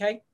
Okay. 0.00 0.27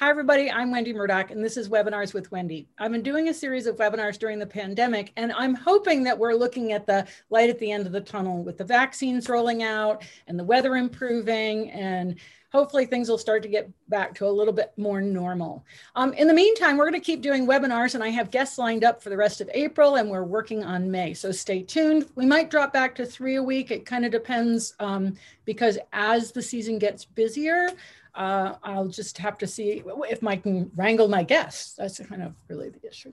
Hi, 0.00 0.10
everybody. 0.10 0.50
I'm 0.50 0.72
Wendy 0.72 0.92
Murdoch, 0.92 1.30
and 1.30 1.42
this 1.42 1.56
is 1.56 1.68
Webinars 1.68 2.14
with 2.14 2.32
Wendy. 2.32 2.66
I've 2.78 2.90
been 2.90 3.04
doing 3.04 3.28
a 3.28 3.34
series 3.34 3.68
of 3.68 3.76
webinars 3.76 4.18
during 4.18 4.40
the 4.40 4.46
pandemic, 4.46 5.12
and 5.16 5.30
I'm 5.30 5.54
hoping 5.54 6.02
that 6.02 6.18
we're 6.18 6.34
looking 6.34 6.72
at 6.72 6.84
the 6.84 7.06
light 7.30 7.48
at 7.48 7.60
the 7.60 7.70
end 7.70 7.86
of 7.86 7.92
the 7.92 8.00
tunnel 8.00 8.42
with 8.42 8.58
the 8.58 8.64
vaccines 8.64 9.28
rolling 9.28 9.62
out 9.62 10.02
and 10.26 10.36
the 10.36 10.42
weather 10.42 10.74
improving 10.74 11.70
and 11.70 12.16
hopefully 12.50 12.86
things 12.86 13.08
will 13.08 13.18
start 13.18 13.42
to 13.42 13.48
get 13.48 13.70
back 13.88 14.14
to 14.14 14.26
a 14.26 14.28
little 14.28 14.52
bit 14.52 14.72
more 14.76 15.00
normal. 15.00 15.64
Um, 15.94 16.12
in 16.14 16.26
the 16.28 16.34
meantime, 16.34 16.76
we're 16.76 16.88
going 16.88 17.00
to 17.00 17.04
keep 17.04 17.20
doing 17.20 17.46
webinars 17.46 17.94
and 17.94 18.02
I 18.02 18.10
have 18.10 18.30
guests 18.30 18.58
lined 18.58 18.84
up 18.84 19.02
for 19.02 19.10
the 19.10 19.16
rest 19.16 19.40
of 19.40 19.50
April 19.54 19.96
and 19.96 20.08
we're 20.08 20.22
working 20.22 20.62
on 20.62 20.88
May. 20.88 21.14
So 21.14 21.32
stay 21.32 21.62
tuned. 21.62 22.06
We 22.14 22.26
might 22.26 22.50
drop 22.50 22.72
back 22.72 22.94
to 22.96 23.06
three 23.06 23.36
a 23.36 23.42
week. 23.42 23.72
It 23.72 23.86
kind 23.86 24.04
of 24.04 24.12
depends 24.12 24.74
um, 24.78 25.16
because 25.44 25.78
as 25.92 26.30
the 26.30 26.42
season 26.42 26.78
gets 26.78 27.04
busier, 27.04 27.70
uh, 28.14 28.54
I'll 28.62 28.88
just 28.88 29.18
have 29.18 29.38
to 29.38 29.46
see 29.46 29.82
if 30.08 30.24
I 30.24 30.36
can 30.36 30.70
wrangle 30.76 31.08
my 31.08 31.22
guests. 31.22 31.74
That's 31.74 31.98
kind 31.98 32.22
of 32.22 32.34
really 32.48 32.70
the 32.70 32.86
issue. 32.86 33.12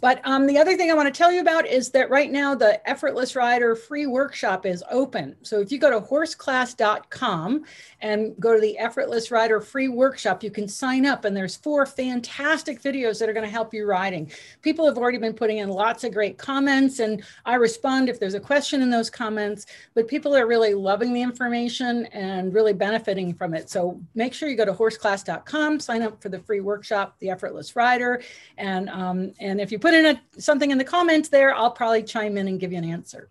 But 0.00 0.26
um, 0.26 0.46
the 0.46 0.56
other 0.56 0.76
thing 0.76 0.90
I 0.90 0.94
want 0.94 1.12
to 1.12 1.16
tell 1.16 1.30
you 1.30 1.40
about 1.40 1.66
is 1.66 1.90
that 1.90 2.08
right 2.08 2.30
now 2.30 2.54
the 2.54 2.88
Effortless 2.88 3.36
Rider 3.36 3.76
free 3.76 4.06
workshop 4.06 4.64
is 4.64 4.82
open. 4.90 5.36
So 5.42 5.60
if 5.60 5.70
you 5.70 5.78
go 5.78 5.90
to 5.90 6.00
horseclass.com 6.00 7.64
and 8.00 8.34
go 8.40 8.54
to 8.54 8.60
the 8.60 8.78
Effortless 8.78 9.30
Rider 9.30 9.60
free 9.60 9.88
workshop, 9.88 10.42
you 10.42 10.50
can 10.50 10.68
sign 10.68 11.04
up 11.04 11.24
and 11.26 11.36
there's 11.36 11.56
four 11.56 11.84
fantastic 11.84 12.82
videos 12.82 13.18
that 13.18 13.28
are 13.28 13.34
going 13.34 13.44
to 13.44 13.52
help 13.52 13.74
you 13.74 13.84
riding. 13.84 14.30
People 14.62 14.86
have 14.86 14.96
already 14.96 15.18
been 15.18 15.34
putting 15.34 15.58
in 15.58 15.68
lots 15.68 16.02
of 16.04 16.14
great 16.14 16.38
comments 16.38 17.00
and 17.00 17.22
I 17.44 17.56
respond 17.56 18.08
if 18.08 18.18
there's 18.18 18.34
a 18.34 18.40
question 18.40 18.80
in 18.80 18.88
those 18.88 19.10
comments, 19.10 19.66
but 19.94 20.08
people 20.08 20.34
are 20.34 20.46
really 20.46 20.72
loving 20.72 21.12
the 21.12 21.20
information 21.20 22.06
and 22.06 22.54
really 22.54 22.72
benefiting 22.72 23.34
from 23.34 23.52
it. 23.52 23.68
So 23.68 24.00
make 24.14 24.32
sure 24.32 24.48
you 24.48 24.56
go 24.56 24.64
to 24.64 24.72
horseclass.com, 24.72 25.80
sign 25.80 26.00
up 26.00 26.22
for 26.22 26.30
the 26.30 26.38
free 26.38 26.60
workshop, 26.60 27.16
the 27.18 27.28
Effortless 27.28 27.76
Rider. 27.76 28.22
And, 28.56 28.88
um, 28.88 29.32
and 29.40 29.60
if 29.60 29.72
you 29.72 29.78
put 29.78 29.94
in 29.94 30.06
a, 30.06 30.20
something 30.38 30.70
in 30.70 30.78
the 30.78 30.84
comments 30.84 31.28
there, 31.28 31.54
I'll 31.54 31.70
probably 31.70 32.02
chime 32.02 32.36
in 32.36 32.46
and 32.46 32.60
give 32.60 32.72
you 32.72 32.78
an 32.78 32.84
answer. 32.84 33.30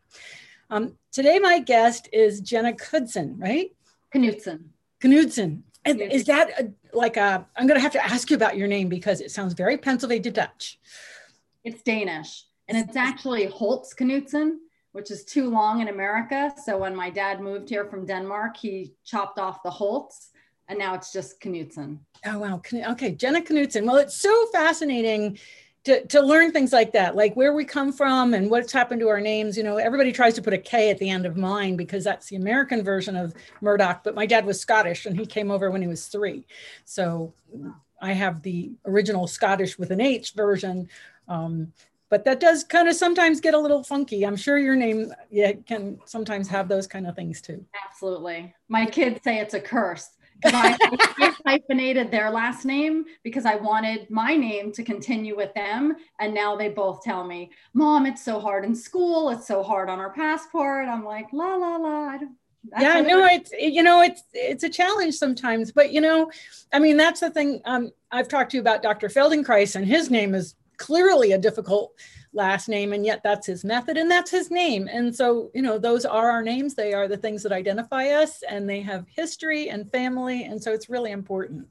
Um, 0.69 0.97
today, 1.11 1.39
my 1.39 1.59
guest 1.59 2.09
is 2.11 2.41
Jenna 2.41 2.73
Knudsen, 2.73 3.37
right? 3.39 3.71
Knudsen. 4.13 4.71
Knudsen. 5.03 5.63
Is 5.85 6.25
that 6.25 6.49
a, 6.59 6.71
like 6.93 7.17
a, 7.17 7.47
I'm 7.55 7.67
going 7.67 7.77
to 7.77 7.81
have 7.81 7.93
to 7.93 8.03
ask 8.03 8.29
you 8.29 8.35
about 8.35 8.57
your 8.57 8.67
name 8.67 8.89
because 8.89 9.21
it 9.21 9.31
sounds 9.31 9.53
very 9.53 9.77
Pennsylvania 9.77 10.31
Dutch. 10.31 10.79
It's 11.63 11.81
Danish. 11.83 12.45
And 12.67 12.77
it's 12.77 12.95
actually 12.95 13.45
Holtz 13.45 13.95
Knudsen, 13.95 14.59
which 14.91 15.09
is 15.09 15.23
too 15.23 15.49
long 15.49 15.81
in 15.81 15.87
America. 15.87 16.53
So 16.63 16.77
when 16.77 16.95
my 16.95 17.09
dad 17.09 17.39
moved 17.39 17.69
here 17.69 17.85
from 17.85 18.05
Denmark, 18.05 18.57
he 18.57 18.93
chopped 19.05 19.39
off 19.39 19.63
the 19.63 19.71
Holtz 19.71 20.29
and 20.67 20.77
now 20.77 20.93
it's 20.93 21.11
just 21.11 21.43
Knudsen. 21.43 21.99
Oh, 22.25 22.39
wow. 22.39 22.61
Okay. 22.91 23.11
Jenna 23.11 23.41
Knudsen. 23.41 23.85
Well, 23.85 23.97
it's 23.97 24.21
so 24.21 24.47
fascinating 24.53 25.39
to, 25.89 26.05
to 26.05 26.21
learn 26.21 26.51
things 26.51 26.71
like 26.71 26.93
that, 26.93 27.15
like 27.15 27.33
where 27.33 27.53
we 27.53 27.65
come 27.65 27.91
from 27.91 28.35
and 28.35 28.51
what's 28.51 28.71
happened 28.71 29.01
to 29.01 29.07
our 29.07 29.19
names. 29.19 29.57
You 29.57 29.63
know, 29.63 29.77
everybody 29.77 30.11
tries 30.11 30.35
to 30.35 30.41
put 30.41 30.53
a 30.53 30.57
K 30.57 30.91
at 30.91 30.99
the 30.99 31.09
end 31.09 31.25
of 31.25 31.35
mine 31.35 31.75
because 31.75 32.03
that's 32.03 32.27
the 32.27 32.35
American 32.35 32.83
version 32.83 33.15
of 33.15 33.33
Murdoch, 33.61 34.03
but 34.03 34.13
my 34.13 34.27
dad 34.27 34.45
was 34.45 34.61
Scottish 34.61 35.07
and 35.07 35.19
he 35.19 35.25
came 35.25 35.49
over 35.49 35.71
when 35.71 35.81
he 35.81 35.87
was 35.87 36.05
three. 36.05 36.45
So 36.85 37.33
I 37.99 38.13
have 38.13 38.43
the 38.43 38.71
original 38.85 39.25
Scottish 39.25 39.79
with 39.79 39.89
an 39.89 39.99
H 39.99 40.33
version. 40.33 40.89
Um, 41.27 41.73
but 42.09 42.23
that 42.25 42.39
does 42.39 42.63
kind 42.63 42.87
of 42.87 42.95
sometimes 42.95 43.39
get 43.39 43.55
a 43.55 43.59
little 43.59 43.83
funky. 43.83 44.25
I'm 44.25 44.35
sure 44.35 44.59
your 44.59 44.75
name 44.75 45.11
yeah, 45.31 45.53
can 45.67 45.99
sometimes 46.05 46.47
have 46.49 46.67
those 46.67 46.85
kind 46.85 47.07
of 47.07 47.15
things 47.15 47.41
too. 47.41 47.65
Absolutely. 47.87 48.53
My 48.67 48.85
kids 48.85 49.21
say 49.23 49.39
it's 49.39 49.55
a 49.55 49.59
curse 49.59 50.09
I, 50.45 50.77
I 51.17 51.35
hyphenated 51.45 52.11
their 52.11 52.29
last 52.29 52.65
name 52.65 53.05
because 53.23 53.45
I 53.45 53.55
wanted 53.55 54.09
my 54.09 54.35
name 54.35 54.71
to 54.73 54.83
continue 54.83 55.35
with 55.35 55.53
them. 55.53 55.95
And 56.19 56.33
now 56.33 56.55
they 56.55 56.69
both 56.69 57.01
tell 57.01 57.25
me, 57.25 57.51
Mom, 57.73 58.05
it's 58.05 58.23
so 58.23 58.39
hard 58.39 58.65
in 58.65 58.75
school. 58.75 59.29
It's 59.29 59.47
so 59.47 59.63
hard 59.63 59.89
on 59.89 59.99
our 59.99 60.11
passport. 60.11 60.87
I'm 60.87 61.03
like, 61.03 61.27
la, 61.33 61.55
la, 61.55 61.75
la. 61.77 62.17
yeah, 62.79 63.01
no, 63.01 63.25
it's, 63.25 63.51
you 63.51 63.83
know, 63.83 64.01
it's, 64.01 64.23
it's 64.33 64.63
a 64.63 64.69
challenge 64.69 65.15
sometimes, 65.15 65.71
but 65.71 65.91
you 65.91 66.01
know, 66.01 66.31
I 66.73 66.79
mean, 66.79 66.97
that's 66.97 67.19
the 67.19 67.29
thing. 67.29 67.61
Um, 67.65 67.91
I've 68.11 68.27
talked 68.27 68.51
to 68.51 68.57
you 68.57 68.61
about 68.61 68.83
Dr. 68.83 69.07
Feldenkrais 69.07 69.75
and 69.75 69.85
his 69.85 70.09
name 70.09 70.35
is 70.35 70.55
clearly 70.79 71.33
a 71.33 71.37
difficult 71.37 71.93
last 72.33 72.69
name 72.69 72.93
and 72.93 73.05
yet 73.05 73.21
that's 73.23 73.45
his 73.45 73.63
method 73.63 73.97
and 73.97 74.09
that's 74.09 74.31
his 74.31 74.49
name. 74.49 74.87
And 74.91 75.15
so 75.15 75.51
you 75.53 75.61
know 75.61 75.77
those 75.77 76.05
are 76.05 76.31
our 76.31 76.41
names. 76.41 76.73
They 76.73 76.93
are 76.93 77.07
the 77.07 77.17
things 77.17 77.43
that 77.43 77.51
identify 77.51 78.07
us 78.07 78.41
and 78.49 78.67
they 78.67 78.81
have 78.81 79.05
history 79.07 79.69
and 79.69 79.91
family 79.91 80.45
and 80.45 80.61
so 80.61 80.73
it's 80.73 80.89
really 80.89 81.11
important. 81.11 81.67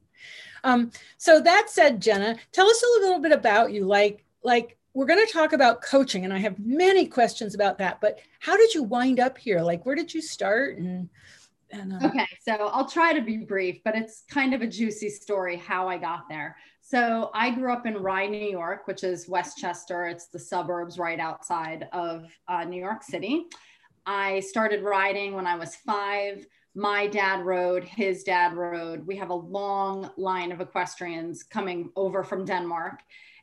Um, 0.63 0.91
so 1.17 1.41
that 1.41 1.71
said 1.71 2.03
jenna 2.03 2.37
tell 2.53 2.69
us 2.69 2.83
a 2.83 3.01
little 3.01 3.21
bit 3.21 3.33
about 3.33 3.73
you. 3.73 3.85
Like 3.87 4.25
like 4.45 4.77
we're 4.95 5.07
going 5.07 5.25
to 5.25 5.33
talk 5.33 5.53
about 5.53 5.83
coaching 5.83 6.25
and 6.25 6.33
i 6.33 6.39
have 6.39 6.59
many 6.59 7.07
questions 7.07 7.55
about 7.55 7.79
that 7.79 8.01
but 8.01 8.19
how 8.41 8.57
did 8.57 8.75
you 8.75 8.83
wind 8.83 9.21
up 9.21 9.39
here? 9.39 9.61
Like 9.61 9.85
where 9.87 9.97
did 9.97 10.13
you 10.13 10.23
start? 10.23 10.79
And 10.79 11.09
and, 11.71 11.93
uh, 11.93 12.07
okay, 12.07 12.27
so 12.41 12.53
I'll 12.73 12.89
try 12.89 13.13
to 13.13 13.21
be 13.21 13.39
brief, 13.39 13.81
but 13.85 13.95
it's 13.95 14.23
kind 14.31 14.55
of 14.55 14.63
a 14.63 14.67
juicy 14.67 15.11
story 15.11 15.57
how 15.57 15.87
I 15.87 15.99
got 15.99 16.29
there. 16.29 16.57
So 16.91 17.31
I 17.35 17.51
grew 17.51 17.71
up 17.71 17.85
in 17.85 17.99
Rye, 17.99 18.29
New 18.29 18.49
York, 18.49 18.87
which 18.87 19.05
is 19.05 19.29
Westchester. 19.29 20.07
It's 20.07 20.29
the 20.29 20.39
suburbs 20.39 20.99
right 20.99 21.21
outside 21.21 21.87
of 21.93 22.25
uh, 22.49 22.65
New 22.65 22.81
York 22.81 23.03
City. 23.03 23.45
I 24.07 24.41
started 24.41 24.83
riding 24.83 25.35
when 25.35 25.47
I 25.47 25.55
was 25.57 25.77
five. 25.77 26.47
My 26.75 27.07
dad 27.07 27.45
rode, 27.45 27.85
his 27.85 28.23
dad 28.23 28.55
rode. 28.55 29.07
We 29.07 29.17
have 29.17 29.29
a 29.29 29.35
long 29.35 30.11
line 30.17 30.51
of 30.51 30.63
equestrians 30.63 31.43
coming 31.43 31.91
over 31.95 32.25
from 32.25 32.47
Denmark. 32.47 33.01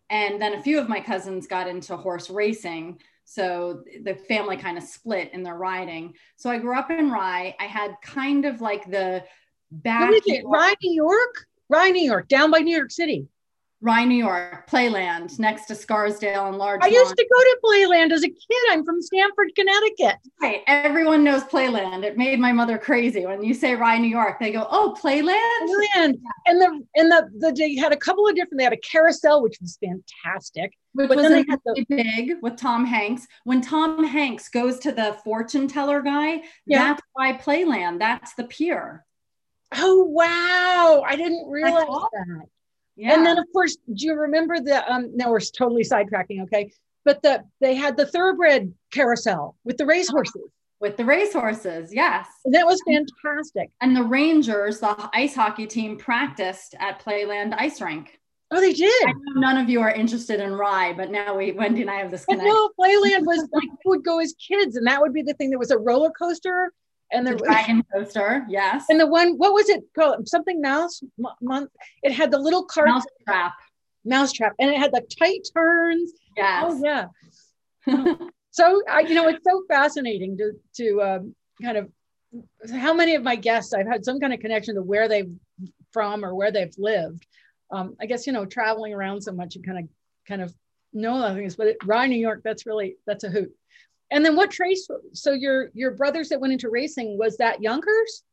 And 0.10 0.42
then 0.42 0.56
a 0.56 0.64
few 0.64 0.80
of 0.80 0.90
my 0.90 1.00
cousins 1.00 1.46
got 1.46 1.68
into 1.68 1.96
horse 1.96 2.32
racing. 2.32 3.00
So 3.26 3.84
the 4.02 4.16
family 4.16 4.58
kind 4.58 4.76
of 4.76 4.84
split 4.84 5.30
in 5.34 5.44
their 5.44 5.54
riding. 5.54 6.16
So 6.36 6.50
I 6.50 6.58
grew 6.58 6.76
up 6.76 6.90
in 6.90 7.12
Rye. 7.12 7.56
I 7.60 7.66
had 7.66 7.92
kind 8.02 8.46
of 8.46 8.60
like 8.60 8.90
the 8.90 9.24
back. 9.70 10.10
What 10.10 10.16
is 10.16 10.24
it? 10.26 10.44
Rye, 10.48 10.74
New 10.82 10.94
York? 10.96 11.46
Rye, 11.70 11.92
New 11.92 12.04
York, 12.04 12.28
down 12.28 12.50
by 12.50 12.60
New 12.60 12.76
York 12.76 12.90
City. 12.90 13.28
Rye, 13.86 14.04
New 14.04 14.16
York, 14.16 14.68
Playland, 14.68 15.38
next 15.38 15.68
to 15.68 15.76
Scarsdale 15.76 16.48
and 16.48 16.58
Large. 16.58 16.82
I 16.82 16.88
used 16.88 17.16
to 17.16 17.28
go 17.32 17.40
to 17.40 17.60
Playland 17.64 18.12
as 18.12 18.24
a 18.24 18.28
kid. 18.28 18.64
I'm 18.72 18.84
from 18.84 19.00
Stamford, 19.00 19.52
Connecticut. 19.56 20.16
Right. 20.42 20.64
Everyone 20.66 21.24
knows 21.24 21.44
Playland. 21.44 22.04
It 22.04 22.18
made 22.18 22.40
my 22.40 22.52
mother 22.52 22.80
crazy. 22.80 23.28
When 23.28 23.44
you 23.44 23.54
say 23.54 23.76
Rye, 23.76 24.00
New 24.00 24.08
York, 24.08 24.40
they 24.40 24.52
go, 24.52 24.68
"Oh, 24.72 24.96
Playland." 25.00 25.36
Playland. 25.62 26.20
And 26.48 26.60
the 26.60 26.84
and 26.96 27.12
the, 27.12 27.30
the 27.38 27.54
they 27.56 27.76
had 27.76 27.94
a 27.94 27.98
couple 27.98 28.28
of 28.28 28.34
different. 28.34 28.58
They 28.58 28.64
had 28.64 28.74
a 28.74 28.78
carousel, 28.78 29.44
which 29.44 29.60
was 29.62 29.78
fantastic. 29.80 30.74
Which 30.94 31.08
but 31.08 31.18
was 31.18 31.30
then 31.30 31.46
the, 31.46 31.86
big 31.88 32.38
with 32.42 32.58
Tom 32.58 32.86
Hanks. 32.86 33.28
When 33.44 33.62
Tom 33.62 34.04
Hanks 34.04 34.50
goes 34.50 34.80
to 34.80 34.94
the 34.94 35.16
fortune 35.24 35.68
teller 35.68 36.02
guy, 36.02 36.42
yeah. 36.66 36.86
that's 36.86 37.04
why 37.14 37.34
Playland. 37.34 38.00
That's 38.00 38.34
the 38.34 38.46
pier. 38.46 39.06
Oh 39.76 40.06
wow! 40.06 41.04
I 41.06 41.16
didn't 41.16 41.48
realize 41.48 41.86
that. 41.86 42.48
Yeah. 42.96 43.14
And 43.14 43.26
then 43.26 43.38
of 43.38 43.46
course, 43.52 43.78
do 43.94 44.06
you 44.06 44.16
remember 44.16 44.60
the 44.60 44.90
um 44.92 45.16
now 45.16 45.30
we're 45.30 45.40
totally 45.40 45.84
sidetracking, 45.84 46.44
okay? 46.44 46.72
But 47.04 47.22
the 47.22 47.44
they 47.62 47.76
had 47.76 47.98
the 47.98 48.06
thoroughbred 48.06 48.74
carousel 48.92 49.56
with 49.64 49.78
the 49.78 49.86
racehorses. 49.86 50.50
With 50.80 50.98
the 50.98 51.06
racehorses, 51.06 51.94
yes. 51.94 52.28
And 52.44 52.54
that 52.54 52.66
was 52.66 52.82
fantastic. 52.86 53.72
And 53.82 53.96
the 53.96 54.04
Rangers, 54.04 54.82
the 54.82 55.10
ice 55.14 55.34
hockey 55.34 55.68
team, 55.68 55.98
practiced 55.98 56.76
at 56.80 57.04
Playland 57.04 57.56
Ice 57.58 57.80
Rink. 57.82 58.20
Oh, 58.52 58.60
they 58.60 58.74
did. 58.74 59.08
I 59.08 59.12
know 59.12 59.42
none 59.42 59.58
of 59.58 59.70
you 59.70 59.82
are 59.82 59.90
interested 59.90 60.40
in 60.40 60.54
Rye, 60.54 60.94
but 60.94 61.12
now 61.12 61.38
we 61.38 61.52
Wendy 61.54 61.82
and 61.82 61.90
I 61.90 61.96
have 61.96 62.12
this 62.12 62.26
connection. 62.26 62.50
no, 62.50 62.70
Playland 62.80 63.26
was 63.26 63.40
like 63.54 63.64
we 63.64 63.90
would 63.90 64.04
go 64.04 64.20
as 64.20 64.34
kids, 64.34 64.76
and 64.76 64.86
that 64.88 65.02
would 65.02 65.14
be 65.14 65.24
the 65.24 65.34
thing. 65.34 65.50
There 65.50 65.60
was 65.60 65.72
a 65.72 65.78
roller 65.78 66.12
coaster 66.12 66.72
and 67.12 67.26
the, 67.26 67.32
the 67.32 67.38
dragon 67.38 67.84
coaster, 67.94 68.46
yes. 68.50 68.86
And 68.90 69.00
the 69.00 69.08
one, 69.08 69.38
what 69.38 69.54
was 69.54 69.70
it 69.70 69.84
called? 69.96 70.28
Something 70.28 70.62
mouse 70.62 71.02
month. 71.42 71.72
It 72.04 72.12
had 72.12 72.32
the 72.32 72.40
little 72.40 72.66
cart 72.66 72.90
mouse 72.90 73.06
trap, 73.28 73.54
mouse 74.04 74.32
trap, 74.32 74.54
and 74.60 74.70
it 74.70 74.78
had 74.78 74.92
the 74.92 75.06
tight 75.20 75.48
turns. 75.54 76.14
Yes. 76.36 76.64
Oh 76.68 76.82
yeah. 76.84 77.08
so 78.52 78.82
I, 78.90 79.02
you 79.02 79.16
know, 79.16 79.28
it's 79.28 79.44
so 79.48 79.64
fascinating 79.68 80.38
to 80.38 80.54
to 80.78 81.02
um, 81.02 81.36
kind 81.62 81.78
of 81.78 81.90
how 82.72 82.94
many 82.94 83.16
of 83.16 83.24
my 83.24 83.36
guests 83.36 83.74
I've 83.74 83.88
had 83.88 84.04
some 84.04 84.20
kind 84.20 84.34
of 84.34 84.40
connection 84.40 84.76
to 84.76 84.82
where 84.82 85.08
they've 85.08 85.32
from 85.92 86.26
or 86.26 86.36
where 86.36 86.52
they've 86.52 86.74
lived. 86.78 87.26
Um, 87.72 87.96
I 88.02 88.06
guess 88.06 88.28
you 88.28 88.34
know, 88.34 88.46
traveling 88.46 88.94
around 88.94 89.22
so 89.22 89.32
much, 89.32 89.56
you 89.56 89.62
kind 89.62 89.80
of 89.80 89.86
kind 90.28 90.42
of 90.42 90.54
know 90.94 91.16
other 91.16 91.40
things. 91.40 91.56
But 91.56 91.68
it, 91.68 91.78
Rye, 91.86 92.08
New 92.08 92.20
York, 92.20 92.42
that's 92.44 92.66
really 92.66 92.98
that's 93.06 93.24
a 93.24 93.30
hoot. 93.30 93.54
And 94.12 94.24
then 94.24 94.36
what 94.36 94.52
trace? 94.52 94.88
So 95.14 95.32
your 95.32 95.72
your 95.74 95.92
brothers 95.92 96.30
that 96.30 96.40
went 96.40 96.54
into 96.54 96.70
racing 96.70 97.18
was 97.18 97.38
that 97.38 97.62
Yonkers? 97.62 98.24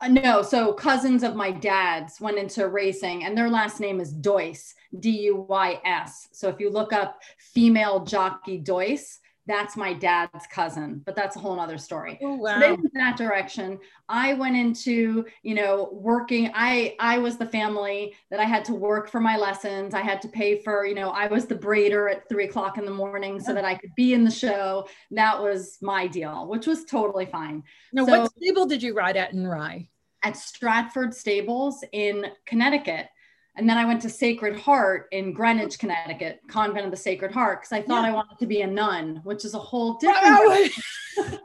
Uh, 0.00 0.08
no, 0.08 0.42
so 0.42 0.72
cousins 0.72 1.22
of 1.22 1.36
my 1.36 1.50
dad's 1.52 2.20
went 2.20 2.36
into 2.36 2.68
racing, 2.68 3.24
and 3.24 3.38
their 3.38 3.48
last 3.48 3.78
name 3.78 4.00
is 4.00 4.12
Duys, 4.12 4.74
D 4.98 5.10
U 5.22 5.46
Y 5.48 5.80
S. 5.84 6.28
So 6.32 6.48
if 6.48 6.58
you 6.58 6.70
look 6.70 6.92
up 6.92 7.20
female 7.38 8.04
jockey 8.04 8.58
Duys, 8.58 9.18
that's 9.46 9.76
my 9.76 9.92
dad's 9.92 10.46
cousin, 10.46 11.02
but 11.04 11.14
that's 11.14 11.36
a 11.36 11.38
whole 11.38 11.60
other 11.60 11.76
story. 11.76 12.18
Oh, 12.22 12.36
wow. 12.36 12.54
So 12.54 12.60
they 12.60 12.72
went 12.72 12.94
that 12.94 13.16
direction. 13.16 13.78
I 14.08 14.34
went 14.34 14.56
into, 14.56 15.26
you 15.42 15.54
know, 15.54 15.90
working. 15.92 16.50
I 16.54 16.96
I 16.98 17.18
was 17.18 17.36
the 17.36 17.46
family 17.46 18.14
that 18.30 18.40
I 18.40 18.44
had 18.44 18.64
to 18.66 18.74
work 18.74 19.10
for 19.10 19.20
my 19.20 19.36
lessons. 19.36 19.92
I 19.92 20.00
had 20.00 20.22
to 20.22 20.28
pay 20.28 20.62
for, 20.62 20.86
you 20.86 20.94
know, 20.94 21.10
I 21.10 21.26
was 21.26 21.46
the 21.46 21.54
braider 21.56 22.10
at 22.10 22.28
three 22.28 22.44
o'clock 22.46 22.78
in 22.78 22.84
the 22.86 22.90
morning 22.90 23.38
so 23.38 23.52
that 23.52 23.64
I 23.64 23.74
could 23.74 23.94
be 23.94 24.14
in 24.14 24.24
the 24.24 24.30
show. 24.30 24.88
That 25.10 25.42
was 25.42 25.78
my 25.82 26.06
deal, 26.06 26.48
which 26.48 26.66
was 26.66 26.84
totally 26.84 27.26
fine. 27.26 27.64
Now, 27.92 28.06
So- 28.06 28.22
what 28.22 28.32
stable 28.36 28.66
did 28.66 28.82
you 28.82 28.94
ride 28.94 29.16
at 29.16 29.32
in 29.32 29.46
Rye? 29.46 29.88
At 30.22 30.38
Stratford 30.38 31.14
Stables 31.14 31.84
in 31.92 32.26
Connecticut. 32.46 33.08
And 33.56 33.68
then 33.68 33.78
I 33.78 33.84
went 33.84 34.02
to 34.02 34.10
Sacred 34.10 34.58
Heart 34.58 35.08
in 35.12 35.32
Greenwich, 35.32 35.78
Connecticut, 35.78 36.40
Convent 36.48 36.86
of 36.86 36.90
the 36.90 36.96
Sacred 36.96 37.30
Heart, 37.30 37.60
because 37.62 37.72
I 37.72 37.82
thought 37.82 38.02
Yeah. 38.02 38.10
I 38.10 38.12
wanted 38.12 38.38
to 38.38 38.46
be 38.46 38.62
a 38.62 38.66
nun, 38.66 39.20
which 39.22 39.44
is 39.44 39.54
a 39.54 39.58
whole 39.58 39.94
different. 39.94 40.72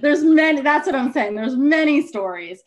There's 0.00 0.22
many. 0.22 0.60
That's 0.60 0.86
what 0.86 0.94
I'm 0.96 1.12
saying. 1.12 1.34
There's 1.34 1.56
many 1.56 2.06
stories, 2.06 2.62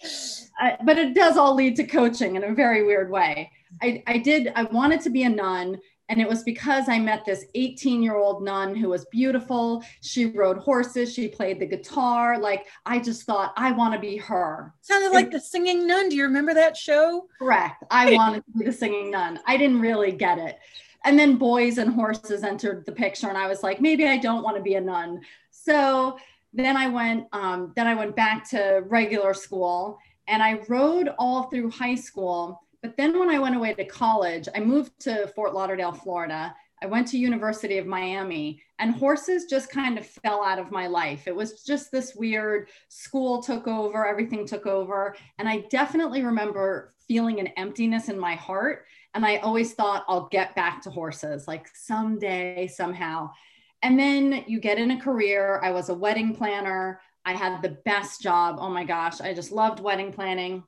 but 0.84 0.98
it 0.98 1.14
does 1.14 1.38
all 1.38 1.54
lead 1.56 1.76
to 1.78 1.84
coaching 1.86 2.36
in 2.38 2.44
a 2.44 2.54
very 2.54 2.84
weird 2.84 3.10
way. 3.10 3.52
I, 3.82 4.04
I 4.08 4.18
did. 4.18 4.52
I 4.56 4.64
wanted 4.64 5.02
to 5.02 5.10
be 5.10 5.24
a 5.24 5.30
nun, 5.30 5.80
and 6.10 6.20
it 6.20 6.28
was 6.28 6.44
because 6.44 6.90
I 6.90 7.00
met 7.00 7.26
this 7.26 7.46
18 7.56 8.04
year 8.04 8.16
old 8.16 8.44
nun 8.44 8.76
who 8.76 8.90
was 8.90 9.06
beautiful. 9.06 9.84
She 10.02 10.26
rode 10.26 10.58
horses. 10.58 11.14
She 11.14 11.28
played 11.28 11.60
the 11.60 11.66
guitar. 11.66 12.38
Like 12.40 12.68
I 12.86 13.00
just 13.00 13.24
thought 13.24 13.54
I 13.56 13.72
want 13.72 13.94
to 13.94 14.00
be 14.00 14.18
her. 14.18 14.74
Sounded 14.82 15.12
like 15.12 15.32
the 15.32 15.40
singing 15.40 15.88
nun. 15.88 16.10
Do 16.10 16.16
you 16.16 16.24
remember 16.24 16.54
that 16.54 16.76
show? 16.76 17.28
Correct. 17.40 17.84
I 17.90 18.14
wanted 18.14 18.44
to 18.46 18.60
be 18.60 18.66
the 18.66 18.74
singing 18.74 19.12
nun. 19.12 19.40
I 19.48 19.56
didn't 19.58 19.80
really 19.80 20.12
get 20.12 20.38
it. 20.38 20.60
And 21.06 21.18
then 21.18 21.38
boys 21.38 21.78
and 21.78 21.94
horses 21.94 22.44
entered 22.44 22.86
the 22.86 22.92
picture, 22.92 23.28
and 23.28 23.38
I 23.38 23.48
was 23.48 23.62
like, 23.62 23.82
maybe 23.82 24.08
I 24.08 24.18
don't 24.18 24.44
want 24.44 24.56
to 24.56 24.64
be 24.64 24.76
a 24.76 24.82
nun. 24.82 25.20
So 25.52 26.18
then 26.54 26.78
I 26.78 26.88
went. 26.88 27.28
Um, 27.34 27.74
then 27.76 27.88
I 27.88 27.96
went 27.96 28.16
back 28.16 28.50
to 28.52 28.84
regular 28.88 29.34
school, 29.34 29.98
and 30.28 30.42
I 30.42 30.62
rode 30.68 31.10
all 31.18 31.44
through 31.44 31.72
high 31.72 31.96
school. 31.96 32.63
But 32.84 32.98
then 32.98 33.18
when 33.18 33.30
I 33.30 33.40
went 33.40 33.56
away 33.56 33.74
to 33.74 33.86
college, 33.86 34.50
I 34.54 34.60
moved 34.60 35.00
to 35.00 35.28
Fort 35.28 35.54
Lauderdale, 35.54 35.94
Florida. 35.94 36.54
I 36.82 36.86
went 36.86 37.08
to 37.08 37.18
University 37.18 37.78
of 37.78 37.88
Miami, 37.88 38.62
and 38.78 38.94
horses 38.94 39.46
just 39.46 39.72
kind 39.72 39.98
of 39.98 40.06
fell 40.06 40.44
out 40.44 40.60
of 40.60 40.70
my 40.70 40.88
life. 40.88 41.26
It 41.26 41.36
was 41.36 41.64
just 41.64 41.94
this 41.94 42.14
weird. 42.14 42.68
School 42.90 43.42
took 43.42 43.70
over, 43.70 44.06
everything 44.06 44.46
took 44.46 44.66
over, 44.66 45.16
and 45.40 45.48
I 45.48 45.60
definitely 45.70 46.24
remember 46.24 46.94
feeling 47.08 47.40
an 47.40 47.48
emptiness 47.56 48.10
in 48.10 48.20
my 48.20 48.36
heart. 48.36 48.86
And 49.14 49.26
I 49.26 49.38
always 49.38 49.74
thought 49.74 50.04
I'll 50.10 50.28
get 50.28 50.54
back 50.56 50.82
to 50.82 50.90
horses, 50.90 51.48
like 51.48 51.70
someday, 51.74 52.68
somehow. 52.68 53.32
And 53.82 53.98
then 53.98 54.44
you 54.46 54.60
get 54.60 54.78
in 54.78 54.92
a 54.92 55.00
career. 55.00 55.62
I 55.64 55.72
was 55.72 55.88
a 55.88 55.94
wedding 55.94 56.36
planner. 56.36 57.00
I 57.24 57.32
had 57.32 57.62
the 57.62 57.78
best 57.86 58.22
job. 58.22 58.58
Oh 58.60 58.70
my 58.70 58.84
gosh, 58.84 59.22
I 59.22 59.34
just 59.34 59.54
loved 59.54 59.80
wedding 59.80 60.12
planning. 60.12 60.64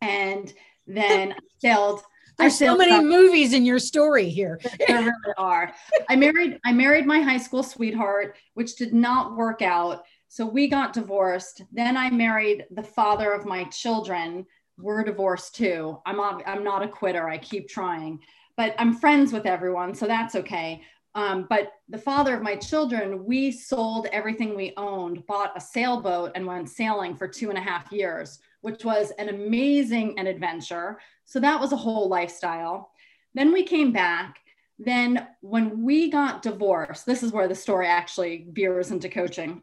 And 0.00 0.52
then 0.86 1.32
I 1.32 1.36
sailed. 1.58 2.00
I 2.38 2.44
There's 2.44 2.58
so 2.58 2.76
many 2.76 2.92
up- 2.92 3.04
movies 3.04 3.52
in 3.52 3.64
your 3.64 3.78
story 3.78 4.28
here. 4.28 4.58
there 4.88 4.98
really 5.02 5.34
are. 5.38 5.72
I 6.08 6.16
married 6.16 6.58
I 6.64 6.72
married 6.72 7.06
my 7.06 7.20
high 7.20 7.38
school 7.38 7.62
sweetheart, 7.62 8.36
which 8.54 8.76
did 8.76 8.92
not 8.92 9.36
work 9.36 9.62
out. 9.62 10.04
So 10.28 10.44
we 10.44 10.66
got 10.66 10.92
divorced. 10.92 11.62
Then 11.72 11.96
I 11.96 12.10
married 12.10 12.66
the 12.72 12.82
father 12.82 13.32
of 13.32 13.46
my 13.46 13.64
children. 13.64 14.46
We're 14.78 15.04
divorced 15.04 15.54
too. 15.54 16.00
I'm 16.06 16.18
ob- 16.18 16.42
I'm 16.44 16.64
not 16.64 16.82
a 16.82 16.88
quitter. 16.88 17.28
I 17.28 17.38
keep 17.38 17.68
trying, 17.68 18.18
but 18.56 18.74
I'm 18.78 18.94
friends 18.94 19.32
with 19.32 19.46
everyone, 19.46 19.94
so 19.94 20.06
that's 20.06 20.34
okay. 20.34 20.82
Um, 21.14 21.46
but 21.48 21.74
the 21.88 21.98
father 21.98 22.34
of 22.34 22.42
my 22.42 22.56
children, 22.56 23.24
we 23.24 23.52
sold 23.52 24.08
everything 24.10 24.56
we 24.56 24.72
owned, 24.76 25.24
bought 25.28 25.52
a 25.56 25.60
sailboat, 25.60 26.32
and 26.34 26.44
went 26.44 26.68
sailing 26.68 27.14
for 27.14 27.28
two 27.28 27.50
and 27.50 27.58
a 27.58 27.60
half 27.62 27.92
years, 27.92 28.40
which 28.64 28.82
was 28.82 29.10
an 29.18 29.28
amazing 29.28 30.18
an 30.18 30.26
adventure. 30.26 30.98
So 31.26 31.38
that 31.40 31.60
was 31.60 31.72
a 31.72 31.76
whole 31.76 32.08
lifestyle. 32.08 32.92
Then 33.34 33.52
we 33.52 33.62
came 33.62 33.92
back. 33.92 34.40
Then, 34.78 35.28
when 35.40 35.82
we 35.82 36.10
got 36.10 36.42
divorced, 36.42 37.04
this 37.04 37.22
is 37.22 37.30
where 37.30 37.46
the 37.46 37.54
story 37.54 37.86
actually 37.86 38.46
veers 38.50 38.90
into 38.90 39.10
coaching. 39.10 39.62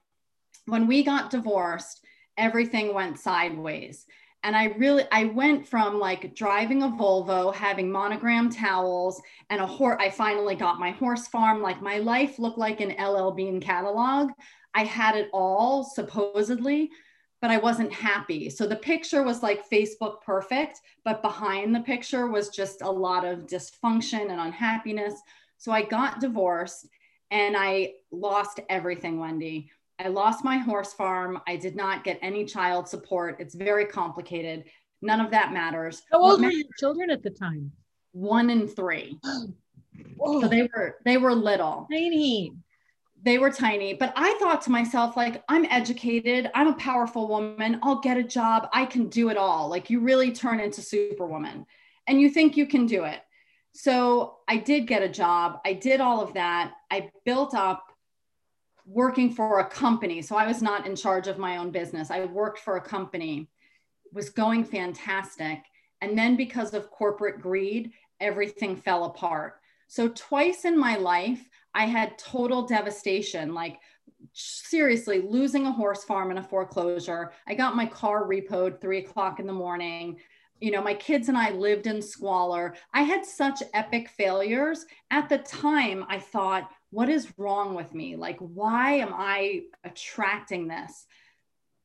When 0.68 0.86
we 0.86 1.04
got 1.04 1.32
divorced, 1.32 2.06
everything 2.38 2.94
went 2.94 3.20
sideways. 3.20 4.06
And 4.44 4.56
I 4.56 4.66
really, 4.78 5.04
I 5.12 5.26
went 5.26 5.68
from 5.68 6.00
like 6.00 6.36
driving 6.36 6.84
a 6.84 6.90
Volvo, 6.90 7.54
having 7.54 7.92
monogram 7.92 8.52
towels, 8.52 9.20
and 9.50 9.60
a 9.60 9.68
horse. 9.68 9.98
I 10.00 10.12
finally 10.12 10.56
got 10.56 10.80
my 10.80 10.92
horse 10.92 11.28
farm. 11.28 11.62
Like 11.62 11.82
my 11.82 11.98
life 11.98 12.38
looked 12.38 12.60
like 12.60 12.82
an 12.82 12.96
LL 13.04 13.32
Bean 13.32 13.60
catalog. 13.60 14.30
I 14.76 14.84
had 14.84 15.16
it 15.16 15.30
all 15.34 15.84
supposedly, 15.84 16.92
but 17.42 17.50
I 17.50 17.58
wasn't 17.58 17.92
happy. 17.92 18.50
So 18.50 18.68
the 18.68 18.76
picture 18.76 19.24
was 19.24 19.42
like 19.42 19.68
Facebook 19.70 20.22
perfect, 20.22 20.80
but 21.04 21.24
behind 21.24 21.74
the 21.76 21.80
picture 21.80 22.28
was 22.28 22.50
just 22.50 22.84
a 22.84 22.90
lot 22.90 23.26
of 23.26 23.48
dysfunction 23.48 24.30
and 24.30 24.40
unhappiness. 24.40 25.16
So 25.58 25.72
I 25.72 25.82
got 25.82 26.22
divorced 26.22 26.88
and 27.32 27.56
I 27.58 27.94
lost 28.12 28.60
everything, 28.70 29.20
Wendy. 29.20 29.72
I 29.98 30.08
lost 30.08 30.44
my 30.44 30.58
horse 30.58 30.94
farm. 30.94 31.42
I 31.48 31.56
did 31.56 31.76
not 31.76 32.04
get 32.04 32.20
any 32.22 32.46
child 32.46 32.88
support. 32.88 33.38
It's 33.40 33.56
very 33.56 33.86
complicated. 33.86 34.66
None 35.02 35.20
of 35.20 35.32
that 35.32 35.52
matters. 35.52 36.04
How 36.12 36.22
old 36.22 36.42
were 36.42 36.52
your 36.52 36.68
children 36.80 37.10
at 37.10 37.24
the 37.24 37.30
time? 37.32 37.72
One 38.12 38.50
and 38.52 38.74
three. 38.74 39.18
Whoa, 39.24 39.48
oh. 40.38 40.42
So 40.42 40.48
they 40.48 40.64
were 40.64 40.98
they 41.06 41.18
were 41.18 41.34
little. 41.34 41.88
tiny. 41.92 42.54
They 43.24 43.38
were 43.38 43.52
tiny 43.52 43.94
but 43.94 44.12
i 44.16 44.36
thought 44.40 44.62
to 44.62 44.72
myself 44.72 45.16
like 45.16 45.44
i'm 45.50 45.66
educated 45.66 46.50
i'm 46.56 46.68
a 46.68 46.76
powerful 46.76 47.28
woman 47.28 47.80
i'll 47.84 48.00
get 48.00 48.18
a 48.18 48.24
job 48.24 48.68
i 48.74 48.86
can 48.86 49.08
do 49.08 49.30
it 49.30 49.38
all. 49.38 49.70
Like 49.70 49.90
you 49.90 50.00
really 50.00 50.32
turn 50.32 50.60
into 50.60 50.82
superwoman 50.82 51.66
and 52.08 52.20
you 52.20 52.30
think 52.30 52.58
you 52.58 52.66
can 52.66 52.86
do 52.86 53.04
it. 53.04 53.20
So 53.74 54.38
i 54.48 54.58
did 54.58 54.88
get 54.88 55.04
a 55.04 55.10
job 55.10 55.60
i 55.66 55.74
did 55.74 56.02
all 56.02 56.22
of 56.22 56.34
that 56.34 56.74
i 56.90 57.10
built 57.26 57.54
up 57.54 57.86
working 58.86 59.32
for 59.32 59.60
a 59.60 59.70
company 59.70 60.22
so 60.22 60.36
i 60.36 60.48
was 60.48 60.62
not 60.62 60.88
in 60.88 60.96
charge 60.96 61.28
of 61.28 61.38
my 61.38 61.58
own 61.58 61.72
business 61.72 62.12
i 62.12 62.26
worked 62.26 62.60
for 62.60 62.78
a 62.78 62.82
company 62.82 63.48
was 64.12 64.30
going 64.30 64.66
fantastic 64.66 65.60
and 66.02 66.18
then 66.18 66.36
because 66.36 66.74
of 66.74 66.90
corporate 66.90 67.40
greed 67.40 67.92
everything 68.22 68.76
fell 68.76 69.06
apart. 69.06 69.60
So 69.88 70.08
twice 70.10 70.64
in 70.64 70.80
my 70.80 70.96
life 70.96 71.50
I 71.74 71.86
had 71.86 72.18
total 72.18 72.68
devastation, 72.68 73.54
like 73.54 73.80
seriously 74.34 75.22
losing 75.22 75.66
a 75.66 75.72
horse 75.72 76.04
farm 76.04 76.32
in 76.32 76.38
a 76.38 76.44
foreclosure. 76.44 77.32
I 77.48 77.54
got 77.54 77.76
my 77.76 77.86
car 77.86 78.28
repoed 78.28 78.80
three 78.80 79.00
o'clock 79.00 79.40
in 79.40 79.48
the 79.48 79.54
morning. 79.54 80.18
You 80.60 80.72
know, 80.72 80.82
my 80.82 80.94
kids 80.94 81.28
and 81.28 81.38
I 81.38 81.52
lived 81.52 81.88
in 81.88 82.02
squalor. 82.02 82.76
I 82.94 83.02
had 83.02 83.26
such 83.26 83.64
epic 83.74 84.10
failures. 84.10 84.86
At 85.10 85.28
the 85.28 85.40
time, 85.40 86.06
I 86.08 86.20
thought, 86.20 86.70
what 86.92 87.10
is 87.10 87.34
wrong 87.38 87.74
with 87.74 87.94
me? 87.96 88.16
Like, 88.16 88.38
why 88.40 88.94
am 88.94 89.14
I 89.14 89.64
attracting 89.84 90.68
this? 90.68 91.08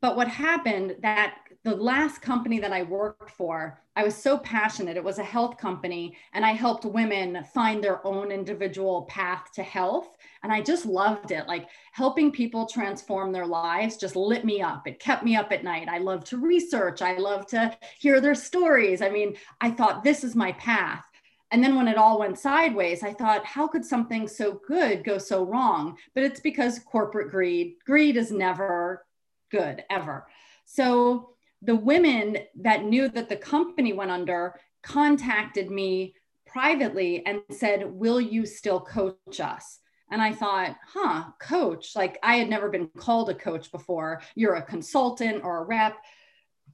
But 0.00 0.16
what 0.16 0.28
happened 0.28 0.96
that 1.00 1.36
the 1.64 1.74
last 1.74 2.20
company 2.20 2.58
that 2.60 2.72
I 2.72 2.82
worked 2.82 3.30
for, 3.30 3.80
I 3.96 4.04
was 4.04 4.14
so 4.14 4.38
passionate. 4.38 4.96
It 4.96 5.02
was 5.02 5.18
a 5.18 5.24
health 5.24 5.56
company, 5.56 6.16
and 6.32 6.44
I 6.44 6.52
helped 6.52 6.84
women 6.84 7.44
find 7.54 7.82
their 7.82 8.06
own 8.06 8.30
individual 8.30 9.02
path 9.06 9.50
to 9.54 9.62
health. 9.62 10.10
And 10.42 10.52
I 10.52 10.60
just 10.60 10.86
loved 10.86 11.32
it. 11.32 11.48
Like 11.48 11.68
helping 11.92 12.30
people 12.30 12.66
transform 12.66 13.32
their 13.32 13.46
lives 13.46 13.96
just 13.96 14.16
lit 14.16 14.44
me 14.44 14.60
up. 14.60 14.86
It 14.86 15.00
kept 15.00 15.24
me 15.24 15.34
up 15.34 15.50
at 15.50 15.64
night. 15.64 15.88
I 15.88 15.98
love 15.98 16.24
to 16.24 16.36
research, 16.36 17.02
I 17.02 17.16
love 17.16 17.46
to 17.48 17.76
hear 17.98 18.20
their 18.20 18.34
stories. 18.34 19.02
I 19.02 19.08
mean, 19.08 19.36
I 19.60 19.70
thought 19.70 20.04
this 20.04 20.22
is 20.22 20.36
my 20.36 20.52
path. 20.52 21.04
And 21.50 21.64
then 21.64 21.74
when 21.76 21.88
it 21.88 21.96
all 21.96 22.18
went 22.18 22.38
sideways, 22.38 23.02
I 23.02 23.12
thought, 23.12 23.44
how 23.44 23.66
could 23.66 23.84
something 23.84 24.28
so 24.28 24.60
good 24.66 25.04
go 25.04 25.16
so 25.16 25.44
wrong? 25.44 25.96
But 26.14 26.24
it's 26.24 26.40
because 26.40 26.80
corporate 26.80 27.30
greed, 27.30 27.76
greed 27.84 28.16
is 28.16 28.30
never 28.30 29.06
good, 29.50 29.84
ever. 29.90 30.26
So 30.64 31.30
the 31.62 31.76
women 31.76 32.38
that 32.60 32.84
knew 32.84 33.08
that 33.08 33.28
the 33.28 33.36
company 33.36 33.92
went 33.92 34.10
under 34.10 34.60
contacted 34.82 35.70
me 35.70 36.14
privately 36.46 37.24
and 37.26 37.42
said, 37.50 37.84
Will 37.84 38.20
you 38.20 38.46
still 38.46 38.80
coach 38.80 39.40
us? 39.40 39.80
And 40.10 40.22
I 40.22 40.32
thought, 40.32 40.76
huh, 40.86 41.24
coach. 41.40 41.96
Like 41.96 42.18
I 42.22 42.36
had 42.36 42.48
never 42.48 42.68
been 42.68 42.88
called 42.96 43.28
a 43.28 43.34
coach 43.34 43.72
before. 43.72 44.22
You're 44.34 44.54
a 44.54 44.62
consultant 44.62 45.42
or 45.42 45.58
a 45.58 45.66
rep. 45.66 45.96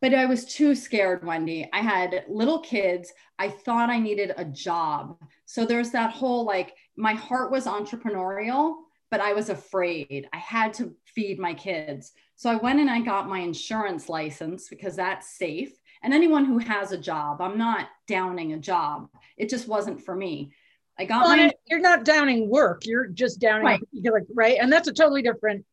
But 0.01 0.15
I 0.15 0.27
was 0.27 0.45
too 0.45 0.75
scared, 0.75 1.25
Wendy. 1.25 1.69
I 1.73 1.81
had 1.81 2.25
little 2.29 2.59
kids. 2.59 3.13
I 3.39 3.49
thought 3.49 3.89
I 3.89 3.99
needed 3.99 4.33
a 4.37 4.45
job. 4.45 5.17
So 5.47 5.65
there's 5.65 5.91
that 5.93 6.13
whole 6.13 6.45
like, 6.45 6.75
my 6.97 7.15
heart 7.15 7.51
was 7.51 7.67
entrepreneurial, 7.67 8.75
but 9.13 9.21
I 9.21 9.35
was 9.35 9.51
afraid. 9.51 10.27
I 10.33 10.39
had 10.39 10.73
to 10.75 10.95
feed 11.05 11.39
my 11.39 11.53
kids. 11.53 12.13
So 12.37 12.49
I 12.51 12.55
went 12.55 12.81
and 12.81 12.89
I 12.89 13.03
got 13.03 13.29
my 13.29 13.41
insurance 13.41 14.09
license 14.09 14.71
because 14.71 14.97
that's 14.97 15.37
safe. 15.37 15.71
And 16.03 16.15
anyone 16.15 16.47
who 16.47 16.57
has 16.57 16.93
a 16.93 16.99
job, 16.99 17.43
I'm 17.43 17.59
not 17.59 17.89
downing 18.09 18.55
a 18.55 18.59
job. 18.59 19.11
It 19.37 19.51
just 19.51 19.69
wasn't 19.69 20.03
for 20.03 20.17
me. 20.17 20.55
I 20.99 21.05
got 21.05 21.27
well, 21.27 21.37
my. 21.37 21.53
You're 21.67 21.81
not 21.81 22.07
downing 22.07 22.49
work. 22.49 22.87
You're 22.87 23.07
just 23.07 23.39
downing, 23.39 23.67
right. 23.67 23.81
Like, 24.03 24.25
right? 24.35 24.57
And 24.59 24.73
that's 24.73 24.89
a 24.89 24.95
totally 24.95 25.21
different, 25.21 25.67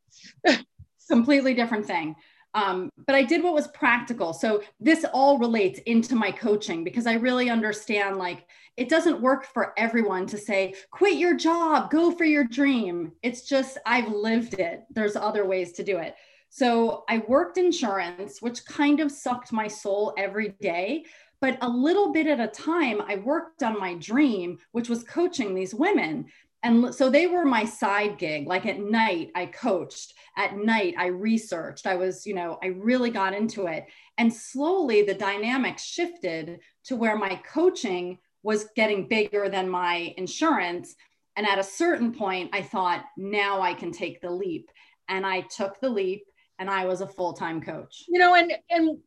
completely 1.10 1.54
different 1.54 1.86
thing. 1.86 2.18
Um, 2.54 2.90
but 3.06 3.16
I 3.16 3.24
did 3.24 3.44
what 3.44 3.54
was 3.54 3.68
practical. 3.68 4.34
So 4.34 4.64
this 4.80 5.06
all 5.14 5.38
relates 5.38 5.80
into 5.86 6.16
my 6.16 6.32
coaching 6.32 6.84
because 6.84 7.06
I 7.06 7.14
really 7.14 7.50
understand 7.50 8.18
like 8.18 8.48
it 8.76 8.90
doesn't 8.90 9.22
work 9.22 9.46
for 9.46 9.74
everyone 9.78 10.26
to 10.28 10.38
say, 10.38 10.74
quit 10.90 11.18
your 11.18 11.36
job, 11.36 11.92
go 11.92 12.12
for 12.12 12.24
your 12.24 12.46
dream. 12.46 13.12
It's 13.22 13.42
just, 13.42 13.78
I've 13.86 14.08
lived 14.10 14.56
it. 14.56 14.84
There's 14.90 15.16
other 15.16 15.46
ways 15.46 15.74
to 15.74 15.84
do 15.84 15.98
it. 15.98 16.16
So 16.50 17.04
I 17.08 17.20
worked 17.28 17.58
insurance, 17.58 18.42
which 18.42 18.66
kind 18.66 19.00
of 19.00 19.12
sucked 19.12 19.52
my 19.52 19.68
soul 19.68 20.14
every 20.18 20.56
day. 20.62 21.06
But 21.42 21.58
a 21.62 21.70
little 21.70 22.12
bit 22.12 22.28
at 22.28 22.40
a 22.40 22.48
time, 22.48 23.02
I 23.02 23.16
worked 23.18 23.64
on 23.64 23.80
my 23.80 23.94
dream, 23.96 24.58
which 24.72 24.90
was 24.90 25.04
coaching 25.04 25.54
these 25.54 25.74
women. 25.74 26.26
And 26.62 26.94
so 26.94 27.10
they 27.10 27.28
were 27.28 27.46
my 27.46 27.64
side 27.64 28.18
gig. 28.18 28.48
Like 28.48 28.66
at 28.66 28.80
night, 28.80 29.32
I 29.36 29.46
coached. 29.46 30.14
At 30.38 30.58
night, 30.58 30.96
I 30.98 31.08
researched. 31.08 31.88
I 31.88 31.96
was, 31.96 32.26
you 32.26 32.34
know, 32.34 32.58
I 32.62 32.68
really 32.68 33.10
got 33.10 33.34
into 33.34 33.68
it. 33.68 33.86
And 34.18 34.34
slowly 34.34 35.02
the 35.04 35.14
dynamic 35.14 35.78
shifted 35.80 36.60
to 36.86 36.96
where 36.96 37.18
my 37.18 37.36
coaching 37.48 38.20
was 38.44 38.68
getting 38.76 39.08
bigger 39.08 39.48
than 39.48 39.70
my 39.70 40.14
insurance. 40.18 40.96
And 41.38 41.48
at 41.48 41.60
a 41.60 41.64
certain 41.64 42.14
point, 42.14 42.50
I 42.54 42.62
thought, 42.62 43.06
now 43.16 43.62
I 43.62 43.74
can 43.74 43.92
take 43.92 44.20
the 44.20 44.32
leap. 44.32 44.70
And 45.08 45.26
I 45.26 45.42
took 45.42 45.80
the 45.80 45.90
leap 45.90 46.24
and 46.60 46.70
I 46.70 46.86
was 46.86 47.02
a 47.02 47.08
full 47.08 47.34
time 47.34 47.62
coach. 47.62 48.04
You 48.10 48.20
know, 48.20 48.36
and, 48.36 48.52
and, 48.70 48.98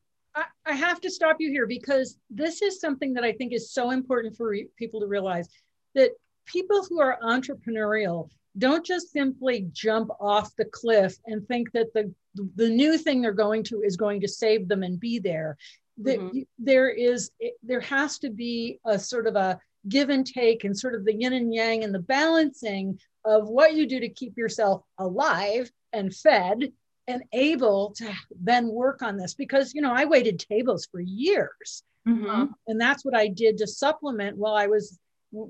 I 0.65 0.73
have 0.73 0.99
to 1.03 1.11
stop 1.11 1.37
you 1.41 1.51
here 1.51 1.67
because 1.67 2.19
this 2.31 2.63
is 2.63 2.81
something 2.81 3.13
that 3.13 3.23
I 3.23 3.33
think 3.33 3.53
is 3.53 3.71
so 3.71 3.91
important 3.91 4.35
for 4.35 4.57
people 4.79 5.01
to 5.01 5.07
realize 5.07 5.47
that 5.95 6.13
people 6.47 6.85
who 6.89 7.01
are 7.01 7.19
entrepreneurial 7.23 8.29
don't 8.59 8.85
just 8.85 9.11
simply 9.11 9.67
jump 9.73 10.11
off 10.21 10.55
the 10.57 10.65
cliff 10.67 11.17
and 11.27 11.47
think 11.47 11.73
that 11.73 11.93
the 11.95 12.13
the 12.57 12.69
new 12.69 12.97
thing 12.99 13.21
they're 13.21 13.33
going 13.33 13.63
to 13.63 13.83
is 13.83 13.97
going 13.97 14.21
to 14.21 14.29
save 14.29 14.69
them 14.69 14.83
and 14.83 15.01
be 15.01 15.19
there 15.19 15.57
mm-hmm. 16.01 16.41
there 16.59 16.89
is 16.89 17.31
there 17.63 17.81
has 17.81 18.19
to 18.19 18.31
be 18.31 18.79
a 18.87 18.99
sort 18.99 19.27
of 19.27 19.37
a 19.37 19.59
give 19.89 20.11
and 20.11 20.27
take 20.27 20.65
and 20.65 20.79
sort 20.79 20.95
of 20.95 21.05
the 21.05 21.15
yin 21.15 21.33
and 21.33 21.53
yang 21.53 21.83
and 21.83 21.95
the 21.95 21.99
balancing 21.99 22.99
of 23.25 23.49
what 23.49 23.75
you 23.75 23.87
do 23.87 24.01
to 24.01 24.09
keep 24.09 24.37
yourself 24.37 24.83
alive 24.99 25.71
and 25.93 26.15
fed 26.15 26.73
and 27.09 27.23
able 27.33 27.93
to 27.97 28.09
then 28.41 28.69
work 28.69 29.03
on 29.03 29.17
this 29.17 29.35
because 29.35 29.75
you 29.75 29.83
know 29.83 29.93
i 29.93 30.05
waited 30.05 30.39
tables 30.39 30.87
for 30.91 31.01
years 31.01 31.83
mm-hmm. 32.07 32.29
um, 32.29 32.55
and 32.69 32.81
that's 32.81 33.05
what 33.05 33.17
i 33.17 33.27
did 33.27 33.59
to 33.59 33.67
supplement 33.67 34.37
while 34.37 34.55
i 34.55 34.67
was 34.67 34.99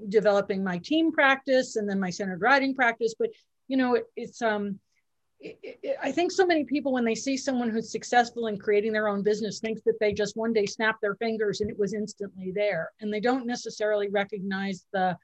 developing 0.09 0.63
my 0.63 0.79
TTEAM 0.79 1.13
practice 1.13 1.77
and 1.77 1.89
then 1.89 1.99
my 1.99 2.11
Centered 2.11 2.41
Riding 2.41 2.75
practice 2.75 3.15
but 3.19 3.31
you 3.69 3.77
know 3.77 3.95
it, 3.95 4.05
it's 4.17 4.43
um 4.43 4.79
I 6.03 6.13
think 6.13 6.31
so 6.31 6.47
many 6.47 6.65
people, 6.65 6.93
when 6.93 7.05
they 7.05 7.15
see 7.15 7.37
someone 7.37 7.71
who's 7.71 7.91
successful 7.91 8.47
in 8.47 8.59
creating 8.59 8.93
their 8.93 9.09
own 9.09 9.23
business, 9.23 9.59
thinks 9.59 9.83
that 9.83 9.99
they 9.99 10.13
just 10.13 10.37
one 10.37 10.53
day 10.53 10.67
snap 10.67 11.01
their 11.01 11.15
fingers 11.17 11.61
and 11.61 11.71
it 11.71 11.79
was 11.79 11.95
instantly 11.95 12.53
there, 12.53 12.93
and 13.01 13.13
they 13.13 13.21
don't 13.21 13.47
necessarily 13.47 14.09
recognize 14.09 14.87
the 14.93 15.17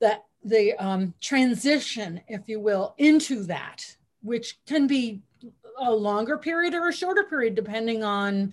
that 0.00 0.24
the 0.44 0.74
um, 0.74 1.14
transition, 1.20 2.20
if 2.28 2.48
you 2.48 2.60
will, 2.60 2.94
into 2.98 3.44
that, 3.44 3.96
which 4.22 4.58
can 4.66 4.86
be 4.86 5.20
a 5.80 5.90
longer 5.90 6.36
period 6.36 6.74
or 6.74 6.88
a 6.88 6.92
shorter 6.92 7.24
period, 7.24 7.54
depending 7.54 8.02
on 8.02 8.52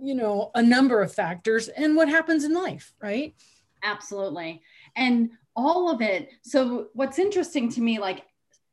you 0.00 0.14
know 0.14 0.50
a 0.54 0.62
number 0.62 1.00
of 1.00 1.14
factors 1.14 1.68
and 1.68 1.96
what 1.96 2.08
happens 2.08 2.44
in 2.44 2.52
life, 2.52 2.92
right? 3.00 3.34
Absolutely. 3.82 4.62
And 4.96 5.30
all 5.56 5.90
of 5.90 6.00
it. 6.00 6.30
So, 6.42 6.88
what's 6.94 7.18
interesting 7.18 7.68
to 7.72 7.80
me, 7.80 7.98
like, 7.98 8.24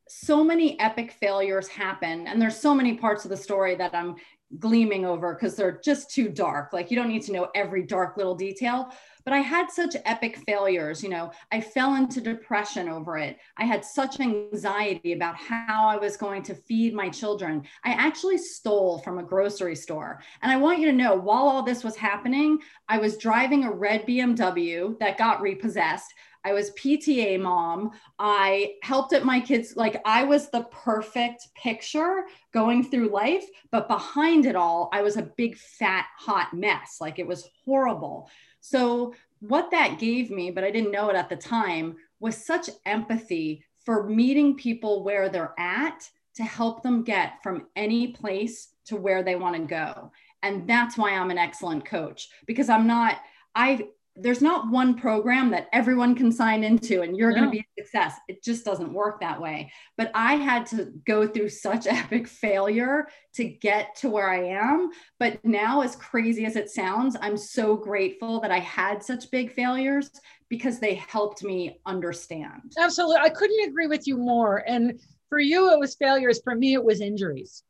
so 0.10 0.44
many 0.44 0.80
epic 0.80 1.12
failures 1.12 1.68
happen, 1.68 2.28
and 2.28 2.42
there's 2.42 2.58
so 2.58 2.74
many 2.74 2.94
parts 2.96 3.26
of 3.26 3.30
the 3.30 3.38
story 3.38 3.76
that 3.76 3.94
I'm 3.94 4.16
gleaming 4.60 5.06
over 5.06 5.34
because 5.34 5.56
they're 5.56 5.82
just 5.84 6.10
too 6.12 6.30
dark. 6.30 6.72
Like, 6.72 6.90
you 6.90 6.96
don't 6.96 7.10
need 7.10 7.24
to 7.24 7.34
know 7.34 7.50
every 7.56 7.84
dark 7.84 8.16
little 8.16 8.36
detail. 8.36 8.90
But 9.28 9.34
I 9.34 9.40
had 9.40 9.70
such 9.70 9.98
epic 10.06 10.38
failures. 10.48 11.04
You 11.04 11.10
know, 11.10 11.34
I 11.52 11.60
fell 11.60 11.96
into 11.96 12.22
depression 12.22 12.88
over 12.88 13.18
it. 13.18 13.38
I 13.58 13.66
had 13.66 13.84
such 13.84 14.22
anxiety 14.22 15.12
about 15.12 15.36
how 15.36 15.86
I 15.86 15.98
was 15.98 16.16
going 16.16 16.44
to 16.44 16.56
feed 16.56 16.94
my 16.94 17.10
children. 17.10 17.64
I 17.84 17.92
actually 17.92 18.38
stole 18.38 19.00
from 19.00 19.18
a 19.18 19.24
grocery 19.24 19.76
store. 19.76 20.24
And 20.42 20.50
I 20.50 20.56
want 20.56 20.80
you 20.80 20.86
to 20.86 20.96
know 20.96 21.14
while 21.14 21.44
all 21.44 21.62
this 21.62 21.84
was 21.84 21.98
happening, 21.98 22.60
I 22.88 23.00
was 23.00 23.18
driving 23.18 23.66
a 23.66 23.72
red 23.72 24.08
BMW 24.08 24.98
that 25.00 25.18
got 25.18 25.42
repossessed. 25.42 26.14
I 26.46 26.54
was 26.54 26.72
PTA 26.72 27.42
mom. 27.42 27.92
I 28.20 28.76
helped 28.82 29.12
at 29.12 29.26
my 29.26 29.42
kids. 29.42 29.76
Like 29.76 30.02
I 30.06 30.24
was 30.24 30.50
the 30.50 30.64
perfect 30.72 31.50
picture 31.54 32.24
going 32.54 32.82
through 32.82 33.10
life, 33.10 33.44
but 33.72 33.90
behind 33.90 34.46
it 34.46 34.56
all, 34.56 34.90
I 34.94 35.02
was 35.02 35.18
a 35.18 35.30
big 35.36 35.58
fat 35.58 36.06
hot 36.18 36.54
mess. 36.54 37.00
Like 37.02 37.20
it 37.20 37.28
was 37.28 37.50
horrible. 37.66 38.30
So, 38.70 39.14
what 39.40 39.72
that 39.72 40.00
gave 40.00 40.30
me, 40.30 40.52
but 40.52 40.64
I 40.64 40.72
didn't 40.72 40.92
know 40.92 41.10
it 41.10 41.16
at 41.16 41.30
the 41.30 41.36
time, 41.36 41.96
was 42.20 42.46
such 42.46 42.70
empathy 42.86 43.64
for 43.86 44.10
meeting 44.10 44.58
people 44.58 45.04
where 45.04 45.30
they're 45.30 45.54
at 45.58 46.10
to 46.36 46.44
help 46.44 46.84
them 46.84 47.04
get 47.04 47.42
from 47.44 47.68
any 47.76 48.08
place 48.08 48.70
to 48.88 48.98
where 48.98 49.24
they 49.24 49.36
want 49.36 49.56
to 49.56 49.62
go. 49.62 50.12
And 50.44 50.68
that's 50.68 50.98
why 50.98 51.12
I'm 51.12 51.32
an 51.32 51.38
excellent 51.38 51.86
coach 51.86 52.30
because 52.46 52.68
I'm 52.68 52.88
not, 52.88 53.20
I 53.56 53.88
there's 54.20 54.42
not 54.42 54.70
one 54.70 54.96
program 54.96 55.52
that 55.52 55.68
everyone 55.74 56.16
can 56.16 56.32
sign 56.32 56.64
into 56.64 57.02
and 57.02 57.16
you're 57.16 57.32
no. 57.32 57.36
going 57.36 57.46
to 57.46 57.52
be 57.52 57.60
a 57.60 57.82
success. 57.82 58.16
It 58.28 58.44
just 58.44 58.66
doesn't 58.66 58.92
work 58.92 59.20
that 59.22 59.40
way. 59.40 59.72
But 59.98 60.12
I 60.14 60.36
had 60.36 60.66
to 60.68 60.92
go 61.06 61.28
through 61.28 61.50
such 61.50 61.88
epic 61.88 62.28
failure 62.28 63.08
to 63.36 63.44
get 63.44 63.96
to 63.98 64.10
where 64.10 64.30
I 64.30 64.44
am. 64.46 64.90
But 65.20 65.44
now, 65.46 65.82
as 65.82 65.96
crazy 65.96 66.46
as 66.46 66.56
it 66.56 66.70
sounds, 66.70 67.16
I'm 67.22 67.38
so 67.38 67.76
grateful 67.76 68.40
that 68.42 68.52
I 68.52 68.60
had 68.60 69.04
such 69.04 69.30
big 69.32 69.52
failures 69.52 70.10
because 70.50 70.80
they 70.80 70.96
helped 70.96 71.44
me 71.44 71.80
understand. 71.86 72.74
Absolutely. 72.80 73.18
I 73.18 73.30
couldn't 73.30 73.70
agree 73.70 73.88
with 73.88 74.08
you 74.08 74.18
more. 74.18 74.64
And 74.68 75.00
for 75.30 75.40
you, 75.40 75.72
it 75.72 75.80
was 75.80 75.96
failures. 75.96 76.40
For 76.44 76.56
me, 76.56 76.74
it 76.74 76.84
was 76.84 77.02
injuries. 77.02 77.64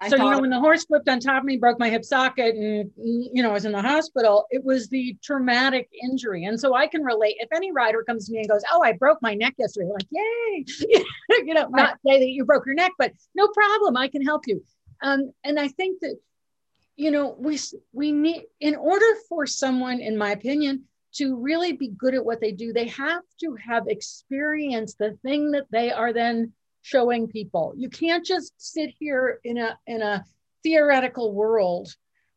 I 0.00 0.08
so 0.08 0.16
you 0.16 0.30
know 0.30 0.40
when 0.40 0.50
the 0.50 0.60
horse 0.60 0.84
flipped 0.84 1.08
on 1.08 1.20
top 1.20 1.38
of 1.38 1.44
me 1.44 1.56
broke 1.56 1.78
my 1.78 1.88
hip 1.88 2.04
socket 2.04 2.56
and 2.56 2.90
you 2.96 3.42
know 3.42 3.50
i 3.50 3.52
was 3.52 3.64
in 3.64 3.72
the 3.72 3.80
hospital 3.80 4.46
it 4.50 4.62
was 4.62 4.88
the 4.88 5.16
traumatic 5.22 5.88
injury. 6.02 6.44
And 6.44 6.58
so 6.58 6.74
i 6.74 6.86
can 6.86 7.02
relate. 7.02 7.36
If 7.38 7.48
any 7.54 7.72
rider 7.72 8.02
comes 8.02 8.26
to 8.26 8.32
me 8.32 8.38
and 8.40 8.48
goes 8.48 8.62
oh 8.72 8.82
i 8.82 8.92
broke 8.92 9.18
my 9.22 9.34
neck 9.34 9.54
yesterday 9.58 9.90
like 9.92 10.06
yay. 10.10 10.64
You 11.44 11.54
know 11.54 11.68
not 11.68 11.98
say 12.06 12.18
that 12.18 12.28
you 12.28 12.44
broke 12.44 12.66
your 12.66 12.74
neck 12.74 12.92
but 12.98 13.12
no 13.34 13.48
problem 13.48 13.96
i 13.96 14.08
can 14.08 14.22
help 14.22 14.46
you. 14.46 14.64
Um, 15.02 15.32
and 15.44 15.58
i 15.58 15.68
think 15.68 16.00
that 16.00 16.16
you 16.96 17.10
know 17.10 17.34
we 17.38 17.58
we 17.92 18.12
need 18.12 18.44
in 18.60 18.74
order 18.76 19.06
for 19.28 19.46
someone 19.46 20.00
in 20.00 20.16
my 20.16 20.32
opinion 20.32 20.84
to 21.14 21.36
really 21.36 21.72
be 21.72 21.88
good 21.88 22.14
at 22.14 22.24
what 22.24 22.40
they 22.40 22.52
do 22.52 22.72
they 22.72 22.88
have 22.88 23.22
to 23.40 23.56
have 23.56 23.84
experienced 23.88 24.98
the 24.98 25.12
thing 25.22 25.52
that 25.52 25.66
they 25.70 25.92
are 25.92 26.12
then 26.12 26.52
showing 26.84 27.26
people. 27.26 27.72
You 27.76 27.88
can't 27.88 28.24
just 28.24 28.52
sit 28.58 28.90
here 28.98 29.40
in 29.42 29.56
a 29.56 29.78
in 29.86 30.02
a 30.02 30.22
theoretical 30.62 31.32
world 31.32 31.88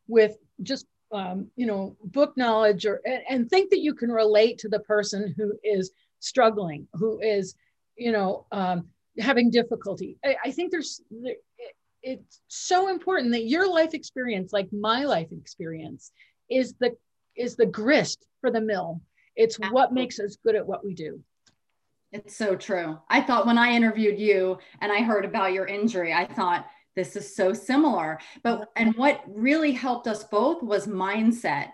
with 0.06 0.36
just 0.62 0.86
um, 1.12 1.48
you 1.54 1.66
know 1.66 1.96
book 2.02 2.34
knowledge 2.36 2.86
or 2.86 3.00
and, 3.04 3.22
and, 3.28 3.50
think 3.50 3.70
that 3.70 3.80
you 3.80 3.94
can 3.94 4.10
relate 4.10 4.56
to 4.58 4.68
the 4.68 4.80
person 4.80 5.34
who 5.36 5.52
is 5.62 5.90
struggling, 6.20 6.88
who 6.94 7.20
is 7.20 7.54
you 7.96 8.10
know 8.10 8.46
um, 8.50 8.88
having 9.18 9.50
difficulty. 9.50 10.16
I, 10.24 10.36
I 10.46 10.50
think 10.50 10.70
there's 10.70 11.02
there, 11.10 11.36
it, 11.58 11.74
it's 12.02 12.40
so 12.48 12.88
important 12.88 13.32
that 13.32 13.44
your 13.44 13.70
life 13.70 13.92
experience, 13.92 14.50
like 14.54 14.72
my 14.72 15.04
life 15.04 15.28
experience, 15.30 16.10
is 16.48 16.72
the 16.80 16.96
is 17.36 17.54
the 17.54 17.66
grist 17.66 18.26
for 18.40 18.50
the 18.50 18.62
mill. 18.62 19.02
It's 19.36 19.56
Absolutely. 19.56 19.74
what 19.74 19.92
makes 19.92 20.18
us 20.18 20.38
good 20.42 20.56
at 20.56 20.66
what 20.66 20.84
we 20.86 20.94
do. 20.94 21.22
It's 22.12 22.36
so 22.36 22.56
true. 22.56 22.98
I 23.10 23.20
thought 23.20 23.46
when 23.46 23.58
I 23.58 23.72
interviewed 23.72 24.18
you 24.18 24.58
and 24.80 24.90
I 24.90 25.02
heard 25.02 25.24
about 25.24 25.52
your 25.52 25.66
injury, 25.66 26.12
I 26.12 26.24
thought 26.24 26.66
this 26.96 27.16
is 27.16 27.36
so 27.36 27.52
similar. 27.52 28.18
But 28.42 28.70
and 28.76 28.94
what 28.94 29.22
really 29.28 29.72
helped 29.72 30.06
us 30.06 30.24
both 30.24 30.62
was 30.62 30.86
mindset. 30.86 31.68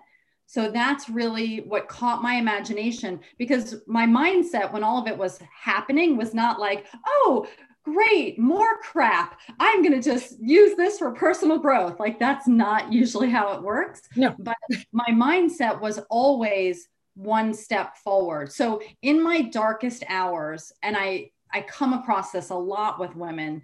So 0.47 0.71
that's 0.71 1.09
really 1.09 1.59
what 1.59 1.89
caught 1.89 2.23
my 2.23 2.35
imagination 2.35 3.21
because 3.39 3.77
my 3.87 4.07
mindset 4.07 4.73
when 4.73 4.85
all 4.85 5.01
of 5.01 5.09
it 5.09 5.17
was 5.17 5.41
happening 5.59 6.17
was 6.17 6.35
not 6.35 6.61
like, 6.61 6.87
"Oh, 7.07 7.47
great, 7.85 8.39
more 8.39 8.79
crap. 8.83 9.41
I'm 9.61 9.83
going 9.83 9.95
to 9.95 10.03
just 10.03 10.39
use 10.41 10.77
this 10.77 10.99
for 10.99 11.13
personal 11.13 11.59
growth." 11.59 11.99
Like 12.01 12.19
that's 12.19 12.47
not 12.49 12.93
usually 12.93 13.31
how 13.31 13.53
it 13.53 13.63
works. 13.63 14.03
No. 14.17 14.35
But 14.39 14.57
my 14.93 15.09
mindset 15.11 15.81
was 15.81 16.01
always 16.11 16.89
one 17.15 17.55
step 17.55 17.97
forward. 17.97 18.53
So 18.53 18.83
in 19.03 19.23
my 19.23 19.43
darkest 19.43 20.05
hours, 20.09 20.73
and 20.83 20.97
I 20.97 21.31
I 21.53 21.61
come 21.63 21.93
across 21.93 22.33
this 22.33 22.51
a 22.51 22.55
lot 22.55 22.99
with 22.99 23.15
women, 23.15 23.63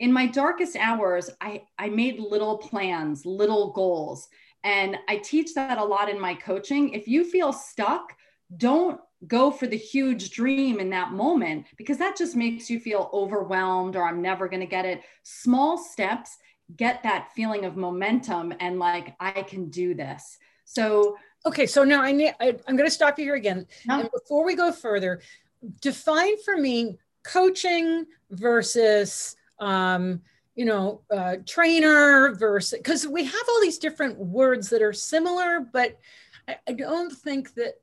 in 0.00 0.12
my 0.12 0.26
darkest 0.26 0.76
hours, 0.76 1.30
I, 1.40 1.62
I 1.78 1.90
made 1.90 2.18
little 2.18 2.58
plans, 2.58 3.24
little 3.26 3.72
goals. 3.72 4.28
And 4.64 4.96
I 5.08 5.16
teach 5.16 5.54
that 5.54 5.78
a 5.78 5.84
lot 5.84 6.08
in 6.08 6.18
my 6.18 6.34
coaching. 6.34 6.90
If 6.90 7.06
you 7.06 7.24
feel 7.24 7.52
stuck, 7.52 8.14
don't 8.56 9.00
go 9.26 9.50
for 9.50 9.66
the 9.66 9.76
huge 9.76 10.30
dream 10.30 10.80
in 10.80 10.90
that 10.90 11.12
moment 11.12 11.66
because 11.76 11.98
that 11.98 12.16
just 12.16 12.34
makes 12.34 12.70
you 12.70 12.80
feel 12.80 13.10
overwhelmed 13.12 13.94
or 13.94 14.06
I'm 14.06 14.22
never 14.22 14.48
going 14.48 14.60
to 14.60 14.66
get 14.66 14.86
it. 14.86 15.02
Small 15.22 15.76
steps 15.76 16.36
get 16.76 17.02
that 17.02 17.30
feeling 17.34 17.64
of 17.64 17.76
momentum 17.76 18.54
and 18.60 18.78
like 18.78 19.14
I 19.20 19.42
can 19.42 19.68
do 19.68 19.94
this. 19.94 20.38
So 20.70 21.16
okay, 21.44 21.66
so 21.66 21.82
now 21.82 22.00
I 22.00 22.12
need 22.12 22.34
I, 22.40 22.56
am 22.68 22.76
going 22.76 22.88
to 22.88 22.94
stop 22.94 23.18
you 23.18 23.24
here 23.24 23.34
again. 23.34 23.66
No. 23.86 24.00
And 24.00 24.10
before 24.12 24.44
we 24.44 24.54
go 24.54 24.70
further, 24.70 25.20
define 25.80 26.40
for 26.44 26.56
me 26.56 26.98
coaching 27.24 28.06
versus 28.30 29.34
um, 29.58 30.20
you 30.54 30.64
know 30.64 31.02
uh, 31.10 31.36
trainer 31.44 32.36
versus 32.36 32.78
because 32.78 33.04
we 33.06 33.24
have 33.24 33.48
all 33.48 33.60
these 33.60 33.78
different 33.78 34.16
words 34.16 34.70
that 34.70 34.80
are 34.80 34.92
similar, 34.92 35.60
but 35.72 35.98
I, 36.46 36.56
I 36.68 36.72
don't 36.72 37.12
think 37.12 37.54
that 37.54 37.74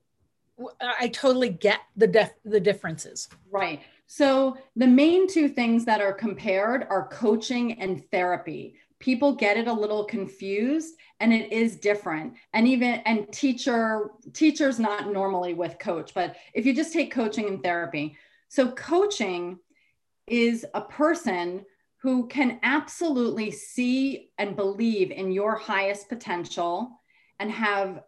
I 0.80 1.10
totally 1.10 1.50
get 1.50 1.82
the 1.98 2.08
def- 2.08 2.40
the 2.46 2.62
differences. 2.62 3.28
Right. 3.52 3.82
So 4.06 4.58
the 4.78 4.88
main 4.88 5.28
two 5.28 5.50
things 5.50 5.84
that 5.86 6.00
are 6.00 6.14
compared 6.14 6.88
are 6.90 7.10
coaching 7.10 7.82
and 7.82 8.10
therapy. 8.12 8.76
People 9.00 9.36
get 9.36 9.58
it 9.58 9.68
a 9.68 9.74
little 9.74 10.06
confused 10.06 10.96
and 11.20 11.34
it 11.34 11.52
is 11.52 11.78
different. 11.78 12.34
And 12.54 12.68
even 12.68 13.02
and 13.06 13.32
teacher 13.32 14.12
teachers 14.34 14.80
not 14.80 15.12
normally 15.12 15.54
with 15.54 15.80
coach, 15.80 16.14
but 16.14 16.36
if 16.54 16.66
you 16.66 16.74
just 16.74 16.94
take 16.94 17.12
coaching 17.12 17.48
and 17.48 17.62
therapy. 17.62 18.18
So 18.50 18.72
coaching 18.72 19.60
is 20.28 20.66
a 20.74 20.82
person 20.82 21.66
who 22.02 22.28
can 22.28 22.60
absolutely 22.64 23.52
see 23.52 24.30
and 24.38 24.56
believe 24.56 25.12
in 25.12 25.32
your 25.32 25.56
highest 25.56 26.10
potential 26.10 26.92
and 27.40 27.52
have 27.52 28.02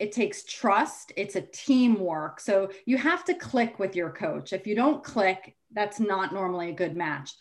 it 0.00 0.12
takes 0.12 0.44
trust 0.44 1.12
it's 1.16 1.36
a 1.36 1.40
teamwork 1.40 2.40
so 2.40 2.68
you 2.84 2.98
have 2.98 3.24
to 3.24 3.34
click 3.34 3.78
with 3.78 3.94
your 3.94 4.10
coach 4.10 4.52
if 4.52 4.66
you 4.66 4.74
don't 4.74 5.04
click 5.04 5.56
that's 5.72 6.00
not 6.00 6.34
normally 6.34 6.70
a 6.70 6.74
good 6.74 6.96
match 6.96 7.32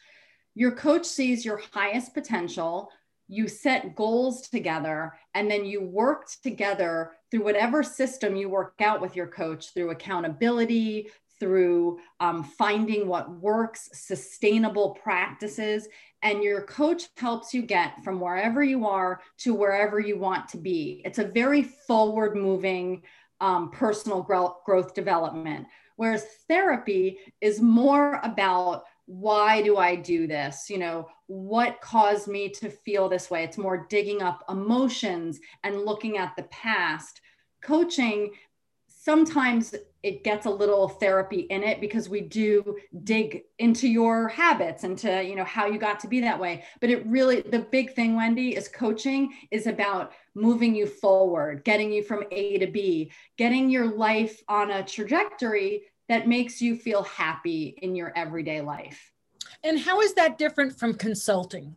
your 0.56 0.72
coach 0.72 1.06
sees 1.06 1.46
your 1.46 1.62
highest 1.72 2.14
potential 2.14 2.90
you 3.30 3.48
set 3.48 3.96
goals 3.96 4.50
together 4.50 5.14
and 5.34 5.50
then 5.50 5.64
you 5.66 5.82
work 5.82 6.28
together 6.44 7.12
through 7.32 7.44
whatever 7.44 7.82
system 7.82 8.36
you 8.36 8.50
work 8.50 8.76
out 8.82 9.02
with 9.02 9.16
your 9.16 9.28
coach 9.28 9.74
through 9.74 9.92
accountability 9.92 11.10
through 11.44 12.00
um, 12.22 12.42
finding 12.42 13.06
what 13.06 13.30
works, 13.42 13.90
sustainable 13.92 14.92
practices, 14.92 15.90
and 16.22 16.42
your 16.42 16.62
coach 16.62 17.10
helps 17.18 17.54
you 17.54 17.62
get 17.62 18.02
from 18.02 18.22
wherever 18.22 18.64
you 18.64 18.88
are 18.88 19.20
to 19.40 19.54
wherever 19.54 20.00
you 20.00 20.18
want 20.18 20.48
to 20.48 20.58
be. 20.58 21.02
It's 21.04 21.20
a 21.20 21.28
very 21.28 21.64
forward 21.64 22.38
moving 22.38 23.02
um, 23.42 23.72
personal 23.72 24.22
growth, 24.22 24.64
growth 24.66 24.94
development. 24.94 25.68
Whereas 25.98 26.26
therapy 26.48 27.18
is 27.42 27.60
more 27.60 28.22
about 28.24 28.84
why 29.06 29.62
do 29.62 29.78
I 29.78 29.96
do 29.96 30.28
this? 30.28 30.70
You 30.70 30.78
know, 30.78 31.10
what 31.28 31.82
caused 31.82 32.28
me 32.28 32.50
to 32.50 32.70
feel 32.70 33.10
this 33.10 33.30
way? 33.30 33.44
It's 33.44 33.58
more 33.58 33.86
digging 33.90 34.22
up 34.22 34.44
emotions 34.50 35.40
and 35.64 35.86
looking 35.86 36.18
at 36.18 36.36
the 36.36 36.44
past. 36.44 37.22
Coaching 37.62 38.32
sometimes 39.04 39.76
it 40.02 40.24
gets 40.24 40.46
a 40.46 40.50
little 40.50 40.88
therapy 40.88 41.42
in 41.42 41.62
it 41.62 41.82
because 41.82 42.08
we 42.08 42.22
do 42.22 42.78
dig 43.04 43.44
into 43.60 43.88
your 43.88 44.30
habits 44.30 44.86
and 44.86 44.98
to 44.98 45.22
you 45.24 45.36
know 45.36 45.44
how 45.44 45.66
you 45.66 45.78
got 45.78 46.00
to 46.00 46.08
be 46.08 46.22
that 46.22 46.40
way 46.40 46.64
but 46.80 46.90
it 46.90 47.06
really 47.06 47.42
the 47.42 47.60
big 47.60 47.94
thing 47.96 48.16
wendy 48.16 48.56
is 48.56 48.70
coaching 48.70 49.34
is 49.52 49.68
about 49.68 50.14
moving 50.36 50.74
you 50.74 50.86
forward 50.86 51.66
getting 51.66 51.92
you 51.92 52.02
from 52.02 52.24
a 52.32 52.58
to 52.58 52.68
b 52.68 53.12
getting 53.38 53.70
your 53.70 53.94
life 53.94 54.42
on 54.48 54.72
a 54.72 54.84
trajectory 54.84 55.84
that 56.10 56.28
makes 56.28 56.62
you 56.62 56.76
feel 56.76 57.04
happy 57.04 57.78
in 57.82 57.96
your 57.96 58.12
everyday 58.16 58.62
life 58.62 59.12
and 59.64 59.80
how 59.80 60.02
is 60.02 60.14
that 60.14 60.38
different 60.38 60.78
from 60.78 60.94
consulting 60.94 61.76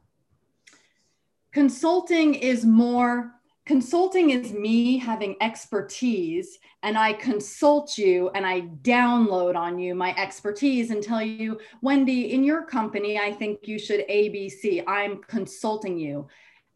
consulting 1.52 2.35
is 2.35 2.64
more 2.64 3.33
Consulting 3.66 4.30
is 4.30 4.52
me 4.52 4.97
having 4.97 5.35
expertise 5.40 6.61
and 6.85 6.97
I 6.97 7.14
consult 7.14 7.99
you 7.99 8.30
and 8.32 8.47
I 8.47 8.60
download 8.82 9.56
on 9.56 9.80
you 9.80 9.93
my 9.93 10.15
expertise 10.17 10.93
and 10.93 11.02
tell 11.02 11.21
you, 11.21 11.58
Wendy, 11.82 12.32
in 12.32 12.45
your 12.45 12.65
company, 12.65 13.19
I 13.19 13.32
think 13.32 13.67
you 13.67 13.76
should 13.76 14.06
ABC. 14.08 14.84
I'm 14.86 15.21
consulting 15.25 15.99
you. 15.99 16.28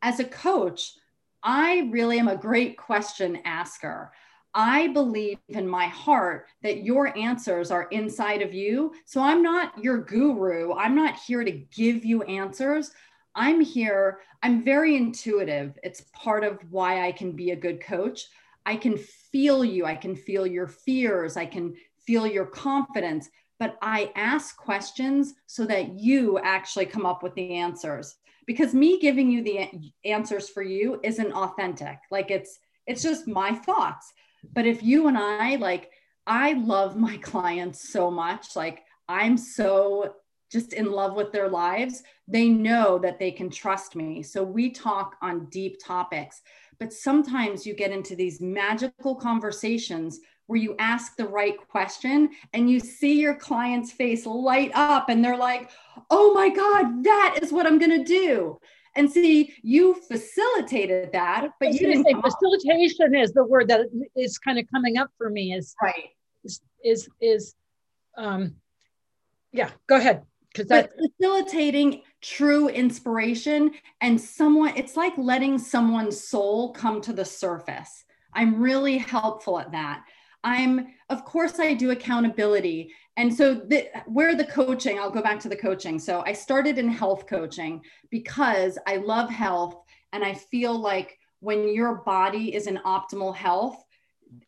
As 0.02 0.18
a 0.18 0.24
coach, 0.24 0.94
I 1.44 1.88
really 1.92 2.18
am 2.18 2.26
a 2.26 2.36
great 2.36 2.76
question 2.76 3.38
asker. 3.44 4.10
I 4.54 4.88
believe 4.88 5.38
in 5.48 5.66
my 5.66 5.86
heart 5.86 6.46
that 6.62 6.82
your 6.82 7.16
answers 7.16 7.70
are 7.70 7.88
inside 7.90 8.42
of 8.42 8.52
you. 8.52 8.92
So 9.04 9.22
I'm 9.22 9.42
not 9.42 9.82
your 9.82 9.98
guru. 9.98 10.72
I'm 10.74 10.94
not 10.94 11.16
here 11.16 11.44
to 11.44 11.50
give 11.50 12.04
you 12.04 12.22
answers. 12.24 12.90
I'm 13.34 13.60
here, 13.60 14.20
I'm 14.42 14.64
very 14.64 14.96
intuitive. 14.96 15.78
It's 15.82 16.04
part 16.12 16.44
of 16.44 16.58
why 16.70 17.06
I 17.06 17.12
can 17.12 17.32
be 17.32 17.50
a 17.50 17.56
good 17.56 17.80
coach. 17.80 18.26
I 18.66 18.76
can 18.76 18.98
feel 18.98 19.64
you, 19.64 19.86
I 19.86 19.94
can 19.94 20.16
feel 20.16 20.46
your 20.46 20.66
fears, 20.66 21.36
I 21.36 21.46
can 21.46 21.74
feel 22.06 22.26
your 22.26 22.46
confidence, 22.46 23.28
but 23.58 23.78
I 23.82 24.10
ask 24.16 24.56
questions 24.56 25.34
so 25.46 25.64
that 25.66 25.98
you 25.98 26.38
actually 26.40 26.86
come 26.86 27.06
up 27.06 27.22
with 27.22 27.34
the 27.34 27.54
answers. 27.54 28.16
Because 28.46 28.74
me 28.74 28.98
giving 28.98 29.30
you 29.30 29.44
the 29.44 29.92
answers 30.04 30.48
for 30.48 30.62
you 30.62 30.98
isn't 31.04 31.32
authentic. 31.32 31.98
Like 32.10 32.30
it's 32.30 32.58
it's 32.86 33.02
just 33.02 33.28
my 33.28 33.52
thoughts. 33.52 34.12
But 34.52 34.66
if 34.66 34.82
you 34.82 35.08
and 35.08 35.18
I 35.18 35.56
like 35.56 35.90
I 36.26 36.52
love 36.54 36.96
my 36.96 37.16
clients 37.22 37.92
so 37.92 38.10
much, 38.10 38.56
like 38.56 38.84
I'm 39.08 39.36
so 39.36 40.14
just 40.50 40.72
in 40.72 40.90
love 40.90 41.14
with 41.14 41.30
their 41.30 41.48
lives, 41.48 42.02
they 42.26 42.48
know 42.48 42.98
that 42.98 43.18
they 43.18 43.30
can 43.30 43.50
trust 43.50 43.94
me. 43.94 44.22
So 44.22 44.42
we 44.42 44.70
talk 44.70 45.16
on 45.22 45.46
deep 45.46 45.78
topics. 45.82 46.42
But 46.80 46.92
sometimes 46.92 47.64
you 47.64 47.74
get 47.74 47.92
into 47.92 48.16
these 48.16 48.40
magical 48.40 49.14
conversations 49.14 50.18
where 50.46 50.58
you 50.58 50.74
ask 50.80 51.14
the 51.14 51.28
right 51.28 51.56
question 51.68 52.30
and 52.52 52.68
you 52.68 52.80
see 52.80 53.20
your 53.20 53.36
client's 53.36 53.92
face 53.92 54.26
light 54.26 54.72
up 54.74 55.08
and 55.08 55.24
they're 55.24 55.36
like, 55.36 55.70
oh 56.10 56.34
my 56.34 56.48
God, 56.48 57.04
that 57.04 57.38
is 57.40 57.52
what 57.52 57.66
I'm 57.66 57.78
going 57.78 57.96
to 57.96 58.04
do. 58.04 58.58
And 58.96 59.10
see, 59.10 59.54
you 59.62 59.94
facilitated 59.94 61.12
that, 61.12 61.50
but 61.60 61.72
you 61.72 61.78
didn't 61.78 62.04
say 62.04 62.14
facilitation 62.14 63.14
is 63.14 63.32
the 63.32 63.44
word 63.44 63.68
that 63.68 63.86
is 64.16 64.38
kind 64.38 64.58
of 64.58 64.64
coming 64.72 64.98
up 64.98 65.10
for 65.16 65.30
me 65.30 65.54
is 65.54 65.74
right. 65.80 66.10
Is, 66.42 66.60
is, 66.82 67.08
is 67.20 67.54
um, 68.16 68.56
yeah, 69.52 69.70
go 69.86 69.96
ahead 69.96 70.22
because 70.52 70.68
that's 70.68 70.92
facilitating 70.94 72.02
true 72.20 72.68
inspiration 72.68 73.72
and 74.00 74.20
someone 74.20 74.76
it's 74.76 74.96
like 74.96 75.16
letting 75.16 75.58
someone's 75.58 76.22
soul 76.22 76.72
come 76.72 77.00
to 77.00 77.12
the 77.12 77.24
surface 77.24 78.04
i'm 78.34 78.60
really 78.60 78.98
helpful 78.98 79.58
at 79.58 79.72
that 79.72 80.04
i'm 80.44 80.88
of 81.08 81.24
course 81.24 81.58
i 81.58 81.72
do 81.72 81.90
accountability 81.90 82.92
and 83.20 83.34
so 83.34 83.54
the, 83.54 83.88
where 84.06 84.34
the 84.34 84.44
coaching 84.44 84.98
i'll 84.98 85.10
go 85.10 85.22
back 85.22 85.38
to 85.40 85.48
the 85.48 85.56
coaching. 85.56 85.98
So 85.98 86.22
i 86.26 86.32
started 86.32 86.78
in 86.78 86.88
health 86.88 87.26
coaching 87.26 87.82
because 88.10 88.78
i 88.86 88.96
love 88.96 89.28
health 89.30 89.82
and 90.12 90.24
i 90.24 90.32
feel 90.34 90.76
like 90.76 91.18
when 91.40 91.74
your 91.74 91.96
body 91.96 92.54
is 92.54 92.66
in 92.66 92.78
optimal 92.78 93.34
health 93.34 93.84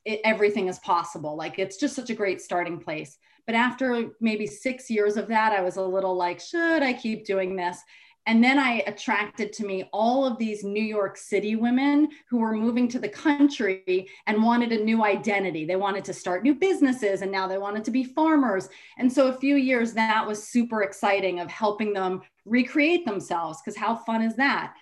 it, 0.05 0.21
everything 0.25 0.69
is 0.69 0.79
possible. 0.81 1.37
Like 1.37 1.59
it's 1.59 1.77
just 1.77 1.95
such 1.95 2.11
a 2.11 2.15
great 2.15 2.41
starting 2.41 2.79
place. 2.79 3.19
But 3.47 3.55
after 3.55 4.11
maybe 4.21 4.47
six 4.47 4.89
years 4.89 5.17
of 5.17 5.29
that, 5.29 5.53
I 5.53 5.61
was 5.63 5.77
a 5.77 5.83
little 5.83 6.15
like, 6.15 6.41
should 6.41 6.83
I 6.83 6.93
keep 6.93 7.25
doing 7.25 7.57
this? 7.57 7.79
And 8.27 8.43
then 8.43 8.59
I 8.59 8.85
attracted 8.87 9.53
to 9.55 9.67
me 9.67 9.89
all 9.93 10.25
of 10.25 10.39
these 10.39 10.63
New 10.63 10.83
York 10.83 11.17
City 11.17 11.57
women 11.57 12.09
who 12.29 12.39
were 12.39 12.53
moving 12.53 12.87
to 12.89 13.01
the 13.01 13.09
country 13.09 14.09
and 14.27 14.43
wanted 14.43 14.71
a 14.71 14.85
new 14.85 15.05
identity. 15.05 15.65
They 15.65 15.77
wanted 15.77 16.05
to 16.05 16.15
start 16.15 16.45
new 16.45 16.55
businesses 16.55 17.23
and 17.23 17.33
now 17.33 17.49
they 17.49 17.59
wanted 17.59 17.85
to 17.85 17.91
be 17.91 18.05
farmers. 18.05 18.69
And 18.99 19.13
so 19.13 19.27
a 19.27 19.39
few 19.39 19.57
years 19.57 19.93
that 19.95 20.27
was 20.27 20.47
super 20.47 20.83
exciting 20.83 21.41
of 21.41 21.51
helping 21.51 21.93
them 21.93 22.23
recreate 22.45 23.05
themselves 23.05 23.61
because 23.61 23.77
how 23.77 23.97
fun 23.97 24.23
is 24.23 24.37
that? 24.37 24.75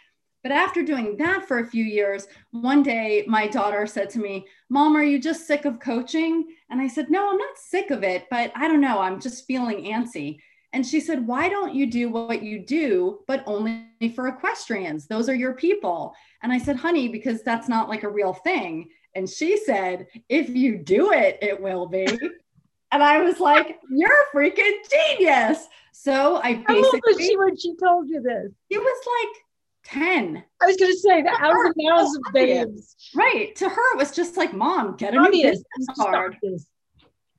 But 0.43 0.53
after 0.53 0.83
doing 0.83 1.17
that 1.19 1.47
for 1.47 1.59
a 1.59 1.67
few 1.67 1.85
years, 1.85 2.27
one 2.51 2.83
day 2.83 3.25
my 3.27 3.47
daughter 3.47 3.87
said 3.87 4.09
to 4.11 4.19
me, 4.19 4.47
Mom, 4.71 4.97
are 4.97 5.03
you 5.03 5.19
just 5.19 5.47
sick 5.47 5.67
of 5.67 5.81
coaching? 5.81 6.47
And 6.71 6.81
I 6.81 6.89
said, 6.89 7.11
No, 7.11 7.31
I'm 7.31 7.37
not 7.37 7.59
sick 7.59 7.91
of 7.91 8.03
it, 8.03 8.27
but 8.31 8.51
I 8.55 8.67
don't 8.69 8.81
know. 8.81 9.01
I'm 9.01 9.21
just 9.21 9.47
feeling 9.47 9.85
antsy. 9.85 10.39
And 10.73 10.87
she 10.87 11.01
said, 11.01 11.27
Why 11.27 11.49
don't 11.49 11.75
you 11.75 11.87
do 11.87 12.11
what 12.11 12.43
you 12.43 12.65
do, 12.65 13.21
but 13.27 13.43
only 13.47 13.85
for 14.15 14.29
equestrians? 14.29 15.07
Those 15.07 15.29
are 15.29 15.35
your 15.35 15.55
people. 15.55 16.15
And 16.43 16.53
I 16.53 16.59
said, 16.59 16.77
Honey, 16.77 17.09
because 17.09 17.43
that's 17.43 17.69
not 17.69 17.89
like 17.89 18.05
a 18.05 18.09
real 18.09 18.33
thing. 18.33 18.89
And 19.15 19.29
she 19.29 19.57
said, 19.57 20.07
If 20.29 20.49
you 20.49 20.79
do 20.79 21.13
it, 21.13 21.39
it 21.43 21.61
will 21.61 21.87
be. 21.87 22.07
and 22.93 23.03
I 23.03 23.21
was 23.23 23.41
like, 23.41 23.81
You're 23.91 24.11
a 24.11 24.37
freaking 24.37 24.79
genius. 24.91 25.67
So 25.93 26.37
I 26.37 26.55
basically. 26.55 26.75
How 26.75 26.85
old 26.85 27.03
was 27.07 27.17
she 27.19 27.37
when 27.37 27.57
she 27.57 27.77
told 27.77 28.09
you 28.09 28.23
this? 28.23 28.53
It 28.71 28.79
was 28.79 29.07
like 29.21 29.43
10. 29.85 30.45
I 30.63 30.67
was 30.67 30.77
going 30.77 30.93
to 30.93 30.99
say 30.99 31.23
that 31.23 31.41
the 31.41 31.75
mouths 31.77 32.17
of 32.17 32.33
babes. 32.33 32.97
Right. 33.15 33.55
To 33.57 33.69
her, 33.69 33.95
it 33.95 33.99
was 33.99 34.13
just 34.13 34.37
like, 34.37 34.53
Mom, 34.53 34.97
get 34.97 35.15
a 35.15 35.21
new 35.21 35.31
business 35.31 35.65
card. 35.97 36.37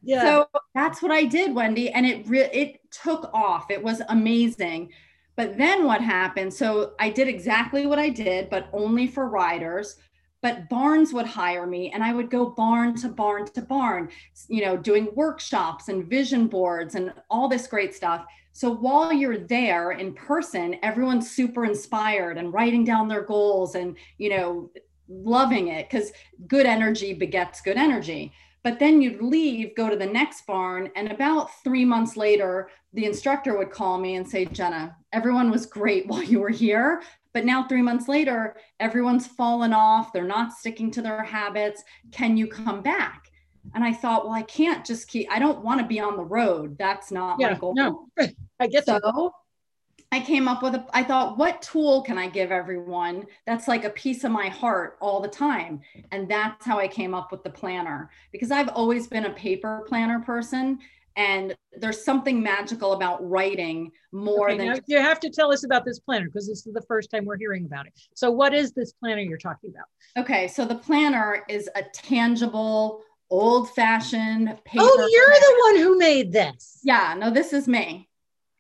Yeah. 0.04 0.22
So 0.22 0.48
that's 0.74 1.02
what 1.02 1.12
I 1.12 1.26
did, 1.26 1.54
Wendy, 1.54 1.90
and 1.90 2.06
it 2.06 2.28
re- 2.28 2.50
it 2.52 2.80
took 2.92 3.30
off. 3.34 3.70
It 3.70 3.82
was 3.82 4.02
amazing. 4.10 4.92
But 5.36 5.58
then 5.58 5.86
what 5.86 6.02
happened? 6.02 6.54
So 6.54 6.94
I 7.00 7.10
did 7.10 7.28
exactly 7.28 7.86
what 7.86 8.00
I 8.00 8.10
did, 8.10 8.50
but 8.50 8.70
only 8.74 9.08
for 9.08 9.30
riders. 9.30 9.96
But 10.42 10.70
barns 10.70 11.14
would 11.14 11.28
hire 11.28 11.68
me 11.68 11.92
and 11.92 12.04
I 12.04 12.14
would 12.14 12.32
go 12.32 12.50
barn 12.50 12.96
to 12.98 13.10
barn 13.10 13.46
to 13.46 13.62
barn, 13.62 14.10
you 14.50 14.66
know, 14.66 14.76
doing 14.76 15.10
workshops 15.16 15.88
and 15.88 16.08
vision 16.10 16.48
boards 16.48 16.96
and 16.96 17.14
all 17.30 17.48
this 17.48 17.68
great 17.68 17.94
stuff. 17.94 18.26
So 18.52 18.72
while 18.72 19.14
you're 19.14 19.38
there 19.38 19.92
in 19.92 20.14
person, 20.14 20.78
everyone's 20.82 21.32
super 21.32 21.64
inspired 21.64 22.38
and 22.38 22.52
writing 22.54 22.84
down 22.84 23.08
their 23.08 23.22
goals 23.22 23.76
and, 23.76 23.96
you 24.18 24.30
know, 24.30 24.72
loving 25.08 25.68
it 25.68 25.90
because 25.90 26.12
good 26.48 26.66
energy 26.66 27.14
begets 27.14 27.62
good 27.62 27.78
energy. 27.78 28.34
But 28.63 28.80
then 28.80 29.02
you'd 29.02 29.21
leave, 29.21 29.76
go 29.76 29.89
to 29.89 29.95
the 29.95 30.06
next 30.06 30.45
barn, 30.45 30.91
and 30.95 31.12
about 31.12 31.50
three 31.63 31.84
months 31.84 32.15
later, 32.15 32.69
the 32.93 33.06
instructor 33.06 33.58
would 33.58 33.71
call 33.71 33.97
me 33.97 34.15
and 34.15 34.28
say, 34.28 34.45
Jenna, 34.45 34.95
everyone 35.13 35.50
was 35.50 35.65
great 35.65 36.06
while 36.08 36.24
you 36.24 36.39
were 36.39 36.50
here. 36.50 37.02
But 37.34 37.45
now, 37.45 37.65
three 37.65 37.82
months 37.82 38.10
later, 38.10 38.58
everyone's 38.82 39.26
fallen 39.26 39.71
off. 39.71 40.12
They're 40.12 40.26
not 40.26 40.52
sticking 40.52 40.91
to 40.91 41.02
their 41.02 41.24
habits. 41.24 41.82
Can 42.12 42.36
you 42.36 42.45
come 42.45 42.82
back? 42.82 43.32
And 43.74 43.84
I 43.84 43.93
thought, 43.93 44.26
well, 44.26 44.34
I 44.34 44.41
can't 44.41 44.86
just 44.86 45.08
keep, 45.08 45.32
I 45.32 45.39
don't 45.39 45.63
want 45.63 45.80
to 45.80 45.88
be 45.88 46.00
on 46.00 46.17
the 46.17 46.24
road. 46.24 46.78
That's 46.78 47.12
not 47.12 47.39
yeah, 47.39 47.52
my 47.52 47.58
goal. 47.58 47.74
No, 47.74 48.08
I 48.60 48.67
get 48.67 48.86
so. 48.86 49.00
That. 49.00 49.32
I 50.13 50.19
came 50.19 50.47
up 50.50 50.62
with 50.62 50.76
a, 50.76 50.86
I 50.93 51.04
thought, 51.04 51.38
what 51.38 51.62
tool 51.62 52.02
can 52.02 52.17
I 52.17 52.28
give 52.28 52.52
everyone 52.52 53.26
that's 53.45 53.69
like 53.69 53.86
a 53.86 53.89
piece 53.89 54.26
of 54.26 54.32
my 54.32 54.50
heart 54.50 54.97
all 55.00 55.21
the 55.21 55.30
time? 55.30 55.82
And 56.12 56.30
that's 56.30 56.65
how 56.65 56.78
I 56.80 56.88
came 56.89 57.13
up 57.13 57.32
with 57.32 57.43
the 57.43 57.50
planner 57.50 58.10
because 58.34 58.52
I've 58.52 58.67
always 58.69 59.08
been 59.08 59.26
a 59.26 59.32
paper 59.32 59.86
planner 59.88 60.19
person. 60.19 60.80
And 61.15 61.56
there's 61.78 62.04
something 62.04 62.41
magical 62.41 62.93
about 62.93 63.28
writing 63.28 63.91
more 64.12 64.50
okay, 64.50 64.58
than. 64.58 64.82
you 64.88 64.97
have 64.97 65.19
to 65.21 65.30
tell 65.30 65.52
us 65.52 65.63
about 65.65 65.86
this 65.86 66.00
planner 66.00 66.26
because 66.26 66.47
this 66.47 66.65
is 66.65 66.74
the 66.74 66.82
first 66.88 67.10
time 67.12 67.26
we're 67.26 67.38
hearing 67.38 67.65
about 67.65 67.86
it. 67.86 67.93
So, 68.13 68.32
what 68.32 68.54
is 68.54 68.71
this 68.71 68.93
planner 68.93 69.21
you're 69.21 69.38
talking 69.38 69.71
about? 69.71 69.86
Okay, 70.24 70.47
so 70.47 70.63
the 70.63 70.76
planner 70.76 71.43
is 71.50 71.69
a 71.76 71.84
tangible, 71.93 73.02
old 73.30 73.69
fashioned 73.71 74.50
oh, 74.50 74.60
paper. 74.63 74.86
Oh, 74.86 75.10
you're 75.12 75.26
planner. 75.26 75.39
the 75.41 75.58
one 75.60 75.78
who 75.78 75.97
made 75.97 76.32
this. 76.32 76.80
Yeah, 76.82 77.13
no, 77.17 77.30
this 77.30 77.52
is 77.52 77.67
me. 77.67 78.10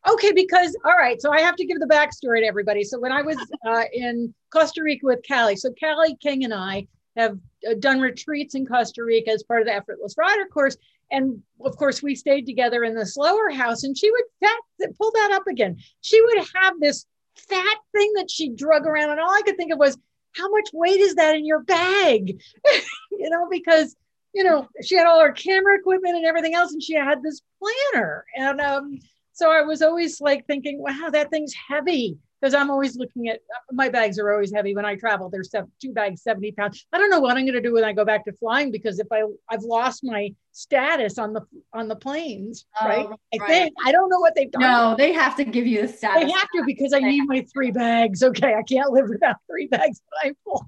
Okay, 0.09 0.31
because 0.31 0.75
all 0.83 0.97
right, 0.97 1.21
so 1.21 1.31
I 1.31 1.41
have 1.41 1.55
to 1.57 1.65
give 1.65 1.79
the 1.79 1.85
backstory 1.85 2.39
to 2.39 2.47
everybody. 2.47 2.83
So 2.83 2.99
when 2.99 3.11
I 3.11 3.21
was 3.21 3.37
uh, 3.67 3.83
in 3.93 4.33
Costa 4.49 4.81
Rica 4.83 5.05
with 5.05 5.19
Callie, 5.27 5.55
so 5.55 5.73
Callie 5.79 6.17
King 6.21 6.43
and 6.43 6.53
I 6.53 6.87
have 7.15 7.37
uh, 7.69 7.75
done 7.79 7.99
retreats 7.99 8.55
in 8.55 8.65
Costa 8.65 9.03
Rica 9.03 9.31
as 9.31 9.43
part 9.43 9.61
of 9.61 9.67
the 9.67 9.73
Effortless 9.73 10.15
Rider 10.17 10.45
course, 10.47 10.75
and 11.11 11.41
of 11.63 11.75
course 11.77 12.01
we 12.01 12.15
stayed 12.15 12.45
together 12.45 12.83
in 12.83 12.95
the 12.95 13.05
slower 13.05 13.49
house. 13.51 13.83
And 13.83 13.95
she 13.97 14.09
would 14.09 14.23
fat, 14.39 14.91
pull 14.97 15.11
that 15.11 15.31
up 15.33 15.45
again. 15.47 15.77
She 16.01 16.19
would 16.21 16.47
have 16.55 16.79
this 16.79 17.05
fat 17.35 17.77
thing 17.91 18.11
that 18.15 18.31
she 18.31 18.49
drug 18.49 18.87
around, 18.87 19.11
and 19.11 19.19
all 19.19 19.31
I 19.31 19.41
could 19.45 19.57
think 19.57 19.71
of 19.71 19.79
was, 19.79 19.97
how 20.35 20.49
much 20.49 20.69
weight 20.73 20.99
is 20.99 21.15
that 21.15 21.35
in 21.35 21.45
your 21.45 21.61
bag? 21.61 22.41
you 23.11 23.29
know, 23.29 23.47
because 23.51 23.95
you 24.33 24.43
know 24.43 24.67
she 24.81 24.95
had 24.95 25.05
all 25.05 25.19
her 25.19 25.33
camera 25.33 25.77
equipment 25.77 26.15
and 26.15 26.25
everything 26.25 26.55
else, 26.55 26.73
and 26.73 26.81
she 26.81 26.95
had 26.95 27.21
this 27.21 27.41
planner, 27.59 28.25
and 28.35 28.59
um 28.61 28.99
so 29.41 29.51
I 29.51 29.61
was 29.63 29.81
always 29.81 30.21
like 30.21 30.45
thinking, 30.45 30.79
wow, 30.79 31.09
that 31.11 31.31
thing's 31.31 31.53
heavy. 31.67 32.17
Because 32.39 32.53
I'm 32.53 32.71
always 32.71 32.95
looking 32.95 33.27
at 33.27 33.37
uh, 33.37 33.59
my 33.71 33.87
bags 33.89 34.17
are 34.17 34.31
always 34.31 34.51
heavy 34.51 34.75
when 34.75 34.85
I 34.85 34.95
travel. 34.95 35.29
There's 35.29 35.53
two 35.79 35.93
bags, 35.93 36.23
70 36.23 36.51
pounds. 36.53 36.85
I 36.91 36.97
don't 36.97 37.09
know 37.11 37.19
what 37.19 37.37
I'm 37.37 37.45
going 37.45 37.53
to 37.53 37.61
do 37.61 37.73
when 37.73 37.83
I 37.83 37.93
go 37.93 38.03
back 38.03 38.25
to 38.25 38.33
flying 38.33 38.71
because 38.71 38.99
if 38.99 39.07
I 39.11 39.23
I've 39.49 39.61
lost 39.61 40.03
my 40.03 40.33
status 40.51 41.19
on 41.19 41.33
the 41.33 41.41
on 41.71 41.87
the 41.87 41.95
planes, 41.95 42.65
oh, 42.81 42.87
right? 42.87 43.07
I 43.33 43.47
think 43.47 43.73
I 43.85 43.91
don't 43.91 44.09
know 44.09 44.19
what 44.19 44.33
they've 44.35 44.49
done. 44.49 44.61
No, 44.61 44.95
they 44.97 45.13
have 45.13 45.35
to 45.37 45.43
give 45.43 45.67
you 45.67 45.83
the 45.83 45.87
status. 45.87 46.23
They 46.23 46.31
have 46.31 46.47
to 46.55 46.63
because 46.65 46.93
I 46.93 46.99
need 46.99 47.27
my 47.27 47.45
three 47.53 47.71
bags. 47.71 48.23
Okay, 48.23 48.55
I 48.55 48.63
can't 48.63 48.91
live 48.91 49.09
without 49.09 49.35
three 49.47 49.67
bags 49.67 50.01
when 50.23 50.31
I 50.31 50.35
fly. 50.43 50.61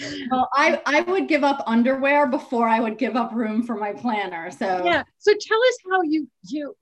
well, 0.30 0.48
I, 0.54 0.80
I 0.86 1.00
would 1.02 1.28
give 1.28 1.44
up 1.44 1.62
underwear 1.66 2.26
before 2.26 2.68
I 2.68 2.80
would 2.80 2.96
give 2.96 3.16
up 3.16 3.34
room 3.34 3.62
for 3.62 3.74
my 3.74 3.92
planner. 3.92 4.50
So 4.50 4.82
yeah. 4.82 5.02
So 5.18 5.32
tell 5.38 5.58
us 5.58 5.76
how 5.90 6.02
you 6.02 6.26
you 6.46 6.74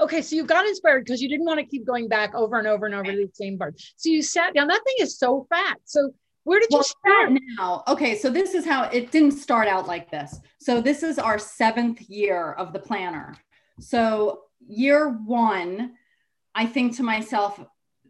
okay, 0.00 0.22
so 0.22 0.36
you 0.36 0.44
got 0.44 0.66
inspired 0.66 1.04
because 1.04 1.22
you 1.22 1.28
didn't 1.28 1.46
want 1.46 1.58
to 1.58 1.66
keep 1.66 1.86
going 1.86 2.08
back 2.08 2.34
over 2.34 2.58
and 2.58 2.66
over 2.66 2.86
and 2.86 2.94
over 2.94 3.10
to 3.10 3.16
the 3.16 3.30
same 3.32 3.58
part. 3.58 3.80
So 3.96 4.10
you 4.10 4.22
sat 4.22 4.54
down. 4.54 4.68
That 4.68 4.82
thing 4.84 4.96
is 5.00 5.18
so 5.18 5.46
fat. 5.50 5.78
So 5.84 6.10
where 6.44 6.60
did 6.60 6.68
well, 6.70 6.80
you 6.80 6.84
start 6.84 7.40
now? 7.58 7.82
Okay, 7.88 8.16
so 8.16 8.30
this 8.30 8.54
is 8.54 8.64
how 8.64 8.84
it 8.84 9.10
didn't 9.10 9.32
start 9.32 9.68
out 9.68 9.88
like 9.88 10.10
this. 10.10 10.38
So 10.60 10.80
this 10.80 11.02
is 11.02 11.18
our 11.18 11.38
seventh 11.38 12.02
year 12.02 12.52
of 12.52 12.72
the 12.72 12.78
planner. 12.78 13.36
So 13.80 14.42
year 14.66 15.10
one, 15.26 15.94
I 16.54 16.66
think 16.66 16.96
to 16.96 17.02
myself, 17.02 17.60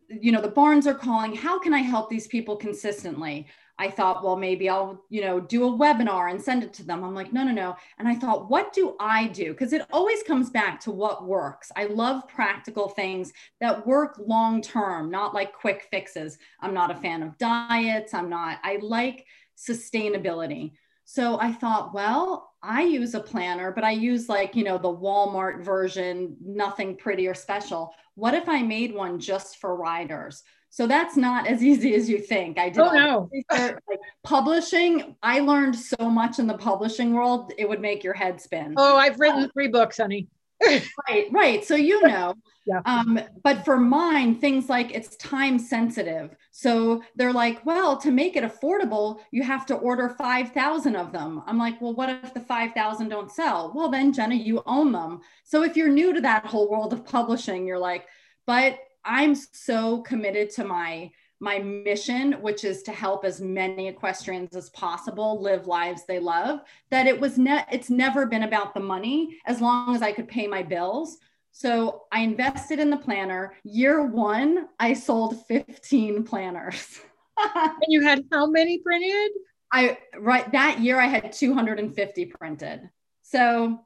you 0.08 0.32
know, 0.32 0.40
the 0.40 0.48
barns 0.48 0.86
are 0.86 0.94
calling, 0.94 1.34
how 1.34 1.58
can 1.58 1.72
I 1.72 1.80
help 1.80 2.10
these 2.10 2.26
people 2.26 2.56
consistently? 2.56 3.46
I 3.78 3.90
thought, 3.90 4.24
well, 4.24 4.36
maybe 4.36 4.68
I'll, 4.68 5.04
you 5.10 5.20
know, 5.20 5.38
do 5.38 5.66
a 5.66 5.78
webinar 5.78 6.30
and 6.30 6.40
send 6.40 6.62
it 6.62 6.72
to 6.74 6.84
them. 6.84 7.04
I'm 7.04 7.14
like, 7.14 7.32
no, 7.32 7.44
no, 7.44 7.52
no. 7.52 7.76
And 7.98 8.08
I 8.08 8.14
thought, 8.14 8.48
what 8.50 8.72
do 8.72 8.96
I 8.98 9.26
do? 9.26 9.52
Because 9.52 9.74
it 9.74 9.86
always 9.92 10.22
comes 10.22 10.48
back 10.48 10.80
to 10.80 10.90
what 10.90 11.26
works. 11.26 11.70
I 11.76 11.84
love 11.84 12.26
practical 12.26 12.88
things 12.88 13.32
that 13.60 13.86
work 13.86 14.18
long 14.18 14.62
term, 14.62 15.10
not 15.10 15.34
like 15.34 15.52
quick 15.52 15.88
fixes. 15.90 16.38
I'm 16.60 16.72
not 16.72 16.90
a 16.90 16.96
fan 16.96 17.22
of 17.22 17.36
diets. 17.36 18.14
I'm 18.14 18.30
not, 18.30 18.58
I 18.62 18.78
like 18.80 19.26
sustainability. 19.58 20.72
So 21.04 21.38
I 21.38 21.52
thought, 21.52 21.94
well, 21.94 22.50
I 22.62 22.82
use 22.82 23.14
a 23.14 23.20
planner, 23.20 23.70
but 23.70 23.84
I 23.84 23.92
use 23.92 24.28
like, 24.28 24.56
you 24.56 24.64
know, 24.64 24.78
the 24.78 24.88
Walmart 24.88 25.62
version, 25.62 26.36
nothing 26.44 26.96
pretty 26.96 27.28
or 27.28 27.34
special. 27.34 27.94
What 28.16 28.34
if 28.34 28.48
I 28.48 28.62
made 28.62 28.92
one 28.92 29.20
just 29.20 29.58
for 29.58 29.76
riders? 29.76 30.42
So 30.76 30.86
that's 30.86 31.16
not 31.16 31.46
as 31.46 31.64
easy 31.70 31.94
as 31.94 32.06
you 32.06 32.18
think. 32.18 32.58
I 32.58 32.68
did 32.68 32.80
oh, 32.80 32.92
no. 32.92 33.30
like 33.50 33.78
publishing. 34.22 35.16
I 35.22 35.40
learned 35.40 35.74
so 35.74 36.10
much 36.10 36.38
in 36.38 36.46
the 36.46 36.58
publishing 36.58 37.14
world, 37.14 37.50
it 37.56 37.66
would 37.66 37.80
make 37.80 38.04
your 38.04 38.12
head 38.12 38.42
spin. 38.42 38.74
Oh, 38.76 38.94
I've 38.94 39.18
written 39.18 39.48
three 39.54 39.68
books, 39.68 39.96
honey. 39.96 40.28
right, 41.08 41.28
right. 41.30 41.64
So 41.64 41.76
you 41.76 42.06
know. 42.06 42.34
yeah. 42.66 42.82
Um, 42.84 43.18
but 43.42 43.64
for 43.64 43.78
mine, 43.78 44.34
things 44.34 44.68
like 44.68 44.94
it's 44.94 45.16
time 45.16 45.58
sensitive. 45.58 46.36
So 46.50 47.02
they're 47.14 47.32
like, 47.32 47.64
well, 47.64 47.96
to 47.96 48.10
make 48.10 48.36
it 48.36 48.44
affordable, 48.44 49.20
you 49.30 49.42
have 49.44 49.64
to 49.66 49.76
order 49.76 50.10
5,000 50.10 50.94
of 50.94 51.10
them. 51.10 51.42
I'm 51.46 51.56
like, 51.56 51.80
well, 51.80 51.94
what 51.94 52.10
if 52.10 52.34
the 52.34 52.40
5,000 52.40 53.08
don't 53.08 53.32
sell? 53.32 53.72
Well, 53.74 53.88
then, 53.88 54.12
Jenna, 54.12 54.34
you 54.34 54.62
own 54.66 54.92
them. 54.92 55.20
So 55.42 55.62
if 55.62 55.74
you're 55.74 55.88
new 55.88 56.12
to 56.12 56.20
that 56.20 56.44
whole 56.44 56.70
world 56.70 56.92
of 56.92 57.06
publishing, 57.06 57.66
you're 57.66 57.78
like, 57.78 58.06
but 58.46 58.78
I'm 59.06 59.34
so 59.34 60.02
committed 60.02 60.50
to 60.50 60.64
my 60.64 61.10
my 61.38 61.58
mission, 61.58 62.32
which 62.40 62.64
is 62.64 62.82
to 62.84 62.92
help 62.92 63.22
as 63.22 63.42
many 63.42 63.88
equestrians 63.88 64.56
as 64.56 64.70
possible 64.70 65.40
live 65.42 65.66
lives 65.66 66.04
they 66.04 66.18
love, 66.18 66.60
that 66.90 67.06
it 67.06 67.20
was 67.20 67.38
net 67.38 67.68
it's 67.70 67.90
never 67.90 68.26
been 68.26 68.42
about 68.42 68.74
the 68.74 68.80
money 68.80 69.38
as 69.46 69.60
long 69.60 69.94
as 69.94 70.02
I 70.02 70.12
could 70.12 70.28
pay 70.28 70.46
my 70.46 70.62
bills. 70.62 71.18
So 71.52 72.02
I 72.12 72.20
invested 72.20 72.78
in 72.78 72.90
the 72.90 72.96
planner. 72.96 73.54
Year 73.64 74.02
one, 74.04 74.68
I 74.78 74.92
sold 74.92 75.46
15 75.46 76.24
planners. 76.24 77.00
and 77.54 77.72
you 77.88 78.02
had 78.02 78.24
how 78.32 78.46
many 78.46 78.78
printed? 78.78 79.32
I 79.72 79.98
right 80.18 80.50
that 80.52 80.80
year 80.80 80.98
I 80.98 81.06
had 81.06 81.32
250 81.32 82.26
printed. 82.26 82.88
So 83.22 83.80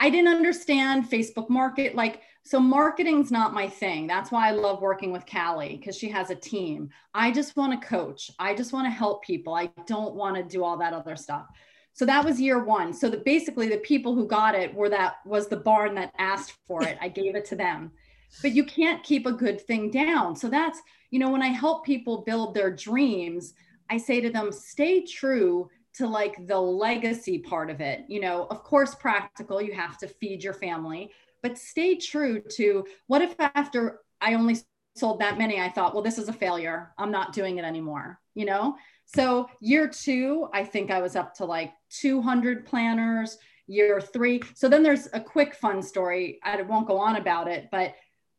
I 0.00 0.10
didn't 0.10 0.34
understand 0.34 1.08
Facebook 1.08 1.48
market 1.48 1.94
like 1.94 2.22
so 2.44 2.58
marketing's 2.58 3.30
not 3.30 3.54
my 3.54 3.68
thing. 3.68 4.06
That's 4.06 4.32
why 4.32 4.48
I 4.48 4.52
love 4.52 4.82
working 4.82 5.12
with 5.12 5.30
Callie 5.30 5.76
because 5.76 5.96
she 5.96 6.08
has 6.08 6.30
a 6.30 6.34
team. 6.34 6.90
I 7.14 7.30
just 7.30 7.56
want 7.56 7.80
to 7.80 7.86
coach. 7.86 8.30
I 8.38 8.54
just 8.54 8.72
want 8.72 8.86
to 8.86 8.90
help 8.90 9.22
people. 9.22 9.54
I 9.54 9.70
don't 9.86 10.14
want 10.14 10.36
to 10.36 10.42
do 10.42 10.64
all 10.64 10.76
that 10.78 10.92
other 10.92 11.14
stuff. 11.14 11.46
So 11.94 12.04
that 12.06 12.24
was 12.24 12.40
year 12.40 12.64
one. 12.64 12.92
So 12.92 13.08
that 13.10 13.24
basically 13.24 13.68
the 13.68 13.78
people 13.78 14.14
who 14.14 14.26
got 14.26 14.54
it 14.54 14.74
were 14.74 14.88
that 14.88 15.16
was 15.24 15.48
the 15.48 15.56
barn 15.56 15.94
that 15.94 16.12
asked 16.18 16.54
for 16.66 16.82
it. 16.82 16.98
I 17.00 17.08
gave 17.08 17.36
it 17.36 17.44
to 17.46 17.56
them. 17.56 17.92
But 18.40 18.52
you 18.52 18.64
can't 18.64 19.04
keep 19.04 19.26
a 19.26 19.32
good 19.32 19.60
thing 19.60 19.90
down. 19.90 20.34
So 20.34 20.48
that's, 20.48 20.80
you 21.10 21.18
know, 21.18 21.30
when 21.30 21.42
I 21.42 21.48
help 21.48 21.84
people 21.84 22.22
build 22.22 22.54
their 22.54 22.74
dreams, 22.74 23.52
I 23.90 23.98
say 23.98 24.20
to 24.20 24.30
them, 24.30 24.50
stay 24.50 25.04
true 25.04 25.68
to 25.94 26.06
like 26.06 26.46
the 26.46 26.58
legacy 26.58 27.38
part 27.38 27.68
of 27.68 27.80
it. 27.80 28.04
You 28.08 28.20
know, 28.20 28.46
of 28.50 28.64
course, 28.64 28.94
practical, 28.94 29.60
you 29.60 29.74
have 29.74 29.98
to 29.98 30.08
feed 30.08 30.42
your 30.42 30.54
family, 30.54 31.10
but 31.42 31.58
stay 31.58 31.96
true 31.96 32.40
to 32.56 32.84
what 33.06 33.22
if 33.22 33.34
after 33.38 34.00
I 34.20 34.34
only 34.34 34.56
sold 34.96 35.20
that 35.20 35.38
many, 35.38 35.60
I 35.60 35.68
thought, 35.70 35.94
well, 35.94 36.02
this 36.02 36.18
is 36.18 36.28
a 36.28 36.32
failure. 36.32 36.92
I'm 36.98 37.10
not 37.10 37.32
doing 37.32 37.58
it 37.58 37.64
anymore, 37.64 38.20
you 38.34 38.44
know? 38.44 38.76
So 39.06 39.48
year 39.60 39.88
two, 39.88 40.48
I 40.52 40.64
think 40.64 40.90
I 40.90 41.00
was 41.00 41.16
up 41.16 41.34
to 41.36 41.44
like 41.44 41.72
200 41.90 42.66
planners. 42.66 43.38
Year 43.68 44.00
three. 44.00 44.42
So 44.54 44.68
then 44.68 44.82
there's 44.82 45.08
a 45.12 45.20
quick 45.20 45.54
fun 45.54 45.82
story. 45.82 46.40
I 46.42 46.60
won't 46.62 46.88
go 46.88 46.98
on 46.98 47.16
about 47.16 47.46
it, 47.48 47.68
but 47.70 47.94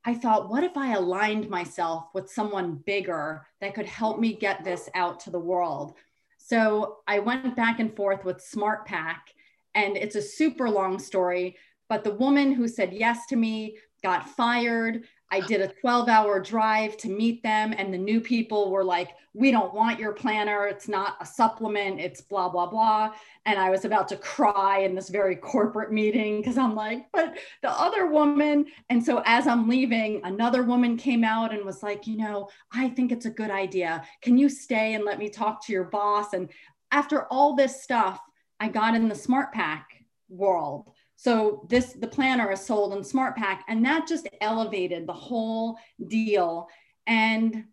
I 0.06 0.14
thought, 0.14 0.50
what 0.50 0.66
if 0.66 0.76
I 0.76 0.94
aligned 0.94 1.50
myself 1.50 2.10
with 2.14 2.30
someone 2.30 2.84
bigger 2.86 3.48
that 3.62 3.74
could 3.74 3.86
help 3.86 4.20
me 4.20 4.34
get 4.36 4.66
this 4.66 4.90
out 4.94 5.22
to 5.22 5.32
the 5.32 5.40
world? 5.40 5.94
So 6.38 6.98
I 7.08 7.20
went 7.20 7.56
back 7.56 7.80
and 7.80 7.96
forth 7.96 8.26
with 8.26 8.46
SmartPak 8.46 9.32
And 9.76 9.98
it's 9.98 10.16
a 10.16 10.22
super 10.22 10.70
long 10.70 11.00
story, 11.00 11.58
but 11.90 12.04
the 12.04 12.16
woman 12.16 12.52
who 12.52 12.68
said 12.68 12.94
yes 12.94 13.26
to 13.28 13.36
me 13.36 13.78
got 14.04 14.30
fired. 14.30 15.06
I 15.32 15.40
did 15.40 15.62
a 15.62 15.74
12 15.82 16.10
hour 16.10 16.40
drive 16.40 16.96
to 16.98 17.10
meet 17.10 17.42
them, 17.42 17.74
and 17.76 17.92
the 17.92 17.98
new 17.98 18.22
people 18.22 18.70
were 18.70 18.84
like, 18.84 19.10
We 19.34 19.50
don't 19.50 19.74
want 19.74 20.00
your 20.00 20.14
planner. 20.14 20.68
It's 20.68 20.88
not 20.88 21.16
a 21.20 21.26
supplement. 21.26 22.00
It's 22.00 22.22
blah, 22.22 22.50
blah, 22.50 22.68
blah. 22.68 23.14
And 23.46 23.58
I 23.58 23.72
was 23.72 23.84
about 23.84 24.08
to 24.10 24.18
cry 24.18 24.80
in 24.80 24.94
this 24.94 25.10
very 25.10 25.36
corporate 25.36 25.92
meeting 25.92 26.40
because 26.40 26.58
I'm 26.58 26.76
like, 26.76 27.08
But 27.12 27.36
the 27.64 27.72
other 27.72 28.06
woman. 28.06 28.66
And 28.92 29.04
so 29.04 29.24
as 29.26 29.48
I'm 29.48 29.68
leaving, 29.68 30.22
another 30.24 30.62
woman 30.62 30.98
came 30.98 31.24
out 31.24 31.52
and 31.52 31.66
was 31.66 31.82
like, 31.82 32.06
You 32.06 32.18
know, 32.18 32.50
I 32.72 32.90
think 32.90 33.12
it's 33.12 33.26
a 33.26 33.32
good 33.32 33.50
idea. 33.52 34.04
Can 34.22 34.38
you 34.38 34.50
stay 34.50 34.94
and 34.94 35.04
let 35.04 35.18
me 35.18 35.30
talk 35.30 35.66
to 35.66 35.74
your 35.74 35.86
boss? 35.86 36.34
And 36.34 36.52
after 36.92 37.26
all 37.32 37.56
this 37.56 37.82
stuff, 37.82 38.20
I 38.60 38.68
got 38.68 38.94
in 38.94 39.10
the 39.10 39.16
SmartPak 39.16 39.84
world 40.30 40.92
so 41.24 41.66
this 41.70 41.94
the 41.94 42.08
planner 42.08 42.52
is 42.52 42.60
sold 42.60 42.92
in 42.92 43.00
SmartPak, 43.00 43.60
and 43.70 43.86
that 43.86 44.10
just 44.10 44.28
elevated 44.42 45.08
the 45.08 45.14
whole 45.14 45.78
deal. 46.08 46.68
And 47.08 47.64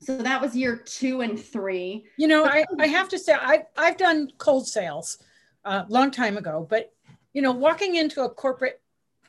so 0.00 0.18
that 0.18 0.42
was 0.42 0.56
year 0.56 0.78
two 0.78 1.20
and 1.20 1.40
three. 1.40 2.04
You 2.18 2.26
know, 2.26 2.44
I, 2.44 2.64
I 2.80 2.88
have 2.88 3.08
to 3.10 3.20
say 3.20 3.34
I 3.34 3.62
I've 3.76 3.98
done 3.98 4.32
cold 4.38 4.66
sales 4.66 5.18
a 5.64 5.68
uh, 5.68 5.84
long 5.88 6.10
time 6.10 6.36
ago, 6.36 6.66
but 6.68 6.92
you 7.32 7.40
know, 7.40 7.52
walking 7.52 7.94
into 7.94 8.24
a 8.24 8.28
corporate 8.28 8.81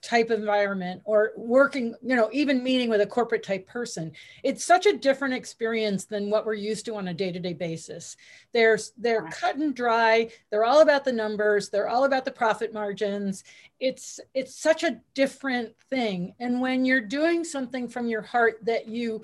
type 0.04 0.30
environment 0.30 1.02
or 1.06 1.32
working, 1.38 1.96
you 2.02 2.16
know, 2.16 2.30
even 2.34 2.62
meeting 2.62 2.90
with 2.90 3.00
a 3.00 3.06
corporate 3.06 3.42
type 3.42 3.66
person. 3.66 4.12
It's 4.44 4.64
such 4.64 4.86
a 4.86 4.98
different 4.98 5.34
experience 5.34 6.04
than 6.06 6.30
what 6.30 6.46
we're 6.46 6.54
used 6.56 6.86
to 6.86 6.96
on 6.96 7.08
a 7.08 7.14
day-to-day 7.14 7.54
basis. 7.54 8.18
They're 8.52 8.78
they're 8.98 9.24
cut 9.30 9.56
and 9.56 9.74
dry, 9.74 10.30
they're 10.50 10.66
all 10.66 10.82
about 10.82 11.06
the 11.06 11.14
numbers, 11.14 11.70
they're 11.70 11.88
all 11.88 12.04
about 12.04 12.26
the 12.26 12.32
profit 12.32 12.74
margins. 12.74 13.46
It's 13.80 14.20
it's 14.34 14.56
such 14.56 14.84
a 14.84 15.00
different 15.14 15.74
thing. 15.90 16.36
And 16.40 16.60
when 16.60 16.84
you're 16.84 17.02
doing 17.02 17.46
something 17.46 17.88
from 17.88 18.08
your 18.08 18.22
heart 18.22 18.60
that 18.64 18.88
you 18.88 19.24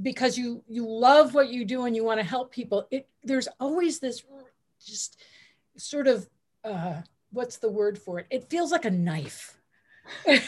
because 0.00 0.38
you 0.38 0.62
you 0.68 0.88
love 0.88 1.34
what 1.34 1.48
you 1.48 1.64
do 1.64 1.84
and 1.86 1.96
you 1.96 2.04
want 2.04 2.20
to 2.20 2.26
help 2.26 2.52
people, 2.52 2.86
it 2.92 3.08
there's 3.24 3.48
always 3.58 3.98
this 3.98 4.22
just 4.86 5.20
sort 5.76 6.06
of 6.06 6.28
uh 6.64 7.02
what's 7.32 7.58
the 7.58 7.70
word 7.70 7.98
for 7.98 8.20
it? 8.20 8.26
It 8.30 8.48
feels 8.48 8.70
like 8.70 8.84
a 8.84 8.90
knife 8.90 9.59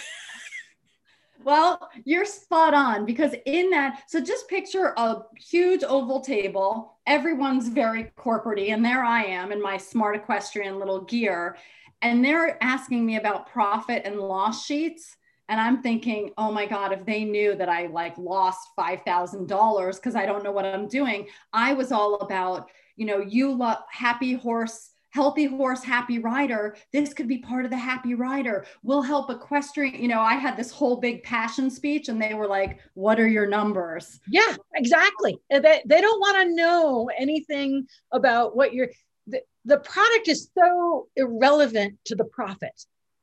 well, 1.45 1.89
you're 2.05 2.25
spot 2.25 2.75
on 2.75 3.05
because 3.05 3.35
in 3.47 3.71
that, 3.71 4.03
so 4.09 4.21
just 4.21 4.49
picture 4.49 4.95
a 4.97 5.23
huge 5.37 5.83
oval 5.85 6.21
table. 6.21 6.99
Everyone's 7.07 7.69
very 7.69 8.13
corporatey, 8.17 8.73
and 8.73 8.85
there 8.85 9.03
I 9.05 9.25
am 9.25 9.53
in 9.53 9.61
my 9.61 9.77
smart 9.77 10.17
equestrian 10.17 10.79
little 10.79 11.03
gear. 11.03 11.57
And 12.01 12.25
they're 12.25 12.63
asking 12.63 13.07
me 13.07 13.17
about 13.17 13.49
profit 13.49 14.03
and 14.05 14.19
loss 14.19 14.67
sheets. 14.67 15.17
And 15.49 15.61
I'm 15.61 15.83
thinking, 15.83 16.33
oh 16.39 16.51
my 16.51 16.67
God, 16.67 16.93
if 16.93 17.05
they 17.05 17.25
knew 17.25 17.55
that 17.57 17.69
I 17.69 17.87
like 17.87 18.17
lost 18.17 18.71
$5,000 18.79 19.97
because 19.97 20.15
I 20.15 20.27
don't 20.27 20.43
know 20.43 20.53
what 20.53 20.65
I'm 20.65 20.89
doing, 20.89 21.29
I 21.53 21.75
was 21.75 21.93
all 21.93 22.17
about, 22.17 22.71
you 22.97 23.07
know, 23.07 23.21
you 23.21 23.53
love 23.53 23.79
happy 23.91 24.35
horse 24.35 24.92
healthy 25.13 25.45
horse, 25.45 25.85
happy 25.85 26.19
rider. 26.19 26.75
This 26.93 27.15
could 27.15 27.29
be 27.29 27.39
part 27.39 27.65
of 27.65 27.71
the 27.71 27.77
happy 27.77 28.15
rider. 28.15 28.67
We'll 28.83 29.03
help 29.03 29.31
equestrian. 29.31 30.01
You 30.03 30.09
know, 30.09 30.21
I 30.21 30.35
had 30.35 30.57
this 30.57 30.71
whole 30.71 30.97
big 30.97 31.23
passion 31.23 31.71
speech 31.71 32.09
and 32.09 32.21
they 32.21 32.35
were 32.35 32.49
like, 32.49 32.81
What 32.95 33.21
are 33.21 33.29
your 33.29 33.47
numbers? 33.47 34.21
Yeah, 34.29 34.57
exactly. 34.75 35.39
They, 35.51 35.83
they 35.87 36.01
don't 36.01 36.21
want 36.21 36.49
to 36.49 36.55
know 36.55 37.11
anything 37.17 37.87
about 38.11 38.57
what 38.57 38.75
you're, 38.75 38.89
the, 39.27 39.43
the 39.65 39.79
product 39.79 40.29
is 40.29 40.51
so 40.59 41.09
irrelevant 41.15 41.99
to 42.07 42.17
the 42.17 42.25
profit. 42.25 42.73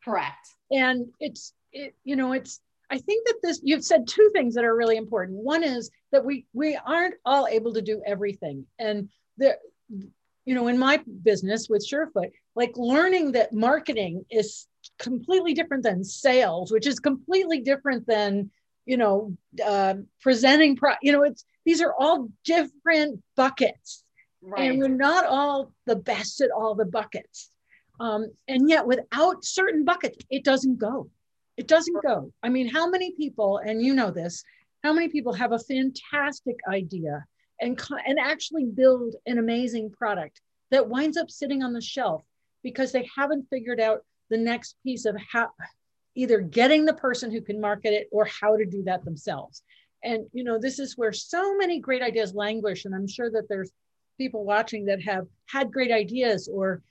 Correct. 0.05 0.55
And 0.71 1.07
it's, 1.19 1.53
it, 1.73 1.95
you 2.03 2.15
know, 2.15 2.33
it's, 2.33 2.61
I 2.91 2.97
think 2.97 3.27
that 3.27 3.39
this 3.43 3.59
you've 3.63 3.83
said 3.83 4.07
two 4.07 4.31
things 4.33 4.55
that 4.55 4.65
are 4.65 4.75
really 4.75 4.97
important. 4.97 5.37
One 5.37 5.63
is 5.63 5.91
that 6.11 6.25
we 6.25 6.47
we 6.53 6.75
aren't 6.75 7.13
all 7.23 7.45
able 7.45 7.71
to 7.73 7.83
do 7.83 8.01
everything, 8.03 8.65
and 8.79 9.09
there 9.37 9.57
you 10.49 10.55
know, 10.55 10.67
in 10.67 10.79
my 10.79 10.99
business 11.21 11.69
with 11.69 11.85
Surefoot, 11.87 12.31
like 12.55 12.71
learning 12.75 13.33
that 13.33 13.53
marketing 13.53 14.25
is 14.31 14.65
completely 14.97 15.53
different 15.53 15.83
than 15.83 16.03
sales, 16.03 16.71
which 16.71 16.87
is 16.87 16.99
completely 16.99 17.59
different 17.59 18.07
than, 18.07 18.49
you 18.87 18.97
know, 18.97 19.37
uh, 19.63 19.93
presenting, 20.19 20.75
pro- 20.75 21.03
you 21.03 21.11
know, 21.11 21.21
it's, 21.21 21.45
these 21.67 21.81
are 21.81 21.93
all 21.99 22.29
different 22.45 23.21
buckets. 23.35 24.03
Right. 24.41 24.71
And 24.71 24.79
we're 24.79 24.87
not 24.87 25.27
all 25.27 25.71
the 25.85 25.97
best 25.97 26.41
at 26.41 26.49
all 26.49 26.73
the 26.73 26.85
buckets. 26.85 27.51
Um, 27.99 28.31
and 28.47 28.67
yet, 28.67 28.87
without 28.87 29.45
certain 29.45 29.85
buckets, 29.85 30.17
it 30.31 30.43
doesn't 30.43 30.79
go. 30.79 31.11
It 31.57 31.67
doesn't 31.67 32.01
go. 32.03 32.33
I 32.41 32.49
mean, 32.49 32.67
how 32.67 32.89
many 32.89 33.11
people, 33.11 33.59
and 33.59 33.83
you 33.83 33.93
know 33.93 34.09
this, 34.09 34.43
how 34.83 34.93
many 34.93 35.09
people 35.09 35.33
have 35.33 35.51
a 35.51 35.59
fantastic 35.59 36.55
idea 36.67 37.23
and, 37.61 37.79
and 38.05 38.19
actually 38.19 38.65
build 38.65 39.15
an 39.25 39.37
amazing 39.37 39.91
product 39.91 40.41
that 40.71 40.87
winds 40.87 41.17
up 41.17 41.29
sitting 41.29 41.63
on 41.63 41.73
the 41.73 41.81
shelf 41.81 42.23
because 42.63 42.91
they 42.91 43.07
haven't 43.17 43.47
figured 43.49 43.79
out 43.79 44.03
the 44.29 44.37
next 44.37 44.75
piece 44.83 45.05
of 45.05 45.15
how 45.31 45.49
either 46.15 46.39
getting 46.39 46.85
the 46.85 46.93
person 46.93 47.31
who 47.31 47.41
can 47.41 47.61
market 47.61 47.93
it 47.93 48.07
or 48.11 48.25
how 48.25 48.55
to 48.55 48.65
do 48.65 48.83
that 48.83 49.03
themselves. 49.05 49.63
And 50.03 50.25
you 50.33 50.43
know, 50.43 50.59
this 50.59 50.79
is 50.79 50.97
where 50.97 51.13
so 51.13 51.55
many 51.57 51.79
great 51.79 52.01
ideas 52.01 52.33
languish. 52.33 52.85
And 52.85 52.93
I'm 52.95 53.07
sure 53.07 53.29
that 53.31 53.47
there's 53.49 53.71
people 54.17 54.43
watching 54.43 54.85
that 54.85 55.01
have 55.01 55.27
had 55.47 55.71
great 55.71 55.91
ideas 55.91 56.49
or 56.51 56.81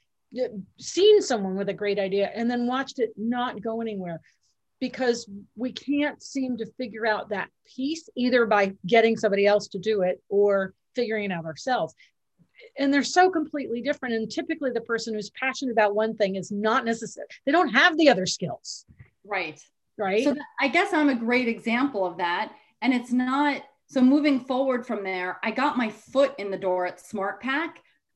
seen 0.78 1.22
someone 1.22 1.56
with 1.56 1.68
a 1.68 1.74
great 1.74 1.98
idea 1.98 2.30
and 2.34 2.50
then 2.50 2.66
watched 2.66 2.98
it 2.98 3.10
not 3.16 3.62
go 3.62 3.80
anywhere 3.80 4.20
because 4.80 5.28
we 5.56 5.72
can't 5.72 6.22
seem 6.22 6.56
to 6.58 6.66
figure 6.78 7.06
out 7.06 7.30
that 7.30 7.48
piece 7.66 8.08
either 8.16 8.46
by 8.46 8.74
getting 8.86 9.16
somebody 9.16 9.46
else 9.46 9.68
to 9.68 9.78
do 9.78 10.02
it 10.02 10.22
or 10.28 10.74
figuring 10.94 11.24
it 11.24 11.32
out 11.32 11.44
ourselves. 11.44 11.94
And 12.78 12.92
they're 12.92 13.04
so 13.04 13.30
completely 13.30 13.82
different. 13.82 14.14
And 14.14 14.30
typically 14.30 14.70
the 14.70 14.80
person 14.80 15.14
who's 15.14 15.30
passionate 15.30 15.72
about 15.72 15.94
one 15.94 16.16
thing 16.16 16.36
is 16.36 16.50
not 16.50 16.84
necessary 16.84 17.26
they 17.46 17.52
don't 17.52 17.68
have 17.68 17.96
the 17.96 18.08
other 18.08 18.26
skills. 18.26 18.84
Right. 19.24 19.60
Right? 19.96 20.24
So 20.24 20.36
i 20.60 20.68
guess 20.68 20.92
i'm 20.92 21.08
a 21.08 21.14
great 21.14 21.48
example 21.48 22.06
of 22.06 22.18
that. 22.18 22.52
And 22.82 22.94
it's 22.94 23.12
not 23.12 23.62
so 23.86 24.00
moving 24.00 24.40
forward 24.40 24.86
from 24.86 25.02
there 25.02 25.38
i 25.42 25.50
got 25.50 25.76
my 25.76 25.88
foot 25.88 26.34
in 26.38 26.50
the 26.50 26.56
door 26.56 26.86
at 26.86 27.02
SmartPak 27.02 27.70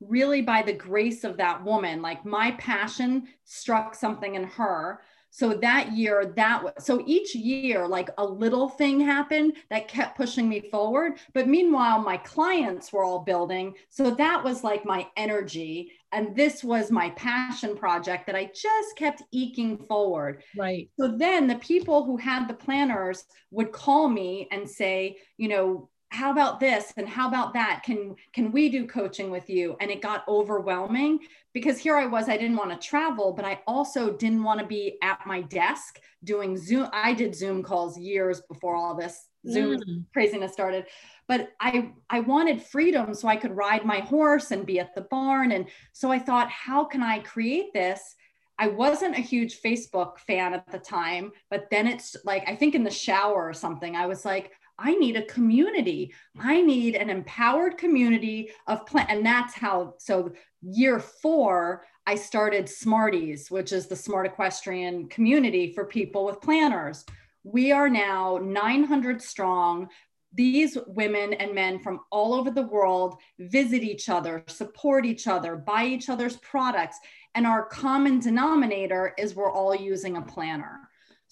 really 0.08 0.42
by 0.42 0.62
the 0.62 0.72
grace 0.72 1.24
of 1.24 1.36
that 1.36 1.64
woman. 1.64 2.02
Like 2.02 2.24
my 2.24 2.52
passion 2.52 3.28
struck 3.44 3.94
something 3.94 4.34
in 4.34 4.44
her 4.44 5.00
so 5.34 5.54
that 5.54 5.92
year, 5.92 6.30
that 6.36 6.62
was 6.62 6.74
so 6.84 7.02
each 7.06 7.34
year, 7.34 7.88
like 7.88 8.10
a 8.18 8.24
little 8.24 8.68
thing 8.68 9.00
happened 9.00 9.54
that 9.70 9.88
kept 9.88 10.14
pushing 10.14 10.46
me 10.46 10.68
forward. 10.70 11.14
But 11.32 11.48
meanwhile, 11.48 12.00
my 12.00 12.18
clients 12.18 12.92
were 12.92 13.02
all 13.02 13.20
building. 13.20 13.74
So 13.88 14.10
that 14.10 14.44
was 14.44 14.62
like 14.62 14.84
my 14.84 15.08
energy. 15.16 15.92
And 16.12 16.36
this 16.36 16.62
was 16.62 16.90
my 16.90 17.08
passion 17.10 17.74
project 17.78 18.26
that 18.26 18.36
I 18.36 18.50
just 18.54 18.94
kept 18.96 19.22
eking 19.32 19.78
forward. 19.78 20.42
Right. 20.54 20.90
So 21.00 21.16
then 21.16 21.46
the 21.46 21.56
people 21.56 22.04
who 22.04 22.18
had 22.18 22.46
the 22.46 22.52
planners 22.52 23.24
would 23.50 23.72
call 23.72 24.10
me 24.10 24.48
and 24.52 24.68
say, 24.68 25.16
you 25.38 25.48
know, 25.48 25.88
how 26.12 26.30
about 26.30 26.60
this 26.60 26.92
and 26.96 27.08
how 27.08 27.26
about 27.26 27.54
that? 27.54 27.82
Can 27.84 28.14
can 28.32 28.52
we 28.52 28.68
do 28.68 28.86
coaching 28.86 29.30
with 29.30 29.48
you? 29.50 29.76
And 29.80 29.90
it 29.90 30.00
got 30.00 30.26
overwhelming 30.28 31.20
because 31.52 31.78
here 31.78 31.96
i 31.96 32.06
was 32.06 32.28
i 32.28 32.36
didn't 32.36 32.56
want 32.56 32.70
to 32.70 32.88
travel 32.88 33.32
but 33.32 33.44
i 33.44 33.60
also 33.66 34.16
didn't 34.16 34.42
want 34.42 34.60
to 34.60 34.66
be 34.66 34.96
at 35.02 35.18
my 35.26 35.42
desk 35.42 36.00
doing 36.24 36.56
zoom 36.56 36.88
i 36.92 37.12
did 37.12 37.34
zoom 37.34 37.62
calls 37.62 37.98
years 37.98 38.40
before 38.42 38.74
all 38.74 38.94
this 38.94 39.28
zoom 39.48 39.78
mm. 39.78 40.04
craziness 40.12 40.52
started 40.52 40.86
but 41.28 41.50
i 41.60 41.90
i 42.10 42.20
wanted 42.20 42.62
freedom 42.62 43.14
so 43.14 43.28
i 43.28 43.36
could 43.36 43.56
ride 43.56 43.84
my 43.84 44.00
horse 44.00 44.50
and 44.50 44.66
be 44.66 44.78
at 44.78 44.94
the 44.94 45.02
barn. 45.02 45.52
And 45.52 45.66
so 45.92 46.10
i 46.10 46.18
thought 46.18 46.50
how 46.50 46.84
can 46.84 47.02
i 47.02 47.18
create 47.20 47.72
this? 47.72 48.14
I 48.58 48.68
wasn't 48.68 49.16
a 49.16 49.20
huge 49.20 49.60
Facebook 49.60 50.18
fan 50.18 50.54
at 50.54 50.70
the 50.70 50.78
time, 50.78 51.32
but 51.50 51.68
then 51.70 51.88
it's 51.88 52.14
like, 52.24 52.44
I 52.46 52.54
think 52.54 52.74
in 52.74 52.84
the 52.84 52.90
shower 52.90 53.48
or 53.48 53.54
something, 53.54 53.96
I 53.96 54.06
was 54.06 54.24
like, 54.24 54.52
I 54.78 54.94
need 54.94 55.16
a 55.16 55.26
community. 55.26 56.12
I 56.38 56.60
need 56.60 56.94
an 56.94 57.10
empowered 57.10 57.78
community 57.78 58.50
of 58.66 58.86
plant. 58.86 59.10
And 59.10 59.24
that's 59.24 59.54
how, 59.54 59.94
so 59.98 60.32
year 60.62 60.98
four, 60.98 61.84
I 62.06 62.16
started 62.16 62.68
Smarties, 62.68 63.50
which 63.50 63.72
is 63.72 63.86
the 63.86 63.96
smart 63.96 64.26
equestrian 64.26 65.08
community 65.08 65.72
for 65.72 65.84
people 65.84 66.24
with 66.24 66.40
planners. 66.40 67.04
We 67.44 67.72
are 67.72 67.88
now 67.88 68.38
900 68.42 69.22
strong. 69.22 69.88
These 70.34 70.78
women 70.86 71.34
and 71.34 71.54
men 71.54 71.78
from 71.78 72.00
all 72.10 72.34
over 72.34 72.50
the 72.50 72.62
world 72.62 73.16
visit 73.38 73.82
each 73.82 74.08
other, 74.08 74.42
support 74.48 75.04
each 75.04 75.26
other, 75.26 75.56
buy 75.56 75.84
each 75.84 76.08
other's 76.08 76.36
products. 76.38 76.98
And 77.34 77.46
our 77.46 77.66
common 77.66 78.18
denominator 78.18 79.14
is 79.18 79.34
we're 79.34 79.52
all 79.52 79.74
using 79.74 80.16
a 80.16 80.22
planner. 80.22 80.80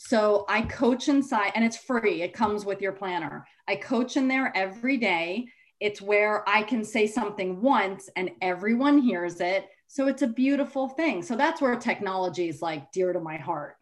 So 0.02 0.46
I 0.48 0.62
coach 0.62 1.08
inside, 1.08 1.52
and 1.54 1.62
it's 1.62 1.76
free. 1.76 2.22
It 2.22 2.32
comes 2.32 2.64
with 2.64 2.80
your 2.80 2.92
planner. 2.92 3.46
I 3.68 3.76
coach 3.76 4.16
in 4.16 4.28
there 4.28 4.50
every 4.56 4.96
day. 4.96 5.46
It's 5.78 6.00
where 6.00 6.42
I 6.48 6.62
can 6.62 6.84
say 6.84 7.06
something 7.06 7.60
once 7.60 8.08
and 8.16 8.30
everyone 8.40 8.96
hears 8.96 9.42
it. 9.42 9.68
So 9.88 10.08
it's 10.08 10.22
a 10.22 10.26
beautiful 10.26 10.88
thing. 10.88 11.22
So 11.22 11.36
that's 11.36 11.60
where 11.60 11.76
technology 11.76 12.48
is 12.48 12.62
like 12.62 12.90
dear 12.92 13.12
to 13.12 13.20
my 13.20 13.36
heart. 13.36 13.76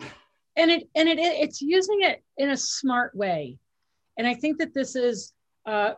And 0.56 0.72
it 0.72 0.88
and 0.96 1.08
it 1.08 1.20
it's 1.20 1.62
using 1.62 2.00
it 2.02 2.24
in 2.36 2.50
a 2.50 2.56
smart 2.56 3.14
way. 3.14 3.56
And 4.16 4.26
I 4.26 4.34
think 4.34 4.58
that 4.58 4.74
this 4.74 4.96
is 4.96 5.32
uh, 5.66 5.92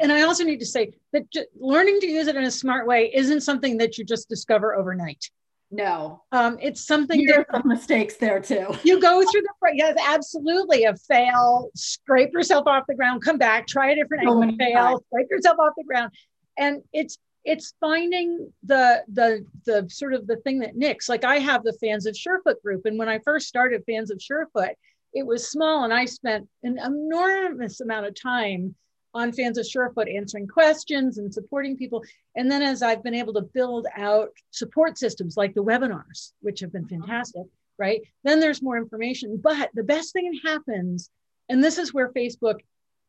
and 0.00 0.12
I 0.12 0.20
also 0.22 0.44
need 0.44 0.60
to 0.60 0.66
say 0.66 0.92
that 1.14 1.24
learning 1.58 2.00
to 2.00 2.06
use 2.06 2.26
it 2.26 2.36
in 2.36 2.44
a 2.44 2.50
smart 2.50 2.86
way 2.86 3.10
isn't 3.14 3.40
something 3.40 3.78
that 3.78 3.96
you 3.96 4.04
just 4.04 4.28
discover 4.28 4.74
overnight. 4.74 5.30
No, 5.74 6.22
um, 6.32 6.58
it's 6.60 6.86
something 6.86 7.24
there 7.24 7.40
are 7.40 7.46
some 7.50 7.66
mistakes 7.66 8.16
there 8.16 8.40
too. 8.40 8.66
You 8.84 9.00
go 9.00 9.22
through 9.22 9.40
the 9.40 9.72
yes, 9.74 9.96
absolutely 10.06 10.84
a 10.84 10.94
fail, 10.94 11.70
scrape 11.74 12.30
yourself 12.34 12.66
off 12.66 12.84
the 12.86 12.94
ground, 12.94 13.22
come 13.22 13.38
back, 13.38 13.66
try 13.66 13.92
a 13.92 13.94
different 13.94 14.28
angle, 14.28 14.54
fail, 14.58 14.74
times. 14.74 15.00
scrape 15.06 15.28
yourself 15.30 15.58
off 15.58 15.72
the 15.78 15.84
ground, 15.84 16.12
and 16.58 16.82
it's 16.92 17.16
it's 17.44 17.72
finding 17.80 18.52
the 18.62 19.02
the 19.14 19.46
the 19.64 19.88
sort 19.88 20.12
of 20.12 20.26
the 20.26 20.36
thing 20.36 20.58
that 20.58 20.76
nicks. 20.76 21.08
Like 21.08 21.24
I 21.24 21.38
have 21.38 21.62
the 21.64 21.76
fans 21.80 22.04
of 22.04 22.14
Surefoot 22.14 22.62
group, 22.62 22.84
and 22.84 22.98
when 22.98 23.08
I 23.08 23.18
first 23.20 23.48
started 23.48 23.82
fans 23.88 24.10
of 24.10 24.18
Surefoot, 24.18 24.74
it 25.14 25.26
was 25.26 25.50
small, 25.50 25.84
and 25.84 25.92
I 25.92 26.04
spent 26.04 26.46
an 26.62 26.78
enormous 26.78 27.80
amount 27.80 28.04
of 28.04 28.14
time 28.14 28.74
on 29.14 29.32
fans 29.32 29.58
of 29.58 29.66
Surefoot 29.66 30.14
answering 30.14 30.46
questions 30.46 31.18
and 31.18 31.32
supporting 31.32 31.76
people. 31.76 32.02
And 32.34 32.50
then 32.50 32.62
as 32.62 32.82
I've 32.82 33.02
been 33.02 33.14
able 33.14 33.34
to 33.34 33.42
build 33.42 33.86
out 33.96 34.30
support 34.50 34.98
systems 34.98 35.36
like 35.36 35.54
the 35.54 35.64
webinars, 35.64 36.32
which 36.40 36.60
have 36.60 36.72
been 36.72 36.88
fantastic, 36.88 37.44
right? 37.78 38.00
Then 38.24 38.40
there's 38.40 38.62
more 38.62 38.76
information. 38.76 39.38
But 39.42 39.70
the 39.74 39.82
best 39.82 40.12
thing 40.12 40.30
that 40.30 40.50
happens, 40.50 41.10
and 41.48 41.62
this 41.62 41.78
is 41.78 41.92
where 41.92 42.12
Facebook 42.12 42.60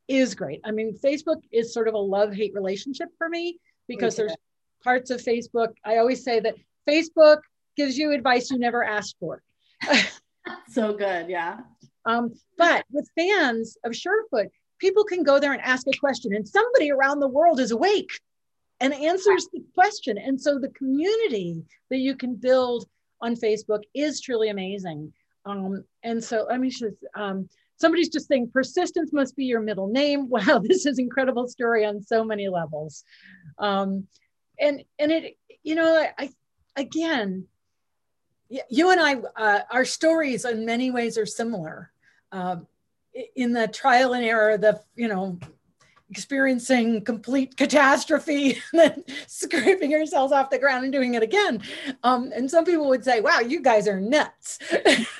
is 0.07 0.35
great. 0.35 0.61
I 0.65 0.71
mean, 0.71 0.97
Facebook 1.03 1.41
is 1.51 1.73
sort 1.73 1.87
of 1.87 1.93
a 1.93 1.99
love-hate 1.99 2.53
relationship 2.53 3.09
for 3.17 3.29
me 3.29 3.59
because 3.87 4.15
there's 4.15 4.35
parts 4.83 5.09
of 5.11 5.21
Facebook. 5.21 5.69
I 5.85 5.97
always 5.97 6.23
say 6.23 6.41
that 6.41 6.55
Facebook 6.87 7.39
gives 7.77 7.97
you 7.97 8.11
advice 8.11 8.51
you 8.51 8.59
never 8.59 8.83
asked 8.83 9.15
for. 9.19 9.41
so 10.69 10.93
good, 10.93 11.29
yeah. 11.29 11.59
Um, 12.05 12.33
but 12.57 12.83
with 12.91 13.09
fans 13.17 13.77
of 13.83 13.93
Surefoot, 13.93 14.49
people 14.83 15.05
can 15.05 15.23
go 15.23 15.39
there 15.39 15.53
and 15.53 15.61
ask 15.61 15.87
a 15.87 15.97
question 15.97 16.35
and 16.35 16.45
somebody 16.45 16.91
around 16.91 17.21
the 17.21 17.27
world 17.27 17.61
is 17.61 17.71
awake 17.71 18.11
and 18.81 18.93
answers 18.93 19.47
the 19.53 19.63
question. 19.73 20.17
And 20.17 20.39
so 20.39 20.59
the 20.59 20.67
community 20.71 21.63
that 21.89 21.99
you 21.99 22.17
can 22.17 22.35
build 22.35 22.85
on 23.21 23.37
facebook 23.37 23.83
is 23.93 24.19
truly 24.19 24.49
amazing. 24.49 25.13
Um, 25.45 25.85
and 26.03 26.21
so 26.21 26.45
let 26.49 26.59
me 26.59 26.69
just 26.69 26.97
um, 27.15 27.47
somebody's 27.77 28.09
just 28.09 28.27
saying 28.27 28.49
persistence 28.51 29.13
must 29.13 29.37
be 29.37 29.45
your 29.45 29.61
middle 29.61 29.87
name. 29.87 30.27
Wow 30.35 30.59
this 30.59 30.85
is 30.85 30.99
incredible 30.99 31.47
story 31.47 31.85
on 31.85 32.03
so 32.03 32.25
many 32.25 32.49
levels. 32.49 33.05
Um, 33.59 34.05
and 34.59 34.83
and 34.99 35.11
it 35.13 35.37
you 35.63 35.75
know 35.75 36.05
i, 36.19 36.29
again 36.75 37.47
you 38.69 38.91
and 38.91 38.99
i 38.99 39.13
uh, 39.45 39.61
our 39.71 39.85
stories 39.85 40.43
in 40.43 40.65
many 40.65 40.91
ways 40.91 41.17
are 41.17 41.25
similar. 41.25 41.89
Uh, 42.33 42.57
in 43.35 43.53
the 43.53 43.67
trial 43.67 44.13
and 44.13 44.25
error, 44.25 44.57
the, 44.57 44.81
you 44.95 45.07
know, 45.07 45.39
experiencing 46.09 47.03
complete 47.03 47.57
catastrophe 47.57 48.51
and 48.73 48.79
then 48.79 49.03
scraping 49.27 49.89
yourselves 49.91 50.31
off 50.31 50.49
the 50.49 50.59
ground 50.59 50.83
and 50.83 50.93
doing 50.93 51.15
it 51.15 51.23
again. 51.23 51.61
Um, 52.03 52.31
and 52.35 52.49
some 52.49 52.65
people 52.65 52.87
would 52.89 53.03
say, 53.03 53.19
wow, 53.19 53.39
you 53.39 53.61
guys 53.61 53.87
are 53.87 53.99
nuts. 53.99 54.59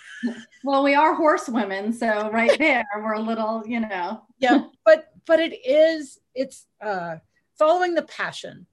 well, 0.64 0.84
we 0.84 0.94
are 0.94 1.16
horsewomen. 1.16 1.94
So 1.94 2.30
right 2.32 2.58
there, 2.60 2.86
we're 2.98 3.14
a 3.14 3.22
little, 3.22 3.64
you 3.66 3.80
know. 3.80 4.22
yeah. 4.38 4.66
But, 4.86 5.10
but 5.26 5.40
it 5.40 5.66
is, 5.66 6.20
it's 6.36 6.68
uh, 6.80 7.16
following 7.58 7.96
the 7.96 8.04
passion. 8.04 8.68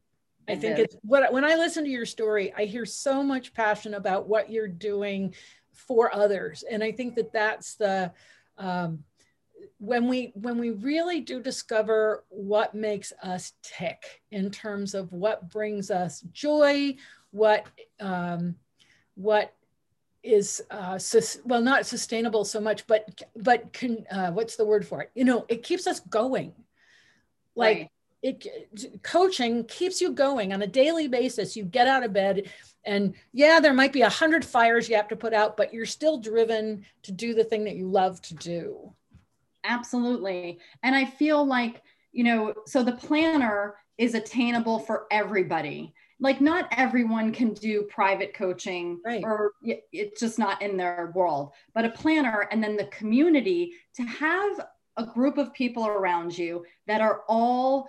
I 0.48 0.56
think 0.56 0.80
it's 0.80 0.96
what 1.02 1.32
when 1.32 1.44
I 1.44 1.54
listen 1.54 1.84
to 1.84 1.90
your 1.90 2.06
story, 2.06 2.52
I 2.56 2.64
hear 2.64 2.84
so 2.84 3.22
much 3.22 3.54
passion 3.54 3.94
about 3.94 4.28
what 4.28 4.50
you're 4.50 4.66
doing 4.66 5.32
for 5.72 6.12
others. 6.12 6.64
And 6.68 6.82
I 6.82 6.90
think 6.90 7.14
that 7.14 7.32
that's 7.32 7.76
the, 7.76 8.12
um, 8.58 9.04
when 9.80 10.06
we 10.06 10.30
when 10.34 10.58
we 10.58 10.70
really 10.70 11.20
do 11.20 11.40
discover 11.40 12.24
what 12.28 12.74
makes 12.74 13.12
us 13.22 13.54
tick 13.62 14.20
in 14.30 14.50
terms 14.50 14.94
of 14.94 15.10
what 15.10 15.50
brings 15.50 15.90
us 15.90 16.20
joy 16.32 16.94
what 17.30 17.66
um, 17.98 18.54
what 19.14 19.54
is 20.22 20.62
uh, 20.70 20.98
sus- 20.98 21.38
well 21.44 21.62
not 21.62 21.86
sustainable 21.86 22.44
so 22.44 22.60
much 22.60 22.86
but 22.86 23.22
but 23.36 23.72
can 23.72 24.04
uh, 24.10 24.30
what's 24.30 24.56
the 24.56 24.64
word 24.64 24.86
for 24.86 25.00
it? 25.00 25.10
You 25.14 25.24
know 25.24 25.46
it 25.48 25.62
keeps 25.62 25.86
us 25.86 26.00
going. 26.00 26.52
Like 27.56 27.78
right. 27.78 27.90
it 28.22 29.02
coaching 29.02 29.64
keeps 29.64 30.00
you 30.00 30.12
going 30.12 30.52
on 30.52 30.62
a 30.62 30.66
daily 30.66 31.08
basis. 31.08 31.56
You 31.56 31.64
get 31.64 31.88
out 31.88 32.04
of 32.04 32.12
bed 32.12 32.50
and 32.84 33.14
yeah 33.32 33.60
there 33.60 33.74
might 33.74 33.92
be 33.92 34.02
a 34.02 34.08
hundred 34.08 34.44
fires 34.44 34.88
you 34.88 34.96
have 34.96 35.08
to 35.08 35.16
put 35.16 35.34
out 35.34 35.54
but 35.54 35.72
you're 35.72 35.84
still 35.84 36.18
driven 36.18 36.84
to 37.02 37.12
do 37.12 37.34
the 37.34 37.44
thing 37.44 37.64
that 37.64 37.76
you 37.76 37.86
love 37.86 38.22
to 38.22 38.34
do 38.34 38.90
Absolutely. 39.64 40.58
And 40.82 40.94
I 40.94 41.04
feel 41.04 41.44
like, 41.44 41.82
you 42.12 42.24
know, 42.24 42.54
so 42.66 42.82
the 42.82 42.92
planner 42.92 43.76
is 43.98 44.14
attainable 44.14 44.78
for 44.78 45.06
everybody. 45.10 45.94
Like, 46.22 46.40
not 46.40 46.68
everyone 46.76 47.32
can 47.32 47.54
do 47.54 47.82
private 47.84 48.34
coaching, 48.34 49.00
right. 49.04 49.22
or 49.24 49.52
it's 49.62 50.20
just 50.20 50.38
not 50.38 50.60
in 50.60 50.76
their 50.76 51.12
world. 51.14 51.52
But 51.74 51.86
a 51.86 51.90
planner 51.90 52.46
and 52.50 52.62
then 52.62 52.76
the 52.76 52.86
community 52.86 53.72
to 53.94 54.02
have 54.02 54.60
a 54.96 55.06
group 55.06 55.38
of 55.38 55.54
people 55.54 55.86
around 55.86 56.36
you 56.36 56.64
that 56.86 57.00
are 57.00 57.22
all 57.28 57.88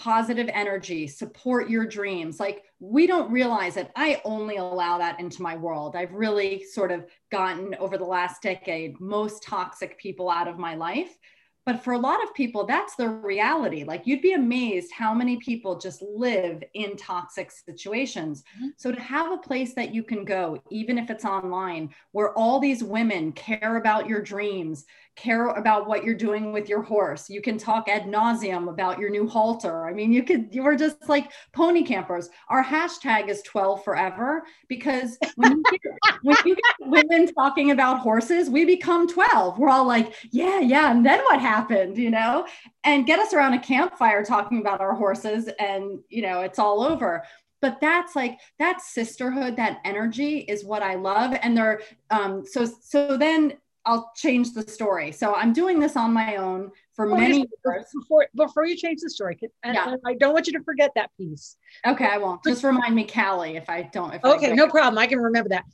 positive 0.00 0.48
energy, 0.54 1.06
support 1.06 1.68
your 1.68 1.84
dreams. 1.84 2.40
Like 2.40 2.64
we 2.78 3.06
don't 3.06 3.30
realize 3.30 3.76
it. 3.76 3.90
I 3.94 4.22
only 4.24 4.56
allow 4.56 4.96
that 4.96 5.20
into 5.20 5.42
my 5.42 5.56
world. 5.56 5.94
I've 5.94 6.12
really 6.12 6.64
sort 6.64 6.90
of 6.90 7.04
gotten 7.30 7.74
over 7.74 7.98
the 7.98 8.04
last 8.04 8.40
decade 8.40 8.98
most 8.98 9.42
toxic 9.42 9.98
people 9.98 10.30
out 10.30 10.48
of 10.48 10.58
my 10.58 10.74
life 10.74 11.18
but 11.66 11.84
for 11.84 11.92
a 11.92 11.98
lot 11.98 12.22
of 12.22 12.34
people, 12.34 12.64
that's 12.64 12.96
the 12.96 13.08
reality. 13.08 13.84
Like 13.84 14.06
you'd 14.06 14.22
be 14.22 14.32
amazed 14.32 14.90
how 14.92 15.14
many 15.14 15.36
people 15.36 15.78
just 15.78 16.02
live 16.02 16.64
in 16.74 16.96
toxic 16.96 17.50
situations. 17.50 18.42
Mm-hmm. 18.56 18.68
So 18.76 18.90
to 18.90 19.00
have 19.00 19.30
a 19.30 19.36
place 19.36 19.74
that 19.74 19.94
you 19.94 20.02
can 20.02 20.24
go, 20.24 20.62
even 20.70 20.96
if 20.98 21.10
it's 21.10 21.24
online, 21.24 21.90
where 22.12 22.36
all 22.36 22.60
these 22.60 22.82
women 22.82 23.32
care 23.32 23.76
about 23.76 24.08
your 24.08 24.22
dreams, 24.22 24.86
care 25.20 25.48
about 25.48 25.86
what 25.86 26.02
you're 26.02 26.14
doing 26.14 26.52
with 26.52 26.68
your 26.68 26.82
horse. 26.82 27.28
You 27.28 27.42
can 27.42 27.58
talk 27.58 27.88
ad 27.88 28.04
nauseum 28.04 28.68
about 28.68 28.98
your 28.98 29.10
new 29.10 29.28
halter. 29.28 29.86
I 29.86 29.92
mean, 29.92 30.12
you 30.12 30.22
could, 30.22 30.48
you 30.54 30.62
were 30.62 30.76
just 30.76 31.08
like 31.08 31.30
pony 31.52 31.82
campers. 31.82 32.30
Our 32.48 32.64
hashtag 32.64 33.28
is 33.28 33.42
12 33.42 33.84
forever 33.84 34.44
because 34.68 35.18
when 35.36 35.58
you, 35.58 35.62
get, 35.70 35.92
when 36.22 36.36
you 36.46 36.56
get 36.56 36.88
women 36.88 37.32
talking 37.34 37.70
about 37.70 38.00
horses, 38.00 38.48
we 38.48 38.64
become 38.64 39.06
12. 39.06 39.58
We're 39.58 39.68
all 39.68 39.86
like, 39.86 40.14
yeah, 40.30 40.60
yeah. 40.60 40.90
And 40.90 41.04
then 41.04 41.20
what 41.24 41.40
happened, 41.40 41.98
you 41.98 42.10
know? 42.10 42.46
And 42.84 43.06
get 43.06 43.18
us 43.18 43.34
around 43.34 43.52
a 43.54 43.60
campfire 43.60 44.24
talking 44.24 44.60
about 44.60 44.80
our 44.80 44.94
horses 44.94 45.48
and, 45.58 46.00
you 46.08 46.22
know, 46.22 46.40
it's 46.40 46.58
all 46.58 46.82
over 46.82 47.24
but 47.62 47.78
that's 47.78 48.16
like 48.16 48.38
that 48.58 48.80
sisterhood 48.80 49.56
that 49.56 49.80
energy 49.84 50.38
is 50.38 50.64
what 50.64 50.82
i 50.82 50.94
love 50.94 51.36
and 51.42 51.54
they're 51.54 51.82
um 52.10 52.42
so 52.46 52.64
so 52.64 53.18
then 53.18 53.52
I'll 53.90 54.12
change 54.14 54.52
the 54.52 54.62
story. 54.62 55.10
So 55.10 55.34
I'm 55.34 55.52
doing 55.52 55.80
this 55.80 55.96
on 55.96 56.12
my 56.12 56.36
own 56.36 56.70
for 56.94 57.06
many 57.06 57.38
years. 57.38 57.86
Before, 57.92 58.28
before 58.36 58.64
you 58.64 58.76
change 58.76 59.00
the 59.00 59.10
story, 59.10 59.36
and, 59.64 59.74
yeah. 59.74 59.96
I 60.06 60.14
don't 60.14 60.32
want 60.32 60.46
you 60.46 60.52
to 60.52 60.62
forget 60.62 60.92
that 60.94 61.10
piece. 61.18 61.56
Okay, 61.84 62.06
I 62.06 62.16
won't. 62.18 62.40
Just 62.44 62.62
remind 62.62 62.94
me, 62.94 63.04
Callie, 63.04 63.56
if 63.56 63.68
I 63.68 63.82
don't. 63.82 64.14
If 64.14 64.24
okay, 64.24 64.54
no 64.54 64.68
problem. 64.68 64.96
I 64.96 65.08
can 65.08 65.18
remember 65.18 65.48
that. 65.48 65.64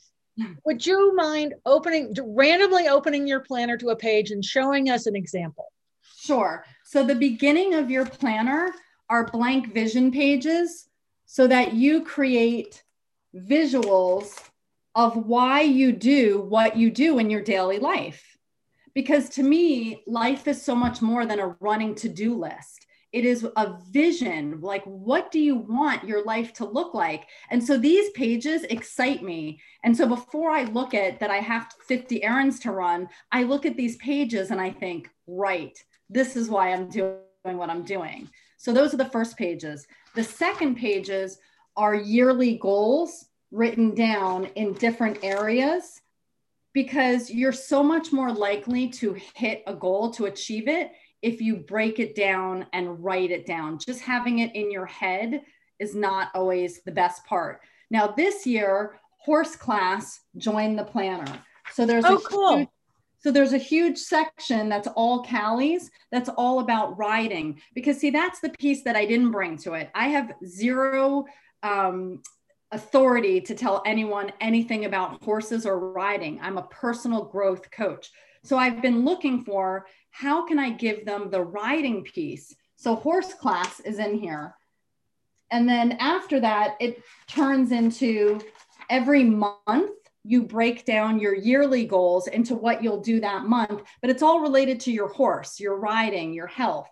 Hmm. 0.41 0.53
Would 0.65 0.87
you 0.87 1.15
mind 1.15 1.57
opening, 1.67 2.17
randomly 2.25 2.89
opening 2.89 3.27
your 3.27 3.41
planner 3.41 3.77
to 3.77 3.91
a 3.91 3.97
page 3.97 4.31
and 4.31 4.43
showing 4.43 4.89
us 4.89 5.05
an 5.07 5.15
example? 5.15 5.67
Sure. 6.19 6.65
So 6.85 7.05
the 7.05 7.15
beginning 7.15 7.75
of 7.75 7.91
your 7.91 8.07
planner 8.07 8.73
are 9.11 9.31
blank 9.31 9.75
vision 9.75 10.11
pages 10.11 10.89
so 11.27 11.47
that 11.49 11.75
you 11.75 12.03
create 12.03 12.83
visuals 13.35 14.41
of 14.97 15.15
why 15.15 15.61
you 15.61 15.93
do 15.93 16.41
what 16.41 16.75
you 16.75 16.91
do 16.91 17.19
in 17.19 17.29
your 17.29 17.43
daily 17.43 17.79
life. 17.79 18.39
Because 18.95 19.29
to 19.31 19.43
me, 19.43 20.03
life 20.07 20.49
is 20.49 20.61
so 20.61 20.75
much 20.75 21.03
more 21.03 21.27
than 21.27 21.39
a 21.39 21.55
running 21.61 21.95
to 21.97 22.09
do 22.09 22.35
list. 22.35 22.87
It 23.13 23.27
is 23.27 23.47
a 23.57 23.79
vision 23.91 24.61
like, 24.63 24.83
what 24.85 25.31
do 25.31 25.39
you 25.39 25.55
want 25.57 26.09
your 26.09 26.25
life 26.25 26.55
to 26.55 26.65
look 26.65 26.95
like? 26.95 27.29
And 27.51 27.63
so 27.63 27.77
these 27.77 28.11
pages 28.11 28.65
excite 28.65 29.23
me. 29.23 29.61
And 29.85 29.95
so 29.95 30.09
before 30.09 30.51
I 30.51 30.65
look 30.65 30.95
at 30.95 31.21
that, 31.21 31.31
I 31.31 31.39
have 31.39 31.71
50 31.87 32.25
errands 32.25 32.59
to 32.61 32.73
run, 32.73 33.09
I 33.31 33.43
look 33.43 33.67
at 33.67 33.77
these 33.77 33.97
pages 33.97 34.51
and 34.51 34.61
I 34.61 34.71
think, 34.71 35.11
right, 35.27 35.79
this 36.09 36.37
is 36.37 36.49
why 36.49 36.73
I'm 36.73 36.89
doing 36.89 37.19
what 37.45 37.71
I'm 37.71 37.85
doing. 37.85 38.31
So 38.57 38.73
those 38.73 38.95
are 38.95 38.99
the 38.99 39.11
first 39.11 39.37
pages. 39.37 39.87
The 40.15 40.25
second 40.25 40.77
pages 40.77 41.39
are 41.77 41.95
yearly 41.95 42.57
goals 42.57 43.27
written 43.51 43.95
down 43.95 44.47
in 44.55 44.73
different 44.75 45.19
areas 45.23 46.01
because 46.73 47.31
you're 47.31 47.53
so 47.53 47.83
much 47.83 48.13
more 48.13 48.33
likely 48.33 48.89
to 48.89 49.17
hit 49.35 49.63
a 49.67 49.75
goal 49.75 50.11
to 50.11 50.27
achieve 50.27 50.69
it 50.69 50.93
if 51.23 51.41
you 51.41 51.57
break 51.57 51.99
it 51.99 52.15
down 52.15 52.67
and 52.73 53.03
write 53.03 53.31
it 53.31 53.47
down. 53.47 53.79
Just 53.79 54.01
having 54.01 54.41
it 54.41 54.55
in 54.55 54.71
your 54.71 54.87
head 54.87 55.43
is 55.79 55.95
not 55.95 56.29
always 56.35 56.83
the 56.83 56.93
best 56.93 57.25
part. 57.25 57.61
Now, 57.91 58.09
this 58.09 58.47
year, 58.47 59.01
horse 59.19 59.57
class 59.57 60.21
joined 60.37 60.79
the 60.79 60.85
planner. 60.85 61.41
So 61.73 61.87
there's 61.87 62.05
oh, 62.05 62.17
a 62.17 62.21
cool. 62.21 62.57
Huge, 62.59 62.69
so 63.19 63.33
there's 63.33 63.55
a 63.55 63.59
huge 63.59 63.99
section 63.99 64.69
that's 64.69 64.89
all 64.89 65.25
Callies 65.25 65.91
that's 66.13 66.29
all 66.29 66.61
about 66.61 66.97
riding 66.97 67.61
because 67.75 67.99
see 67.99 68.11
that's 68.11 68.41
the 68.41 68.51
piece 68.51 68.85
that 68.85 68.95
I 68.95 69.05
didn't 69.05 69.33
bring 69.33 69.57
to 69.59 69.73
it. 69.75 69.91
I 69.95 70.09
have 70.09 70.35
zero 70.45 71.25
um, 71.63 72.23
authority 72.73 73.41
to 73.41 73.55
tell 73.55 73.83
anyone 73.87 74.33
anything 74.41 74.85
about 74.85 75.23
horses 75.23 75.67
or 75.67 75.93
riding. 75.93 76.41
I'm 76.41 76.59
a 76.59 76.67
personal 76.67 77.25
growth 77.25 77.71
coach. 77.71 78.11
So 78.43 78.57
I've 78.57 78.83
been 78.83 79.05
looking 79.05 79.45
for 79.45 79.87
how 80.11 80.47
can 80.47 80.59
I 80.59 80.71
give 80.71 81.05
them 81.05 81.31
the 81.31 81.43
riding 81.43 82.03
piece? 82.03 82.55
So 82.77 82.95
horse 82.95 83.35
class 83.35 83.81
is 83.81 83.99
in 83.99 84.19
here. 84.19 84.55
And 85.51 85.69
then 85.69 85.93
after 85.93 86.41
that, 86.41 86.77
it 86.81 87.03
turns 87.29 87.73
into 87.73 88.41
every 88.91 89.25
month 89.25 89.91
you 90.25 90.43
break 90.43 90.85
down 90.85 91.21
your 91.21 91.35
yearly 91.35 91.85
goals 91.85 92.27
into 92.27 92.57
what 92.57 92.83
you'll 92.83 93.01
do 93.01 93.21
that 93.21 93.45
month, 93.45 93.83
but 94.01 94.11
it's 94.11 94.23
all 94.23 94.41
related 94.41 94.81
to 94.81 94.93
your 94.93 95.09
horse, 95.09 95.61
your 95.61 95.77
riding, 95.77 96.33
your 96.33 96.49
health. 96.49 96.89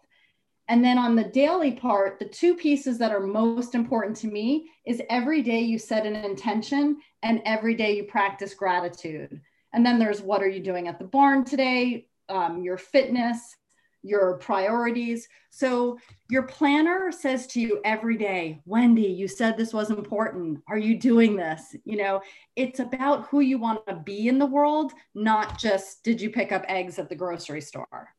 And 0.69 0.83
then 0.83 0.97
on 0.97 1.15
the 1.15 1.25
daily 1.25 1.73
part, 1.73 2.19
the 2.19 2.25
two 2.25 2.55
pieces 2.55 2.97
that 2.99 3.13
are 3.13 3.21
most 3.21 3.75
important 3.75 4.17
to 4.19 4.29
me 4.29 4.71
is 4.87 5.03
every 5.11 5.43
day 5.43 5.61
you 5.61 5.79
set 5.79 6.07
an 6.07 6.17
intention 6.17 6.99
and 7.23 7.43
every 7.45 7.75
day 7.75 7.97
you 7.97 8.05
practice 8.05 8.55
gratitude. 8.55 9.41
And 9.75 9.85
then 9.85 9.99
there's 9.99 10.23
what 10.23 10.43
are 10.43 10.49
you 10.49 10.61
doing 10.61 10.89
at 10.89 10.99
the 10.99 11.05
barn 11.05 11.45
today, 11.45 12.07
um, 12.29 12.63
your 12.63 12.79
fitness, 12.79 13.57
your 14.05 14.35
priorities. 14.35 15.27
So 15.51 15.99
your 16.31 16.43
planner 16.45 17.11
says 17.11 17.47
to 17.49 17.61
you 17.61 17.81
every 17.85 18.17
day, 18.17 18.61
Wendy, 18.67 19.03
you 19.03 19.27
said 19.27 19.57
this 19.57 19.73
was 19.73 19.91
important. 19.91 20.63
Are 20.69 20.79
you 20.79 20.99
doing 20.99 21.37
this? 21.37 21.75
You 21.85 21.97
know, 21.97 22.21
it's 22.55 22.81
about 22.81 23.27
who 23.29 23.41
you 23.41 23.59
want 23.59 23.87
to 23.87 23.97
be 23.97 24.29
in 24.29 24.39
the 24.39 24.47
world, 24.47 24.93
not 25.15 25.59
just 25.59 26.05
did 26.05 26.21
you 26.21 26.31
pick 26.31 26.53
up 26.53 26.65
eggs 26.69 26.99
at 26.99 27.09
the 27.09 27.17
grocery 27.17 27.63
store. 27.63 28.14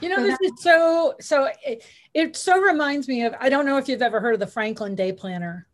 You 0.00 0.08
know, 0.08 0.22
this 0.22 0.38
is 0.42 0.52
so 0.58 1.14
so 1.20 1.48
it, 1.64 1.84
it 2.12 2.36
so 2.36 2.60
reminds 2.60 3.08
me 3.08 3.24
of 3.24 3.34
I 3.40 3.48
don't 3.48 3.66
know 3.66 3.78
if 3.78 3.88
you've 3.88 4.02
ever 4.02 4.20
heard 4.20 4.34
of 4.34 4.40
the 4.40 4.46
Franklin 4.46 4.94
Day 4.94 5.12
Planner 5.12 5.66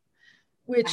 which 0.64 0.90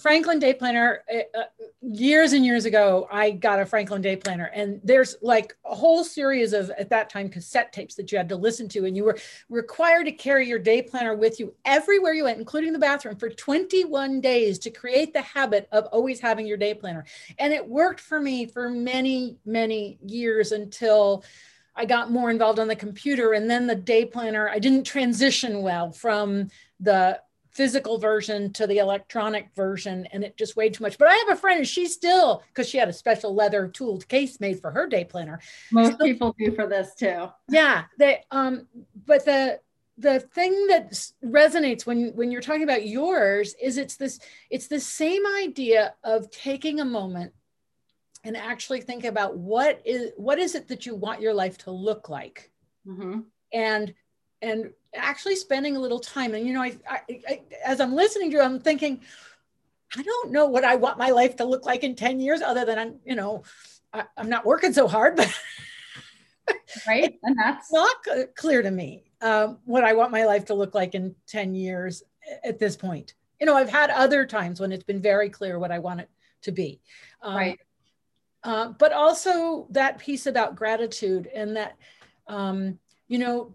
Franklin 0.00 0.38
Day 0.38 0.54
Planner, 0.54 1.02
uh, 1.12 1.38
uh, 1.38 1.44
years 1.80 2.32
and 2.32 2.44
years 2.44 2.66
ago, 2.66 3.08
I 3.10 3.30
got 3.32 3.60
a 3.60 3.66
Franklin 3.66 4.00
Day 4.00 4.16
Planner, 4.16 4.50
and 4.54 4.80
there's 4.84 5.16
like 5.22 5.56
a 5.64 5.74
whole 5.74 6.04
series 6.04 6.52
of, 6.52 6.70
at 6.70 6.90
that 6.90 7.10
time, 7.10 7.28
cassette 7.28 7.72
tapes 7.72 7.94
that 7.96 8.12
you 8.12 8.18
had 8.18 8.28
to 8.28 8.36
listen 8.36 8.68
to, 8.70 8.84
and 8.84 8.96
you 8.96 9.04
were 9.04 9.18
required 9.48 10.04
to 10.04 10.12
carry 10.12 10.46
your 10.46 10.58
day 10.58 10.82
planner 10.82 11.14
with 11.14 11.40
you 11.40 11.54
everywhere 11.64 12.14
you 12.14 12.24
went, 12.24 12.38
including 12.38 12.72
the 12.72 12.78
bathroom, 12.78 13.16
for 13.16 13.28
21 13.28 14.20
days 14.20 14.58
to 14.60 14.70
create 14.70 15.12
the 15.12 15.22
habit 15.22 15.68
of 15.72 15.86
always 15.86 16.20
having 16.20 16.46
your 16.46 16.56
day 16.56 16.74
planner. 16.74 17.04
And 17.38 17.52
it 17.52 17.66
worked 17.66 18.00
for 18.00 18.20
me 18.20 18.46
for 18.46 18.70
many, 18.70 19.36
many 19.44 19.98
years 20.04 20.52
until. 20.52 21.24
I 21.78 21.84
got 21.84 22.10
more 22.10 22.30
involved 22.30 22.58
on 22.58 22.68
the 22.68 22.76
computer 22.76 23.32
and 23.32 23.48
then 23.48 23.66
the 23.66 23.76
day 23.76 24.04
planner, 24.04 24.48
I 24.48 24.58
didn't 24.58 24.84
transition 24.84 25.62
well 25.62 25.92
from 25.92 26.48
the 26.80 27.20
physical 27.52 27.98
version 27.98 28.52
to 28.52 28.66
the 28.66 28.78
electronic 28.78 29.48
version 29.54 30.06
and 30.12 30.22
it 30.22 30.36
just 30.36 30.56
weighed 30.56 30.74
too 30.74 30.82
much. 30.82 30.98
But 30.98 31.08
I 31.08 31.14
have 31.14 31.30
a 31.30 31.40
friend 31.40 31.58
and 31.58 31.66
she 31.66 31.86
still, 31.86 32.42
because 32.48 32.68
she 32.68 32.78
had 32.78 32.88
a 32.88 32.92
special 32.92 33.34
leather 33.34 33.68
tooled 33.68 34.08
case 34.08 34.40
made 34.40 34.60
for 34.60 34.70
her 34.72 34.88
day 34.88 35.04
planner. 35.04 35.40
Most 35.72 35.94
still, 35.94 36.06
people 36.06 36.34
do 36.38 36.52
for 36.52 36.66
this 36.66 36.94
too. 36.94 37.28
Yeah. 37.48 37.84
They 37.96 38.24
um 38.30 38.66
but 39.06 39.24
the 39.24 39.60
the 39.98 40.20
thing 40.20 40.68
that 40.68 40.92
resonates 41.24 41.84
when 41.84 42.12
when 42.14 42.30
you're 42.30 42.40
talking 42.40 42.62
about 42.62 42.86
yours 42.86 43.54
is 43.60 43.78
it's 43.78 43.96
this 43.96 44.20
it's 44.50 44.68
the 44.68 44.80
same 44.80 45.22
idea 45.42 45.94
of 46.04 46.30
taking 46.30 46.80
a 46.80 46.84
moment 46.84 47.32
and 48.24 48.36
actually 48.36 48.80
think 48.80 49.04
about 49.04 49.36
what 49.36 49.80
is 49.84 50.12
what 50.16 50.38
is 50.38 50.54
it 50.54 50.68
that 50.68 50.86
you 50.86 50.94
want 50.94 51.20
your 51.20 51.34
life 51.34 51.58
to 51.58 51.70
look 51.70 52.08
like 52.08 52.50
mm-hmm. 52.86 53.20
and 53.52 53.94
and 54.42 54.72
actually 54.94 55.36
spending 55.36 55.76
a 55.76 55.80
little 55.80 55.98
time. 55.98 56.34
And, 56.34 56.46
you 56.46 56.52
know, 56.52 56.62
I, 56.62 56.76
I, 56.88 57.00
I, 57.28 57.40
as 57.64 57.80
I'm 57.80 57.94
listening 57.94 58.30
to 58.30 58.36
you, 58.36 58.42
I'm 58.42 58.60
thinking, 58.60 59.00
I 59.96 60.02
don't 60.02 60.32
know 60.32 60.46
what 60.46 60.64
I 60.64 60.76
want 60.76 60.98
my 60.98 61.10
life 61.10 61.36
to 61.36 61.44
look 61.44 61.64
like 61.64 61.82
in 61.82 61.94
10 61.94 62.20
years, 62.20 62.42
other 62.42 62.64
than 62.64 62.78
I'm, 62.78 62.94
you 63.04 63.16
know, 63.16 63.42
I, 63.92 64.04
am 64.16 64.28
not 64.28 64.44
working 64.44 64.72
so 64.72 64.86
hard, 64.86 65.16
but 65.16 65.32
right. 66.86 67.18
And 67.22 67.36
that's 67.38 67.72
not 67.72 67.96
clear 68.36 68.62
to 68.62 68.70
me 68.70 69.04
um, 69.20 69.58
what 69.64 69.84
I 69.84 69.94
want 69.94 70.12
my 70.12 70.24
life 70.24 70.46
to 70.46 70.54
look 70.54 70.74
like 70.74 70.94
in 70.94 71.14
10 71.26 71.54
years 71.54 72.02
at 72.44 72.58
this 72.58 72.76
point. 72.76 73.14
You 73.40 73.46
know, 73.46 73.56
I've 73.56 73.70
had 73.70 73.90
other 73.90 74.26
times 74.26 74.60
when 74.60 74.72
it's 74.72 74.84
been 74.84 75.00
very 75.00 75.30
clear 75.30 75.58
what 75.58 75.70
I 75.70 75.78
want 75.78 76.00
it 76.00 76.10
to 76.42 76.52
be. 76.52 76.80
Um, 77.22 77.36
right. 77.36 77.60
Uh, 78.48 78.70
but 78.78 78.92
also 78.94 79.66
that 79.68 79.98
piece 79.98 80.24
about 80.24 80.56
gratitude 80.56 81.28
and 81.34 81.54
that, 81.54 81.76
um, 82.28 82.78
you 83.06 83.18
know, 83.18 83.54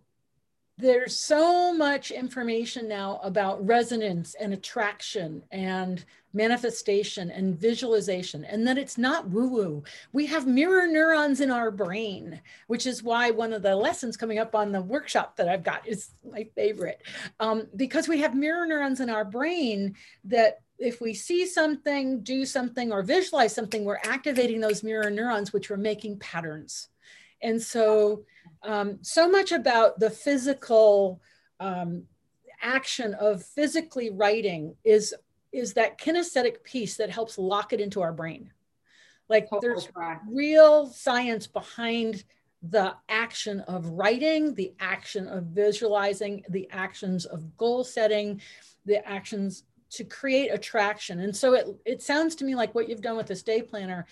there's 0.77 1.17
so 1.17 1.73
much 1.73 2.11
information 2.11 2.87
now 2.87 3.19
about 3.23 3.65
resonance 3.65 4.35
and 4.39 4.53
attraction 4.53 5.43
and 5.51 6.05
manifestation 6.31 7.31
and 7.31 7.59
visualization, 7.59 8.45
and 8.45 8.67
that 8.67 8.77
it's 8.77 8.97
not 8.99 9.27
woo 9.29 9.47
woo. 9.47 9.83
We 10.11 10.27
have 10.27 10.45
mirror 10.45 10.85
neurons 10.85 11.41
in 11.41 11.49
our 11.49 11.71
brain, 11.71 12.39
which 12.67 12.85
is 12.85 13.01
why 13.01 13.31
one 13.31 13.51
of 13.51 13.63
the 13.63 13.75
lessons 13.75 14.15
coming 14.15 14.37
up 14.37 14.53
on 14.53 14.71
the 14.71 14.81
workshop 14.81 15.37
that 15.37 15.49
I've 15.49 15.63
got 15.63 15.87
is 15.87 16.11
my 16.31 16.43
favorite. 16.53 17.01
Um, 17.39 17.67
because 17.75 18.07
we 18.07 18.19
have 18.21 18.35
mirror 18.35 18.67
neurons 18.67 18.99
in 18.99 19.09
our 19.09 19.25
brain 19.25 19.95
that 20.25 20.61
if 20.77 21.01
we 21.01 21.13
see 21.13 21.45
something, 21.45 22.21
do 22.21 22.45
something, 22.45 22.91
or 22.91 23.01
visualize 23.01 23.53
something, 23.53 23.85
we're 23.85 23.99
activating 24.03 24.59
those 24.59 24.83
mirror 24.83 25.09
neurons, 25.09 25.53
which 25.53 25.71
are 25.71 25.77
making 25.77 26.19
patterns. 26.19 26.89
And 27.41 27.61
so, 27.61 28.23
um, 28.63 28.99
so 29.01 29.29
much 29.29 29.51
about 29.51 29.99
the 29.99 30.09
physical 30.09 31.21
um, 31.59 32.03
action 32.61 33.13
of 33.15 33.43
physically 33.43 34.09
writing 34.09 34.75
is 34.83 35.13
is 35.51 35.73
that 35.73 35.99
kinesthetic 35.99 36.63
piece 36.63 36.97
that 36.97 37.11
helps 37.11 37.37
lock 37.37 37.73
it 37.73 37.79
into 37.79 38.01
our 38.01 38.11
brain. 38.11 38.51
Like 39.29 39.47
there's 39.61 39.87
real 40.27 40.87
science 40.87 41.45
behind 41.45 42.23
the 42.63 42.95
action 43.07 43.59
of 43.61 43.85
writing, 43.87 44.55
the 44.55 44.73
action 44.79 45.27
of 45.27 45.43
visualizing, 45.43 46.43
the 46.49 46.67
actions 46.71 47.25
of 47.25 47.55
goal 47.57 47.83
setting, 47.83 48.41
the 48.85 49.07
actions 49.07 49.63
to 49.93 50.03
create 50.03 50.49
attraction. 50.49 51.19
And 51.19 51.35
so 51.35 51.53
it, 51.53 51.67
it 51.85 52.01
sounds 52.01 52.35
to 52.35 52.45
me 52.45 52.55
like 52.55 52.73
what 52.75 52.89
you've 52.89 53.01
done 53.01 53.17
with 53.17 53.27
this 53.27 53.43
day 53.43 53.61
planner 53.61 54.05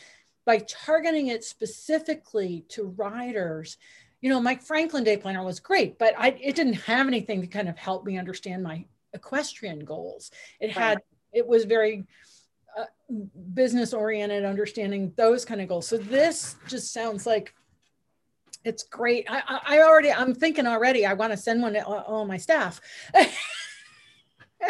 by 0.46 0.60
targeting 0.60 1.28
it 1.28 1.44
specifically 1.44 2.66
to 2.70 2.94
riders 2.98 3.78
you 4.22 4.30
know, 4.30 4.40
Mike 4.40 4.62
Franklin 4.62 5.04
Day 5.04 5.18
Planner 5.18 5.44
was 5.44 5.60
great, 5.60 5.98
but 5.98 6.14
I, 6.18 6.30
it 6.40 6.56
didn't 6.56 6.74
have 6.74 7.08
anything 7.08 7.42
to 7.42 7.48
kind 7.48 7.68
of 7.68 7.78
help 7.78 8.06
me 8.06 8.18
understand 8.18 8.64
my 8.64 8.86
equestrian 9.14 9.84
goals. 9.84 10.32
It 10.60 10.72
had, 10.72 11.00
it 11.34 11.46
was 11.46 11.66
very 11.66 12.06
uh, 12.78 12.86
business 13.54 13.94
oriented, 13.94 14.46
understanding 14.46 15.12
those 15.18 15.44
kind 15.44 15.60
of 15.60 15.68
goals. 15.68 15.88
So 15.88 15.98
this 15.98 16.56
just 16.68 16.94
sounds 16.94 17.26
like 17.26 17.56
it's 18.64 18.84
great. 18.84 19.26
I, 19.28 19.42
I, 19.48 19.60
I 19.78 19.82
already, 19.82 20.12
I'm 20.12 20.36
thinking 20.36 20.68
already, 20.68 21.04
I 21.04 21.14
want 21.14 21.34
to 21.34 21.38
send 21.38 21.64
one 21.64 21.74
to 21.74 21.84
all 21.84 22.26
my 22.26 22.38
staff. 22.38 22.80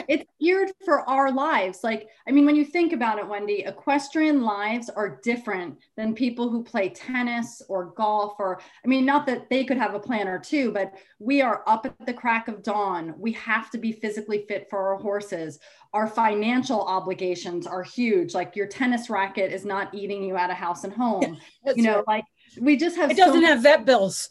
it's 0.08 0.26
geared 0.40 0.72
for 0.84 1.08
our 1.10 1.32
lives. 1.32 1.84
Like, 1.84 2.10
I 2.28 2.32
mean, 2.32 2.46
when 2.46 2.56
you 2.56 2.66
think 2.66 2.94
about 2.94 3.20
it, 3.20 3.28
Wendy, 3.28 3.64
equestrian 3.66 4.42
lives 4.42 4.90
are 4.90 5.20
different 5.24 5.78
than 5.98 6.14
people 6.14 6.50
who 6.50 6.64
play 6.64 6.90
tennis 6.90 7.62
or 7.68 7.94
golf, 7.96 8.36
or, 8.40 8.60
I 8.84 8.88
mean, 8.88 9.06
not 9.06 9.26
that 9.28 9.50
they 9.50 9.64
could 9.64 9.78
have 9.78 9.94
a 9.94 10.00
planner 10.00 10.40
too, 10.40 10.72
but 10.72 10.94
we 11.20 11.42
are 11.42 11.64
up 11.68 11.86
at 11.86 12.06
the 12.06 12.14
crack 12.14 12.48
of 12.48 12.64
dawn. 12.64 13.14
We 13.18 13.32
have 13.34 13.70
to 13.72 13.78
be 13.78 13.92
physically 13.92 14.46
fit 14.48 14.68
for 14.70 14.90
our 14.90 14.98
horses. 14.98 15.60
Our 15.94 16.08
financial 16.08 16.82
obligations 16.82 17.68
are 17.68 17.84
huge. 17.84 18.34
Like, 18.34 18.56
your 18.56 18.68
tennis 18.68 19.10
racket 19.10 19.52
is 19.52 19.66
not 19.66 19.94
eating 19.94 20.24
you 20.24 20.38
out 20.38 20.52
of 20.52 20.58
house 20.58 20.84
and 20.84 20.94
home. 20.94 21.38
you 21.76 21.84
know, 21.84 22.04
right. 22.08 22.08
like, 22.08 22.26
we 22.60 22.76
just 22.76 22.98
have 22.98 23.12
it 23.12 23.18
doesn't 23.18 23.42
so 23.42 23.48
have 23.48 23.64
vet 23.64 23.86
bills. 23.86 24.30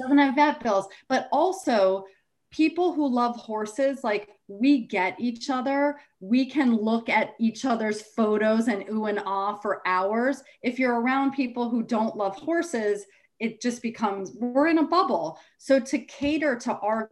doesn't 0.00 0.18
have 0.18 0.34
vet 0.34 0.62
bills, 0.62 0.86
but 1.08 1.28
also 1.32 2.04
people 2.50 2.92
who 2.92 3.08
love 3.08 3.34
horses, 3.36 4.04
like 4.04 4.28
we 4.60 4.86
get 4.86 5.18
each 5.18 5.50
other. 5.50 5.98
We 6.20 6.46
can 6.46 6.76
look 6.76 7.08
at 7.08 7.34
each 7.38 7.64
other's 7.64 8.02
photos 8.02 8.68
and 8.68 8.84
ooh 8.90 9.06
and 9.06 9.20
ah 9.24 9.56
for 9.56 9.82
hours. 9.86 10.42
If 10.62 10.78
you're 10.78 11.00
around 11.00 11.32
people 11.32 11.68
who 11.68 11.82
don't 11.82 12.16
love 12.16 12.36
horses, 12.36 13.04
it 13.38 13.60
just 13.60 13.82
becomes 13.82 14.32
we're 14.34 14.68
in 14.68 14.78
a 14.78 14.86
bubble. 14.86 15.38
So 15.58 15.80
to 15.80 15.98
cater 15.98 16.56
to 16.56 16.74
our 16.78 17.08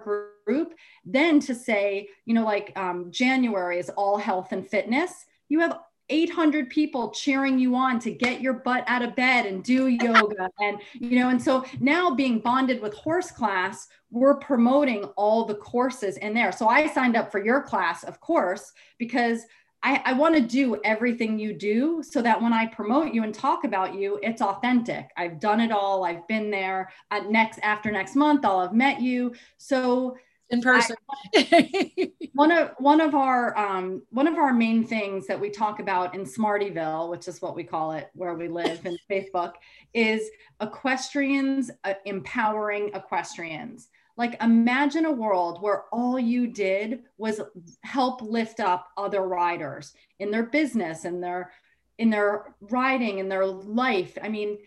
group, 0.47 0.75
then 1.05 1.41
to 1.41 1.55
say, 1.55 2.09
you 2.25 2.35
know, 2.35 2.45
like 2.45 2.73
um, 2.77 3.11
January 3.11 3.79
is 3.79 3.91
all 3.91 4.17
health 4.17 4.53
and 4.53 4.67
fitness, 4.67 5.27
you 5.49 5.61
have 5.61 5.79
800 6.11 6.69
people 6.69 7.11
cheering 7.11 7.59
you 7.59 7.75
on 7.75 7.99
to 8.01 8.11
get 8.11 8.41
your 8.41 8.55
butt 8.55 8.85
out 8.87 9.03
of 9.03 9.17
bed 9.17 9.47
and 9.47 9.65
do 9.65 9.87
yoga 10.03 10.51
and 10.61 10.79
you 10.93 11.19
know 11.19 11.31
and 11.31 11.41
so 11.41 11.65
now 11.81 12.15
being 12.15 12.41
bonded 12.41 12.83
with 12.83 12.93
horse 12.95 13.31
class 13.31 13.89
we're 14.11 14.35
promoting 14.35 15.05
all 15.17 15.45
the 15.45 15.55
courses 15.55 16.17
in 16.19 16.35
there 16.35 16.53
so 16.53 16.69
i 16.69 16.87
signed 16.87 17.17
up 17.17 17.31
for 17.31 17.43
your 17.43 17.63
class 17.63 18.03
of 18.05 18.21
course 18.21 18.73
because 18.99 19.47
I, 19.83 20.03
I 20.05 20.13
want 20.13 20.35
to 20.35 20.43
do 20.43 20.79
everything 20.85 21.39
you 21.39 21.55
do 21.55 22.03
so 22.03 22.21
that 22.21 22.41
when 22.41 22.53
I 22.53 22.67
promote 22.67 23.15
you 23.15 23.23
and 23.23 23.35
talk 23.35 23.65
about 23.65 23.95
you, 23.95 24.21
it's 24.23 24.43
authentic. 24.43 25.11
I've 25.17 25.41
done 25.41 25.59
it 25.59 25.73
all. 25.73 26.05
I've 26.05 26.29
been 26.29 26.51
there. 26.51 26.91
At 27.11 27.31
next 27.31 27.61
after 27.63 27.91
next 27.91 28.15
month, 28.15 28.45
I'll 28.45 28.61
have 28.61 28.75
met 28.75 29.01
you. 29.01 29.35
So 29.57 30.19
in 30.51 30.61
person. 30.61 30.97
I, 31.35 32.13
one 32.35 32.51
of 32.51 32.73
one 32.79 33.01
of 33.01 33.15
our 33.15 33.57
um, 33.57 34.03
one 34.11 34.27
of 34.27 34.35
our 34.35 34.53
main 34.53 34.85
things 34.87 35.27
that 35.27 35.41
we 35.41 35.51
talk 35.51 35.81
about 35.81 36.15
in 36.15 36.23
Smartyville, 36.23 37.11
which 37.11 37.29
is 37.29 37.41
what 37.41 37.57
we 37.57 37.65
call 37.65 37.93
it 37.93 38.11
where 38.15 38.35
we 38.35 38.49
live 38.49 38.85
in 38.85 38.97
Facebook, 39.11 39.55
is 39.95 40.31
equestrians 40.61 41.71
uh, 41.85 41.95
empowering 42.05 42.91
equestrians. 42.95 43.89
Like 44.17 44.43
imagine 44.43 45.07
a 45.07 45.13
world 45.13 45.63
where 45.63 45.85
all 45.93 46.19
you 46.19 46.49
did 46.49 47.05
was 47.17 47.41
help 47.83 48.21
lift 48.21 48.61
up 48.61 48.89
other 48.97 49.23
riders 49.23 49.95
in 50.19 50.31
their 50.31 50.43
business 50.43 51.05
and 51.05 51.23
their 51.23 51.53
in 51.99 52.11
their 52.11 52.55
riding 52.61 53.19
in 53.19 53.29
their 53.29 53.47
life. 53.47 54.19
I 54.23 54.29
mean, 54.29 54.59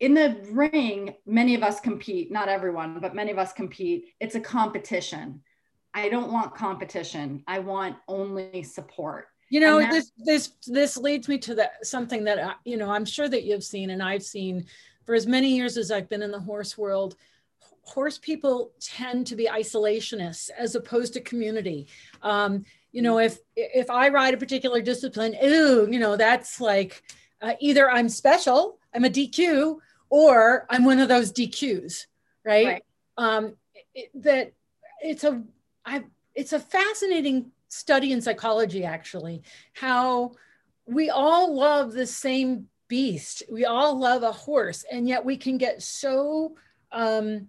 in 0.00 0.14
the 0.14 0.36
ring, 0.50 1.14
many 1.26 1.54
of 1.54 1.62
us 1.62 1.78
compete, 1.78 2.32
not 2.32 2.48
everyone, 2.48 2.98
but 3.00 3.14
many 3.14 3.30
of 3.30 3.38
us 3.38 3.52
compete. 3.52 4.14
It's 4.18 4.34
a 4.34 4.40
competition. 4.40 5.42
I 5.92 6.08
don't 6.08 6.32
want 6.32 6.54
competition. 6.54 7.42
I 7.46 7.58
want 7.58 7.96
only 8.08 8.62
support. 8.62 9.28
You 9.50 9.60
know, 9.60 9.80
this 9.80 10.12
this 10.16 10.52
this 10.66 10.96
leads 10.96 11.28
me 11.28 11.36
to 11.38 11.56
that 11.56 11.84
something 11.84 12.22
that 12.24 12.38
I, 12.38 12.54
you 12.64 12.76
know 12.76 12.88
I'm 12.90 13.04
sure 13.04 13.28
that 13.28 13.42
you've 13.42 13.64
seen 13.64 13.90
and 13.90 14.00
I've 14.00 14.22
seen 14.22 14.66
for 15.04 15.14
as 15.14 15.26
many 15.26 15.56
years 15.56 15.76
as 15.76 15.90
I've 15.90 16.08
been 16.08 16.22
in 16.22 16.30
the 16.30 16.38
horse 16.38 16.78
world 16.78 17.16
horse 17.82 18.18
people 18.18 18.70
tend 18.80 19.26
to 19.26 19.34
be 19.36 19.46
isolationists 19.46 20.50
as 20.56 20.76
opposed 20.76 21.12
to 21.14 21.20
community. 21.20 21.88
Um, 22.22 22.64
you 22.92 23.02
know, 23.02 23.18
if 23.18 23.38
if 23.56 23.90
I 23.90 24.08
ride 24.08 24.34
a 24.34 24.36
particular 24.36 24.80
discipline, 24.80 25.36
ooh, 25.42 25.88
you 25.90 25.98
know, 25.98 26.16
that's 26.16 26.60
like 26.60 27.02
uh, 27.42 27.54
either 27.60 27.90
I'm 27.90 28.08
special, 28.08 28.78
I'm 28.94 29.04
a 29.04 29.10
DQ, 29.10 29.78
or 30.10 30.66
I'm 30.68 30.84
one 30.84 30.98
of 30.98 31.08
those 31.08 31.32
DQs, 31.32 32.06
right? 32.44 32.66
right. 32.66 32.84
Um, 33.16 33.56
it, 33.94 34.10
that 34.22 34.52
it's 35.02 35.24
a 35.24 35.42
I 35.84 36.04
it's 36.34 36.52
a 36.52 36.60
fascinating 36.60 37.52
study 37.68 38.12
in 38.12 38.20
psychology 38.20 38.84
actually 38.84 39.42
how 39.74 40.32
we 40.86 41.08
all 41.08 41.54
love 41.54 41.92
the 41.92 42.06
same 42.06 42.66
beast 42.88 43.44
we 43.50 43.64
all 43.64 43.96
love 43.96 44.24
a 44.24 44.32
horse 44.32 44.84
and 44.90 45.08
yet 45.08 45.24
we 45.24 45.36
can 45.36 45.56
get 45.56 45.80
so 45.80 46.56
um, 46.92 47.48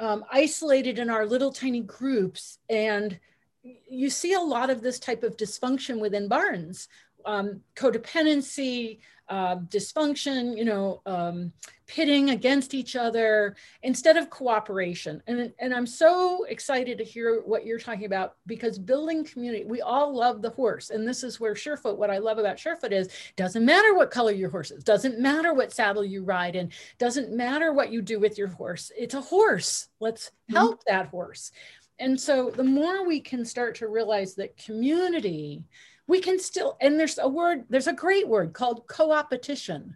um, 0.00 0.24
isolated 0.30 0.98
in 0.98 1.10
our 1.10 1.26
little 1.26 1.52
tiny 1.52 1.80
groups. 1.80 2.58
And 2.68 3.18
you 3.62 4.10
see 4.10 4.34
a 4.34 4.40
lot 4.40 4.70
of 4.70 4.82
this 4.82 4.98
type 4.98 5.22
of 5.22 5.36
dysfunction 5.36 5.98
within 5.98 6.28
barns, 6.28 6.88
um, 7.24 7.60
codependency, 7.74 9.00
uh, 9.28 9.56
dysfunction, 9.56 10.56
you 10.56 10.64
know, 10.64 11.02
um, 11.06 11.52
pitting 11.86 12.30
against 12.30 12.74
each 12.74 12.96
other 12.96 13.56
instead 13.82 14.16
of 14.16 14.28
cooperation. 14.28 15.22
And, 15.26 15.52
and 15.58 15.74
I'm 15.74 15.86
so 15.86 16.44
excited 16.44 16.98
to 16.98 17.04
hear 17.04 17.42
what 17.44 17.64
you're 17.64 17.78
talking 17.78 18.04
about 18.04 18.36
because 18.46 18.78
building 18.78 19.24
community, 19.24 19.64
we 19.64 19.80
all 19.80 20.14
love 20.14 20.42
the 20.42 20.50
horse. 20.50 20.90
And 20.90 21.08
this 21.08 21.24
is 21.24 21.40
where 21.40 21.54
Surefoot, 21.54 21.96
what 21.96 22.10
I 22.10 22.18
love 22.18 22.38
about 22.38 22.58
Surefoot 22.58 22.92
is 22.92 23.08
doesn't 23.36 23.64
matter 23.64 23.94
what 23.94 24.10
color 24.10 24.32
your 24.32 24.50
horse 24.50 24.70
is, 24.70 24.84
doesn't 24.84 25.18
matter 25.18 25.54
what 25.54 25.72
saddle 25.72 26.04
you 26.04 26.24
ride 26.24 26.56
in, 26.56 26.70
doesn't 26.98 27.32
matter 27.32 27.72
what 27.72 27.90
you 27.90 28.02
do 28.02 28.20
with 28.20 28.36
your 28.36 28.48
horse. 28.48 28.92
It's 28.96 29.14
a 29.14 29.20
horse. 29.20 29.88
Let's 29.98 30.26
mm-hmm. 30.28 30.56
help 30.56 30.84
that 30.84 31.08
horse. 31.08 31.52
And 31.98 32.20
so 32.20 32.50
the 32.50 32.64
more 32.64 33.06
we 33.06 33.20
can 33.20 33.44
start 33.44 33.74
to 33.76 33.88
realize 33.88 34.34
that 34.34 34.56
community 34.56 35.64
we 36.08 36.20
can 36.20 36.40
still 36.40 36.76
and 36.80 36.98
there's 36.98 37.18
a 37.18 37.28
word 37.28 37.64
there's 37.68 37.86
a 37.86 37.92
great 37.92 38.26
word 38.26 38.52
called 38.52 38.86
co-opetition. 38.88 39.94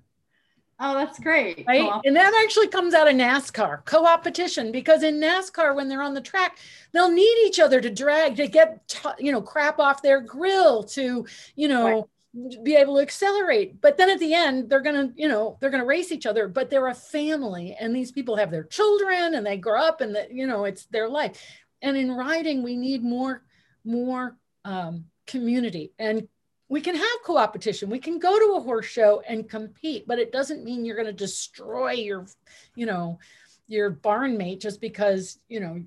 Oh 0.79 0.95
that's 0.95 1.19
great. 1.19 1.65
Right? 1.67 1.91
And 2.05 2.15
that 2.17 2.39
actually 2.45 2.69
comes 2.69 2.95
out 2.95 3.09
of 3.09 3.15
nascar 3.15 3.85
co-opetition 3.85 4.71
because 4.71 5.03
in 5.03 5.21
nascar 5.21 5.75
when 5.75 5.89
they're 5.89 6.03
on 6.03 6.15
the 6.15 6.21
track 6.21 6.59
they'll 6.93 7.11
need 7.11 7.47
each 7.47 7.59
other 7.59 7.81
to 7.81 7.91
drag 7.91 8.37
to 8.37 8.47
get 8.47 8.87
t- 8.87 9.09
you 9.19 9.33
know 9.33 9.43
crap 9.43 9.81
off 9.81 10.03
their 10.03 10.21
grill 10.21 10.85
to 10.85 11.27
you 11.57 11.69
know 11.69 12.09
right. 12.35 12.65
be 12.65 12.77
able 12.77 12.97
to 12.97 13.03
accelerate. 13.03 13.81
But 13.81 13.97
then 13.97 14.11
at 14.11 14.21
the 14.21 14.35
end 14.35 14.69
they're 14.69 14.83
gonna 14.83 15.13
you 15.17 15.29
know 15.29 15.57
they're 15.61 15.71
gonna 15.71 15.87
race 15.87 16.13
each 16.13 16.27
other 16.27 16.47
but 16.47 16.69
they're 16.69 16.89
a 16.89 16.95
family 16.95 17.75
and 17.81 17.97
these 17.97 18.13
people 18.13 18.37
have 18.37 18.51
their 18.51 18.65
children 18.65 19.35
and 19.35 19.47
they 19.47 19.57
grow 19.57 19.81
up 19.81 20.03
and 20.03 20.15
that 20.15 20.31
you 20.31 20.47
know 20.47 20.65
it's 20.67 20.85
their 20.87 21.09
life. 21.09 21.41
And 21.81 21.97
in 21.97 22.13
riding 22.13 22.63
we 22.63 22.77
need 22.77 23.03
more 23.03 23.43
more 23.85 24.37
um, 24.65 25.07
community. 25.33 25.93
And 25.99 26.29
we 26.69 26.81
can 26.81 26.95
have 26.95 27.19
co-opetition. 27.25 27.91
We 27.91 27.99
can 27.99 28.19
go 28.19 28.39
to 28.39 28.55
a 28.57 28.61
horse 28.61 28.87
show 28.87 29.23
and 29.29 29.49
compete 29.49 30.07
but 30.07 30.19
it 30.19 30.33
doesn't 30.33 30.65
mean 30.65 30.85
you're 30.85 30.97
going 30.97 31.07
to 31.07 31.13
destroy 31.13 31.93
your 31.93 32.27
you 32.77 32.87
know 32.87 33.19
your 33.69 33.91
barn 33.91 34.37
mate 34.37 34.61
just 34.61 34.81
because 34.81 35.39
you 35.49 35.61
know 35.61 35.83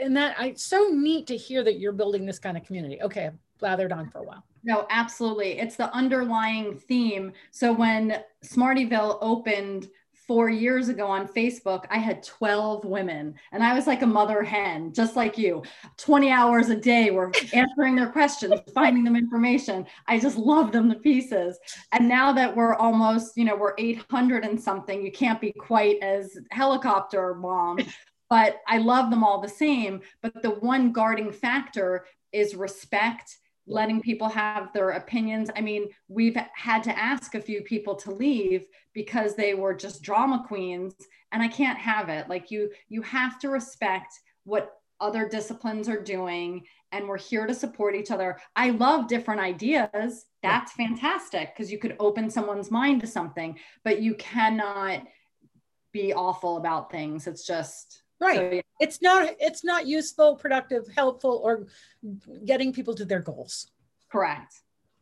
and 0.00 0.16
that 0.16 0.34
i 0.38 0.52
so 0.54 0.88
neat 0.92 1.26
to 1.26 1.36
hear 1.36 1.62
that 1.64 1.78
you're 1.78 1.92
building 1.92 2.26
this 2.26 2.38
kind 2.38 2.56
of 2.56 2.64
community. 2.64 3.00
Okay 3.02 3.26
i've 3.26 3.38
blathered 3.62 3.92
on 3.92 4.08
for 4.10 4.18
a 4.18 4.22
while. 4.22 4.44
No 4.64 4.86
absolutely. 4.90 5.58
It's 5.58 5.76
the 5.76 5.92
underlying 5.94 6.76
theme. 6.76 7.32
So 7.50 7.72
when 7.72 8.22
smartyville 8.44 9.18
opened 9.20 9.88
four 10.28 10.50
years 10.50 10.90
ago 10.90 11.06
on 11.06 11.26
Facebook, 11.26 11.86
I 11.90 11.96
had 11.96 12.22
12 12.22 12.84
women 12.84 13.34
and 13.50 13.64
I 13.64 13.74
was 13.74 13.86
like 13.86 14.02
a 14.02 14.06
mother 14.06 14.42
hen, 14.42 14.92
just 14.92 15.16
like 15.16 15.38
you. 15.38 15.62
20 15.96 16.30
hours 16.30 16.68
a 16.68 16.76
day, 16.76 17.10
we're 17.10 17.32
answering 17.54 17.96
their 17.96 18.10
questions, 18.10 18.52
finding 18.74 19.04
them 19.04 19.16
information. 19.16 19.86
I 20.06 20.20
just 20.20 20.36
love 20.36 20.70
them 20.70 20.90
to 20.90 20.96
pieces. 20.96 21.58
And 21.92 22.06
now 22.06 22.32
that 22.34 22.54
we're 22.54 22.74
almost, 22.74 23.38
you 23.38 23.44
know, 23.46 23.56
we're 23.56 23.74
800 23.78 24.44
and 24.44 24.60
something, 24.60 25.02
you 25.02 25.10
can't 25.10 25.40
be 25.40 25.50
quite 25.52 25.96
as 26.02 26.36
helicopter 26.50 27.34
mom, 27.34 27.78
but 28.30 28.60
I 28.68 28.78
love 28.78 29.10
them 29.10 29.24
all 29.24 29.40
the 29.40 29.48
same. 29.48 30.02
But 30.20 30.42
the 30.42 30.50
one 30.50 30.92
guarding 30.92 31.32
factor 31.32 32.04
is 32.32 32.54
respect 32.54 33.38
letting 33.68 34.00
people 34.00 34.28
have 34.28 34.72
their 34.72 34.90
opinions. 34.90 35.50
I 35.54 35.60
mean, 35.60 35.88
we've 36.08 36.36
had 36.54 36.82
to 36.84 36.98
ask 36.98 37.34
a 37.34 37.40
few 37.40 37.60
people 37.62 37.94
to 37.96 38.10
leave 38.10 38.64
because 38.94 39.34
they 39.34 39.54
were 39.54 39.74
just 39.74 40.02
drama 40.02 40.44
queens 40.48 40.94
and 41.32 41.42
I 41.42 41.48
can't 41.48 41.78
have 41.78 42.08
it. 42.08 42.28
Like 42.28 42.50
you 42.50 42.70
you 42.88 43.02
have 43.02 43.38
to 43.40 43.50
respect 43.50 44.12
what 44.44 44.72
other 45.00 45.28
disciplines 45.28 45.88
are 45.88 46.02
doing 46.02 46.64
and 46.90 47.06
we're 47.06 47.18
here 47.18 47.46
to 47.46 47.54
support 47.54 47.94
each 47.94 48.10
other. 48.10 48.38
I 48.56 48.70
love 48.70 49.06
different 49.06 49.40
ideas. 49.40 50.24
That's 50.42 50.72
fantastic 50.72 51.54
because 51.54 51.70
you 51.70 51.78
could 51.78 51.96
open 52.00 52.30
someone's 52.30 52.70
mind 52.70 53.02
to 53.02 53.06
something, 53.06 53.58
but 53.84 54.00
you 54.00 54.14
cannot 54.14 55.02
be 55.92 56.14
awful 56.14 56.56
about 56.56 56.90
things. 56.90 57.26
It's 57.26 57.46
just 57.46 58.02
right. 58.20 58.36
So, 58.36 58.50
yeah. 58.54 58.60
it's 58.80 59.02
not 59.02 59.30
it's 59.38 59.64
not 59.64 59.86
useful 59.86 60.36
productive 60.36 60.86
helpful 60.94 61.40
or 61.42 61.66
getting 62.44 62.72
people 62.72 62.94
to 62.94 63.04
their 63.04 63.20
goals. 63.20 63.70
Correct. 64.10 64.54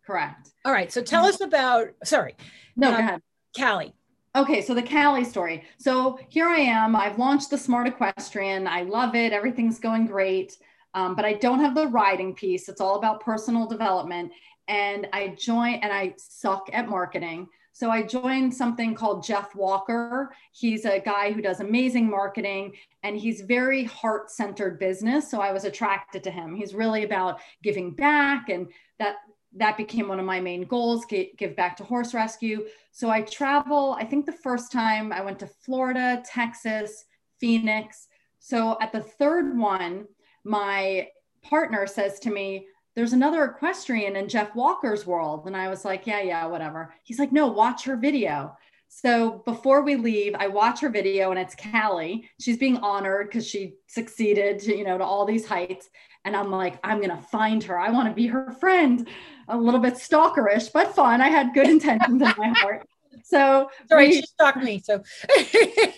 Correct. 0.04 0.50
All 0.64 0.72
right. 0.72 0.92
So 0.92 1.02
tell 1.02 1.24
us 1.24 1.40
about 1.40 1.88
sorry. 2.04 2.34
No 2.76 2.88
um, 2.88 2.94
go 2.94 3.00
ahead. 3.00 3.22
Callie. 3.56 3.94
Okay. 4.34 4.62
So 4.62 4.74
the 4.74 4.82
callie 4.82 5.24
story. 5.24 5.64
So 5.78 6.18
here 6.28 6.46
i 6.46 6.58
am. 6.58 6.94
I've 6.94 7.18
launched 7.18 7.50
the 7.50 7.58
smart 7.58 7.86
equestrian. 7.86 8.66
I 8.66 8.82
love 8.82 9.14
it. 9.14 9.32
Everything's 9.32 9.78
going 9.78 10.06
great. 10.06 10.56
Um, 10.94 11.14
but 11.14 11.24
i 11.26 11.34
don't 11.34 11.60
have 11.60 11.74
the 11.74 11.88
riding 11.88 12.34
piece. 12.34 12.68
It's 12.68 12.80
all 12.80 12.96
about 12.96 13.20
personal 13.20 13.66
development. 13.66 14.32
And 14.68 15.08
i 15.12 15.28
join 15.38 15.74
and 15.74 15.92
i 15.92 16.14
suck 16.18 16.68
at 16.72 16.88
marketing 16.88 17.48
so 17.76 17.90
I 17.90 18.00
joined 18.04 18.54
something 18.54 18.94
called 18.94 19.22
Jeff 19.22 19.54
Walker. 19.54 20.34
He's 20.50 20.86
a 20.86 20.98
guy 20.98 21.30
who 21.30 21.42
does 21.42 21.60
amazing 21.60 22.08
marketing 22.08 22.72
and 23.02 23.18
he's 23.18 23.42
very 23.42 23.84
heart 23.84 24.30
centered 24.30 24.78
business. 24.78 25.30
So 25.30 25.42
I 25.42 25.52
was 25.52 25.64
attracted 25.64 26.24
to 26.24 26.30
him. 26.30 26.54
He's 26.54 26.72
really 26.72 27.04
about 27.04 27.38
giving 27.62 27.90
back 27.90 28.48
and 28.48 28.68
that 28.98 29.16
that 29.56 29.76
became 29.76 30.08
one 30.08 30.18
of 30.18 30.24
my 30.24 30.40
main 30.40 30.62
goals 30.62 31.04
give 31.04 31.54
back 31.54 31.76
to 31.76 31.84
horse 31.84 32.12
rescue 32.12 32.66
so 32.90 33.08
i 33.08 33.22
travel 33.22 33.96
i 33.98 34.04
think 34.04 34.26
the 34.26 34.32
first 34.32 34.70
time 34.70 35.12
i 35.12 35.20
went 35.22 35.38
to 35.38 35.46
florida 35.46 36.22
texas 36.26 37.06
phoenix 37.38 38.08
so 38.38 38.76
at 38.82 38.92
the 38.92 39.00
third 39.00 39.56
one 39.56 40.04
my 40.44 41.08
partner 41.42 41.86
says 41.86 42.18
to 42.18 42.30
me 42.30 42.66
there's 42.96 43.12
another 43.12 43.44
equestrian 43.44 44.16
in 44.16 44.26
Jeff 44.26 44.54
Walker's 44.56 45.06
world. 45.06 45.46
And 45.46 45.54
I 45.54 45.68
was 45.68 45.84
like, 45.84 46.06
yeah, 46.06 46.22
yeah, 46.22 46.46
whatever. 46.46 46.94
He's 47.04 47.18
like, 47.18 47.30
no, 47.30 47.46
watch 47.46 47.84
her 47.84 47.96
video. 47.96 48.56
So 48.88 49.42
before 49.44 49.82
we 49.82 49.96
leave, 49.96 50.34
I 50.34 50.46
watch 50.46 50.80
her 50.80 50.88
video 50.88 51.30
and 51.30 51.38
it's 51.38 51.54
Callie. 51.54 52.30
She's 52.40 52.56
being 52.56 52.78
honored 52.78 53.28
because 53.28 53.46
she 53.46 53.74
succeeded 53.86 54.60
to, 54.60 54.74
you 54.74 54.84
know, 54.84 54.96
to 54.96 55.04
all 55.04 55.26
these 55.26 55.46
heights. 55.46 55.90
And 56.24 56.34
I'm 56.34 56.50
like, 56.50 56.78
I'm 56.82 57.02
to 57.02 57.16
find 57.18 57.62
her. 57.64 57.78
I 57.78 57.90
want 57.90 58.08
to 58.08 58.14
be 58.14 58.26
her 58.28 58.50
friend. 58.52 59.06
A 59.48 59.56
little 59.56 59.78
bit 59.78 59.94
stalkerish, 59.94 60.72
but 60.72 60.94
fun. 60.94 61.20
I 61.20 61.28
had 61.28 61.52
good 61.52 61.68
intentions 61.68 62.22
in 62.22 62.32
my 62.38 62.48
heart. 62.56 62.88
So, 63.24 63.70
sorry, 63.88 64.08
we, 64.08 64.14
she 64.14 64.22
stalked 64.22 64.62
me. 64.62 64.78
So, 64.78 65.02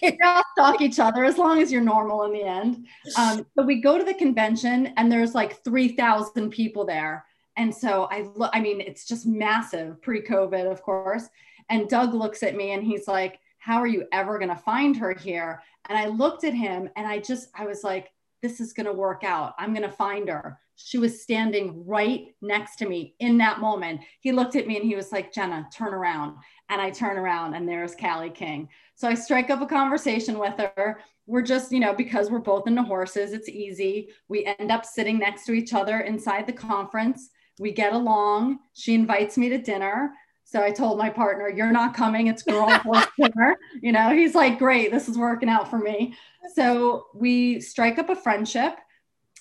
we 0.03 0.19
all 0.25 0.43
stalk 0.53 0.81
each 0.81 0.99
other 0.99 1.25
as 1.25 1.39
long 1.39 1.61
as 1.61 1.71
you're 1.71 1.83
normal 1.83 2.25
in 2.25 2.33
the 2.33 2.43
end. 2.43 2.87
Um, 3.17 3.47
but 3.57 3.67
we 3.67 3.81
go 3.81 3.99
to 3.99 4.05
the 4.05 4.15
convention 4.15 4.93
and 4.97 5.11
there's 5.11 5.35
like 5.35 5.63
3,000 5.65 6.51
people 6.51 6.85
there. 6.85 7.25
And 7.57 7.75
so 7.75 8.05
I 8.11 8.29
look, 8.37 8.51
I 8.55 8.61
mean, 8.61 8.81
it's 8.81 9.05
just 9.05 9.27
massive 9.27 10.01
pre 10.01 10.23
COVID, 10.23 10.71
of 10.71 10.83
course. 10.83 11.29
And 11.69 11.89
Doug 11.89 12.15
looks 12.15 12.43
at 12.43 12.57
me 12.57 12.71
and 12.71 12.85
he's 12.85 13.09
like, 13.09 13.41
How 13.59 13.79
are 13.79 13.87
you 13.87 14.07
ever 14.13 14.39
going 14.39 14.51
to 14.51 14.57
find 14.57 14.97
her 14.97 15.13
here? 15.13 15.63
And 15.89 15.99
I 15.99 16.07
looked 16.07 16.45
at 16.45 16.55
him 16.55 16.89
and 16.97 17.07
I 17.07 17.19
just, 17.19 17.49
I 17.55 17.67
was 17.67 17.83
like, 17.83 18.13
This 18.43 18.61
is 18.61 18.73
going 18.73 18.87
to 18.87 18.93
work 18.93 19.25
out. 19.25 19.55
I'm 19.59 19.75
going 19.75 19.89
to 19.89 19.95
find 19.95 20.29
her. 20.29 20.59
She 20.81 20.97
was 20.97 21.21
standing 21.21 21.85
right 21.87 22.35
next 22.41 22.77
to 22.77 22.89
me 22.89 23.15
in 23.19 23.37
that 23.39 23.61
moment. 23.61 24.01
He 24.21 24.31
looked 24.31 24.55
at 24.55 24.69
me 24.69 24.77
and 24.77 24.87
he 24.87 24.95
was 24.95 25.11
like, 25.11 25.33
Jenna, 25.33 25.69
turn 25.77 25.93
around. 25.93 26.37
And 26.69 26.81
I 26.81 26.91
turn 26.91 27.19
around 27.19 27.55
and 27.55 27.69
there's 27.69 27.97
Callie 27.97 28.31
King. 28.31 28.69
So 28.95 29.09
I 29.09 29.15
strike 29.15 29.51
up 29.51 29.61
a 29.61 29.67
conversation 29.67 30.39
with 30.39 30.55
her. 30.59 31.01
We're 31.27 31.43
just, 31.43 31.73
you 31.73 31.81
know, 31.81 31.95
because 31.95 32.31
we're 32.31 32.39
both 32.39 32.69
into 32.69 32.83
horses, 32.83 33.33
it's 33.33 33.49
easy. 33.49 34.11
We 34.29 34.45
end 34.45 34.71
up 34.71 34.85
sitting 34.85 35.19
next 35.19 35.47
to 35.47 35.53
each 35.53 35.75
other 35.75 36.01
inside 36.01 36.47
the 36.47 36.53
conference. 36.53 37.31
We 37.59 37.73
get 37.73 37.93
along. 37.93 38.61
She 38.73 38.95
invites 38.95 39.37
me 39.37 39.49
to 39.49 39.59
dinner. 39.59 40.13
So 40.45 40.63
I 40.63 40.71
told 40.71 40.97
my 40.97 41.11
partner, 41.11 41.49
You're 41.49 41.73
not 41.73 41.93
coming. 41.93 42.29
It's 42.29 42.43
girl 42.45 42.71
horse 42.79 43.07
dinner. 43.21 43.57
You 43.83 43.91
know, 43.91 44.11
he's 44.11 44.37
like, 44.37 44.61
Great, 44.61 44.93
this 44.93 45.09
is 45.09 45.19
working 45.19 45.49
out 45.49 45.69
for 45.69 45.79
me. 45.79 46.15
So 46.55 47.09
we 47.15 47.61
strike 47.61 47.99
up 47.99 48.11
a 48.11 48.17
friendship. 48.17 48.79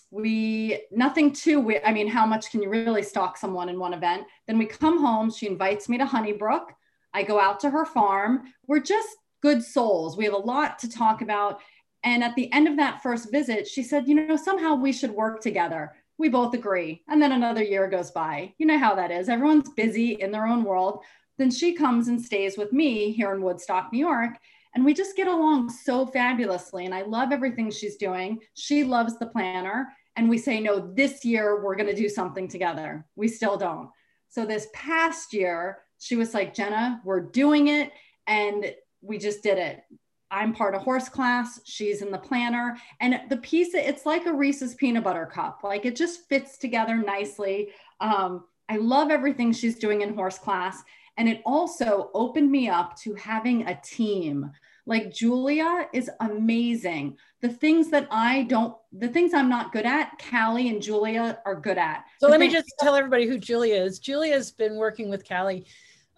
We 0.10 0.84
nothing 0.91 1.34
too 1.34 1.60
weird. 1.60 1.84
I 1.86 1.91
mean, 1.91 2.08
how 2.08 2.26
much 2.26 2.51
can 2.51 2.62
you 2.62 2.70
really 2.70 3.03
stalk 3.03 3.38
someone 3.38 3.70
in 3.70 3.80
one 3.80 3.93
event? 3.93 4.26
Then 4.47 4.58
we 4.58 4.66
come 4.66 4.99
home. 4.99 5.30
She 5.30 5.47
invites 5.47 5.89
me 5.89 5.97
to 5.97 6.05
Honeybrook. 6.05 6.74
I 7.14 7.24
go 7.24 7.39
out 7.39 7.60
to 7.62 7.70
her 7.70 7.86
farm. 7.86 8.53
We're 8.68 8.80
just 8.80 9.10
good 9.41 9.64
souls. 9.64 10.18
We 10.18 10.26
have 10.26 10.34
a 10.34 10.38
lot 10.38 10.80
to 10.80 10.89
talk 10.89 11.22
about. 11.22 11.60
And 12.03 12.24
at 12.24 12.36
the 12.36 12.51
end 12.53 12.68
of 12.68 12.78
that 12.78 13.03
first 13.03 13.32
visit, 13.32 13.68
she 13.68 13.84
said, 13.84 14.08
You 14.08 14.16
know, 14.16 14.38
somehow 14.38 14.76
we 14.76 14.93
should 14.93 15.12
work 15.12 15.41
together 15.41 15.93
we 16.18 16.30
both 16.30 16.53
agree. 16.53 17.03
And 17.08 17.22
then 17.22 17.32
another 17.32 17.64
year 17.64 17.88
goes 17.88 18.12
by. 18.12 18.53
You 18.58 18.66
know 18.66 18.80
how 18.80 18.95
that 18.95 19.12
is. 19.12 19.30
Everyone's 19.30 19.70
busy 19.70 20.14
in 20.14 20.32
their 20.32 20.47
own 20.47 20.64
world. 20.64 21.03
Then 21.38 21.51
she 21.51 21.74
comes 21.74 22.08
and 22.08 22.20
stays 22.20 22.58
with 22.58 22.74
me 22.74 23.12
here 23.12 23.34
in 23.34 23.41
Woodstock, 23.41 23.91
New 23.91 23.99
York. 23.99 24.32
And 24.76 24.86
we 24.86 24.93
just 24.93 25.15
get 25.15 25.28
along 25.28 25.70
so 25.70 26.05
fabulously. 26.05 26.86
And 26.86 26.93
I 26.93 27.03
love 27.03 27.32
everything 27.32 27.72
she's 27.72 27.97
doing. 27.97 28.39
She 28.53 28.84
loves 28.84 29.18
the 29.18 29.28
planner. 29.28 29.88
And 30.15 30.30
we 30.30 30.38
say, 30.38 30.59
no, 30.59 30.91
this 30.93 31.24
year 31.24 31.63
we're 31.63 31.76
going 31.76 31.89
to 31.89 31.95
do 31.95 32.09
something 32.09 32.47
together. 32.47 33.05
We 33.15 33.28
still 33.28 33.57
don't. 33.57 33.89
So 34.30 34.45
this 34.45 34.68
past 34.74 35.34
year, 35.34 35.80
she 35.99 36.15
was 36.15 36.34
like, 36.34 36.53
Jenna, 36.53 37.01
we're 37.03 37.22
doing 37.22 37.68
it. 37.68 37.91
And 38.28 38.74
we 39.01 39.18
just 39.18 39.43
did 39.43 39.57
it. 39.57 39.82
I'm 40.30 40.53
part 40.53 40.76
of 40.76 40.82
horse 40.82 41.07
class. 41.07 41.61
She's 41.65 42.01
in 42.01 42.11
the 42.11 42.18
planner. 42.18 42.78
And 42.99 43.22
the 43.30 43.38
piece, 43.38 43.74
it's 43.74 44.05
like 44.05 44.26
a 44.26 44.34
Reese's 44.34 44.76
peanut 44.76 45.03
butter 45.03 45.26
cup. 45.26 45.61
Like 45.63 45.86
it 45.86 45.95
just 45.95 46.28
fits 46.28 46.57
together 46.57 46.97
nicely. 46.97 47.70
Um, 48.01 48.43
I 48.70 48.78
love 48.78 49.09
everything 49.11 49.53
she's 49.53 49.80
doing 49.80 50.01
in 50.01 50.13
horse 50.13 50.38
class. 50.38 50.84
And 51.18 51.28
it 51.28 51.41
also 51.45 52.11
opened 52.13 52.51
me 52.51 52.70
up 52.70 52.95
to 52.99 53.15
having 53.15 53.68
a 53.68 53.80
team. 53.84 54.51
Like 54.86 55.13
Julia 55.13 55.89
is 55.93 56.09
amazing. 56.22 57.18
The 57.41 57.49
things 57.49 57.89
that 57.89 58.07
I 58.09 58.43
don't, 58.43 58.76
the 58.93 59.09
things 59.09 59.34
I'm 59.34 59.49
not 59.49 59.74
good 59.74 59.86
at, 59.86 60.22
Callie 60.30 60.70
and 60.70 60.82
Julia 60.82 61.39
are 61.45 61.55
good 61.55 61.78
at. 61.78 62.05
So 62.20 62.28
the 62.28 62.32
let 62.32 62.39
me 62.39 62.49
just 62.49 62.72
tell 62.80 62.95
everybody 62.95 63.28
who 63.28 63.38
Julia 63.38 63.84
is. 63.84 63.99
Julia's 63.99 64.51
been 64.51 64.76
working 64.76 65.09
with 65.09 65.28
Callie, 65.28 65.65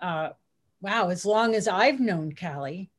uh, 0.02 0.30
wow, 0.82 1.10
as 1.10 1.26
long 1.26 1.56
as 1.56 1.68
I've 1.68 2.00
known 2.00 2.36
Callie. 2.36 2.92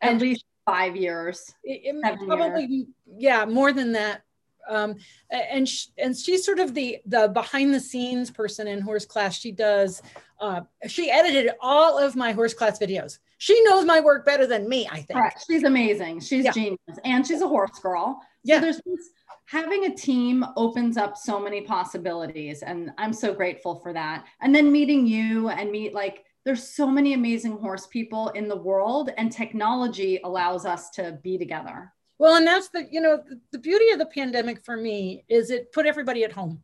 And 0.00 0.16
at 0.16 0.22
least 0.22 0.44
five 0.66 0.96
years. 0.96 1.54
It, 1.62 1.96
it 1.96 2.26
probably, 2.26 2.66
years. 2.66 2.86
yeah, 3.06 3.44
more 3.44 3.72
than 3.72 3.92
that. 3.92 4.22
Um, 4.68 4.96
and 5.30 5.68
sh- 5.68 5.88
and 5.98 6.16
she's 6.16 6.44
sort 6.44 6.58
of 6.58 6.74
the 6.74 6.98
the 7.06 7.28
behind 7.28 7.74
the 7.74 7.80
scenes 7.80 8.30
person 8.30 8.66
in 8.66 8.80
horse 8.80 9.06
class. 9.06 9.38
She 9.38 9.52
does. 9.52 10.02
Uh, 10.40 10.62
she 10.86 11.10
edited 11.10 11.52
all 11.60 11.98
of 11.98 12.16
my 12.16 12.32
horse 12.32 12.54
class 12.54 12.78
videos. 12.78 13.18
She 13.38 13.62
knows 13.64 13.84
my 13.84 14.00
work 14.00 14.24
better 14.24 14.46
than 14.46 14.68
me. 14.68 14.88
I 14.90 14.96
think. 14.96 15.18
Correct. 15.18 15.44
She's 15.46 15.64
amazing. 15.64 16.20
She's 16.20 16.44
yeah. 16.44 16.52
genius, 16.52 16.98
and 17.04 17.26
she's 17.26 17.42
a 17.42 17.48
horse 17.48 17.78
girl. 17.80 18.20
Yeah. 18.42 18.56
So 18.56 18.60
there's 18.62 18.80
this, 18.84 19.10
having 19.46 19.86
a 19.86 19.94
team 19.94 20.44
opens 20.56 20.96
up 20.96 21.16
so 21.16 21.40
many 21.40 21.62
possibilities, 21.62 22.62
and 22.62 22.90
I'm 22.98 23.12
so 23.12 23.34
grateful 23.34 23.80
for 23.80 23.92
that. 23.92 24.24
And 24.40 24.54
then 24.54 24.70
meeting 24.70 25.06
you 25.06 25.48
and 25.48 25.70
meet 25.70 25.94
like 25.94 26.24
there's 26.44 26.62
so 26.62 26.86
many 26.86 27.14
amazing 27.14 27.58
horse 27.58 27.86
people 27.86 28.28
in 28.30 28.48
the 28.48 28.56
world 28.56 29.10
and 29.16 29.32
technology 29.32 30.20
allows 30.24 30.66
us 30.66 30.90
to 30.90 31.18
be 31.22 31.38
together 31.38 31.93
well 32.18 32.36
and 32.36 32.46
that's 32.46 32.68
the 32.68 32.86
you 32.90 33.00
know 33.00 33.22
the, 33.28 33.40
the 33.52 33.58
beauty 33.58 33.90
of 33.90 33.98
the 33.98 34.06
pandemic 34.06 34.64
for 34.64 34.76
me 34.76 35.24
is 35.28 35.50
it 35.50 35.72
put 35.72 35.86
everybody 35.86 36.24
at 36.24 36.32
home 36.32 36.62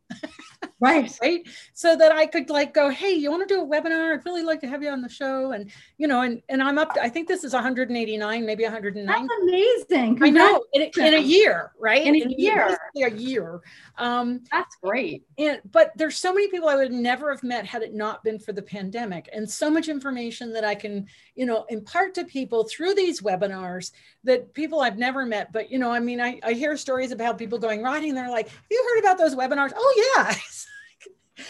right 0.81 1.17
right? 1.21 1.47
So 1.73 1.95
that 1.95 2.11
i 2.11 2.25
could 2.25 2.49
like 2.49 2.73
go 2.73 2.89
hey 2.89 3.13
you 3.13 3.29
want 3.29 3.47
to 3.47 3.53
do 3.53 3.61
a 3.61 3.65
webinar? 3.65 4.13
I'd 4.13 4.25
really 4.25 4.43
like 4.43 4.59
to 4.61 4.67
have 4.67 4.83
you 4.83 4.89
on 4.89 5.01
the 5.01 5.09
show 5.09 5.51
and 5.51 5.71
you 5.97 6.07
know 6.07 6.21
and 6.21 6.41
and 6.49 6.61
i'm 6.61 6.77
up 6.77 6.93
to, 6.95 7.01
i 7.01 7.07
think 7.07 7.27
this 7.27 7.43
is 7.43 7.53
189 7.53 8.45
maybe 8.45 8.63
109 8.63 9.05
that's 9.05 9.41
amazing 9.43 10.17
i 10.21 10.29
know 10.29 10.63
in, 10.73 10.89
in, 10.97 11.13
a 11.13 11.19
year 11.19 11.71
right? 11.79 12.01
In 12.01 12.15
a 12.15 12.19
in 12.23 12.31
year. 12.31 12.77
a 12.95 13.11
year 13.11 13.61
um 13.97 14.41
that's 14.51 14.75
great. 14.77 15.23
and 15.37 15.61
but 15.71 15.91
there's 15.95 16.17
so 16.17 16.33
many 16.33 16.47
people 16.49 16.67
i 16.67 16.75
would 16.75 16.91
never 16.91 17.31
have 17.31 17.43
met 17.43 17.65
had 17.65 17.83
it 17.83 17.93
not 17.93 18.23
been 18.23 18.39
for 18.39 18.51
the 18.51 18.61
pandemic 18.61 19.29
and 19.33 19.49
so 19.49 19.69
much 19.69 19.87
information 19.87 20.51
that 20.51 20.63
i 20.65 20.73
can 20.73 21.05
you 21.35 21.45
know 21.45 21.65
impart 21.69 22.15
to 22.15 22.25
people 22.25 22.63
through 22.63 22.95
these 22.95 23.21
webinars 23.21 23.91
that 24.23 24.51
people 24.53 24.81
i've 24.81 24.97
never 24.97 25.25
met 25.25 25.53
but 25.53 25.71
you 25.71 25.77
know 25.77 25.91
i 25.91 25.99
mean 25.99 26.19
i, 26.19 26.39
I 26.43 26.53
hear 26.53 26.75
stories 26.75 27.11
about 27.11 27.37
people 27.37 27.59
going 27.59 27.83
riding 27.83 28.15
they're 28.15 28.29
like 28.29 28.49
have 28.49 28.63
you 28.69 28.89
heard 28.93 28.99
about 28.99 29.17
those 29.17 29.35
webinars? 29.35 29.71
Oh 29.75 30.13
yeah 30.15 30.35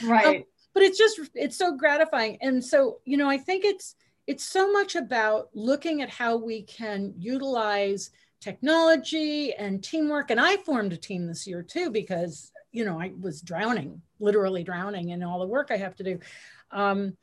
right. 0.03 0.37
um, 0.37 0.43
but 0.73 0.83
it's 0.83 0.97
just 0.97 1.19
it's 1.35 1.57
so 1.57 1.75
gratifying. 1.75 2.37
And 2.41 2.63
so 2.63 2.99
you 3.05 3.17
know 3.17 3.29
i 3.29 3.37
think 3.37 3.65
it's 3.65 3.95
it's 4.27 4.43
so 4.43 4.71
much 4.71 4.95
about 4.95 5.49
looking 5.53 6.01
at 6.01 6.09
how 6.09 6.37
we 6.37 6.63
can 6.63 7.13
utilize 7.17 8.11
technology 8.39 9.53
and 9.53 9.83
teamwork. 9.83 10.31
And 10.31 10.39
i 10.39 10.57
formed 10.57 10.93
a 10.93 10.97
team 10.97 11.27
this 11.27 11.45
year 11.47 11.63
too 11.63 11.89
because 11.89 12.51
you 12.71 12.85
know 12.85 12.99
i 12.99 13.11
was 13.19 13.41
drowning 13.41 14.01
literally 14.19 14.63
drowning 14.63 15.09
in 15.09 15.23
all 15.23 15.39
the 15.39 15.47
work 15.47 15.69
i 15.71 15.77
have 15.77 15.95
to 15.95 16.03
do. 16.03 16.19
Um, 16.71 17.17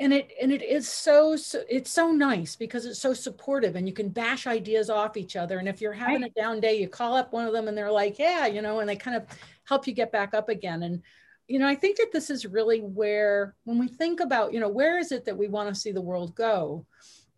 and 0.00 0.14
it 0.14 0.30
and 0.40 0.50
it 0.50 0.62
is 0.62 0.88
so, 0.88 1.36
so, 1.36 1.62
it's 1.68 1.90
so 1.90 2.10
nice 2.10 2.56
because 2.56 2.86
it's 2.86 2.98
so 2.98 3.12
supportive 3.12 3.76
and 3.76 3.86
you 3.86 3.92
can 3.92 4.08
bash 4.08 4.46
ideas 4.46 4.88
off 4.88 5.18
each 5.18 5.36
other. 5.36 5.58
And 5.58 5.68
if 5.68 5.82
you're 5.82 5.92
having 5.92 6.22
right. 6.22 6.32
a 6.34 6.40
down 6.40 6.58
day 6.58 6.80
you 6.80 6.88
call 6.88 7.14
up 7.14 7.34
one 7.34 7.46
of 7.46 7.52
them 7.52 7.68
and 7.68 7.76
they're 7.76 7.92
like 7.92 8.18
yeah 8.18 8.46
you 8.46 8.62
know 8.62 8.80
and 8.80 8.88
they 8.88 8.96
kind 8.96 9.16
of 9.16 9.26
help 9.70 9.86
you 9.86 9.92
get 9.92 10.10
back 10.10 10.34
up 10.34 10.48
again. 10.48 10.82
And 10.82 11.02
you 11.50 11.58
know, 11.58 11.66
I 11.66 11.74
think 11.74 11.96
that 11.96 12.12
this 12.12 12.30
is 12.30 12.46
really 12.46 12.78
where, 12.78 13.56
when 13.64 13.76
we 13.76 13.88
think 13.88 14.20
about, 14.20 14.52
you 14.52 14.60
know, 14.60 14.68
where 14.68 14.98
is 14.98 15.10
it 15.10 15.24
that 15.24 15.36
we 15.36 15.48
want 15.48 15.68
to 15.68 15.74
see 15.74 15.90
the 15.90 16.00
world 16.00 16.32
go? 16.36 16.86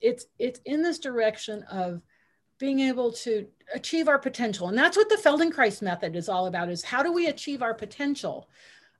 It's 0.03 0.27
it's 0.39 0.61
in 0.67 0.83
this 0.83 0.99
direction 0.99 1.63
of 1.63 2.03
being 2.59 2.81
able 2.81 3.13
to 3.13 3.47
achieve 3.73 4.09
our 4.09 4.19
potential, 4.19 4.69
and 4.69 4.77
that's 4.77 4.99
what 4.99 5.09
the 5.09 5.17
Feldenkrais 5.17 5.81
method 5.81 6.15
is 6.15 6.29
all 6.29 6.45
about: 6.45 6.69
is 6.69 6.85
how 6.85 7.03
do 7.03 7.11
we 7.11 7.29
achieve 7.29 7.63
our 7.63 7.73
potential? 7.73 8.51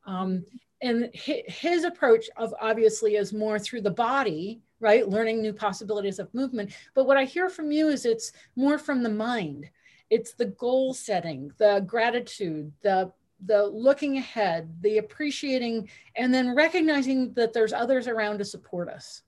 Um, 0.07 0.47
and 0.81 1.11
his 1.13 1.85
approach 1.85 2.31
of 2.39 2.55
obviously 2.59 3.17
is 3.17 3.35
more 3.35 3.59
through 3.59 3.83
the 3.83 3.91
body, 3.91 4.63
right? 4.81 5.07
Learning 5.07 5.43
new 5.43 5.53
possibilities 5.53 6.21
of 6.21 6.33
movement. 6.33 6.73
But 6.95 7.05
what 7.05 7.19
I 7.19 7.25
hear 7.25 7.51
from 7.51 7.71
you 7.71 7.89
is 7.89 8.07
it's 8.07 8.33
more 8.57 8.79
from 8.79 9.03
the 9.03 9.11
mind. 9.11 9.69
It's 10.09 10.33
the 10.33 10.47
goal 10.47 10.95
setting, 10.95 11.53
the 11.59 11.85
gratitude, 11.87 12.73
the 12.83 13.13
the 13.45 13.65
looking 13.67 14.19
ahead, 14.19 14.75
the 14.83 14.99
appreciating, 14.99 15.89
and 16.17 16.33
then 16.33 16.55
recognizing 16.55 17.33
that 17.35 17.53
there's 17.53 17.73
others 17.73 18.07
around 18.07 18.39
to 18.39 18.45
support 18.45 18.89
us. 18.89 19.23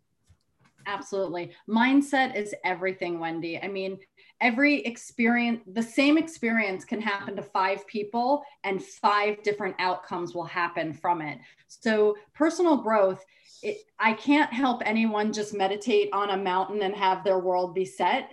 Absolutely. 0.87 1.51
Mindset 1.69 2.37
is 2.37 2.55
everything, 2.65 3.19
Wendy. 3.19 3.59
I 3.59 3.69
mean, 3.69 3.99
every 4.41 4.81
experience, 4.81 5.63
the 5.73 5.83
same 5.83 6.19
experience 6.19 6.85
can 6.85 7.01
happen 7.01 7.37
to 7.37 7.43
five 7.43 7.87
people, 7.87 8.43
and 8.65 8.83
five 8.83 9.43
different 9.43 9.77
outcomes 9.79 10.35
will 10.35 10.45
happen 10.45 10.93
from 10.93 11.23
it. 11.23 11.39
So, 11.69 12.17
personal 12.35 12.77
growth, 12.77 13.25
it, 13.63 13.79
I 13.99 14.13
can't 14.13 14.53
help 14.53 14.83
anyone 14.85 15.33
just 15.33 15.55
meditate 15.55 16.11
on 16.13 16.31
a 16.31 16.37
mountain 16.37 16.83
and 16.83 16.95
have 16.95 17.25
their 17.25 17.39
world 17.39 17.75
be 17.75 17.87
set 17.87 18.31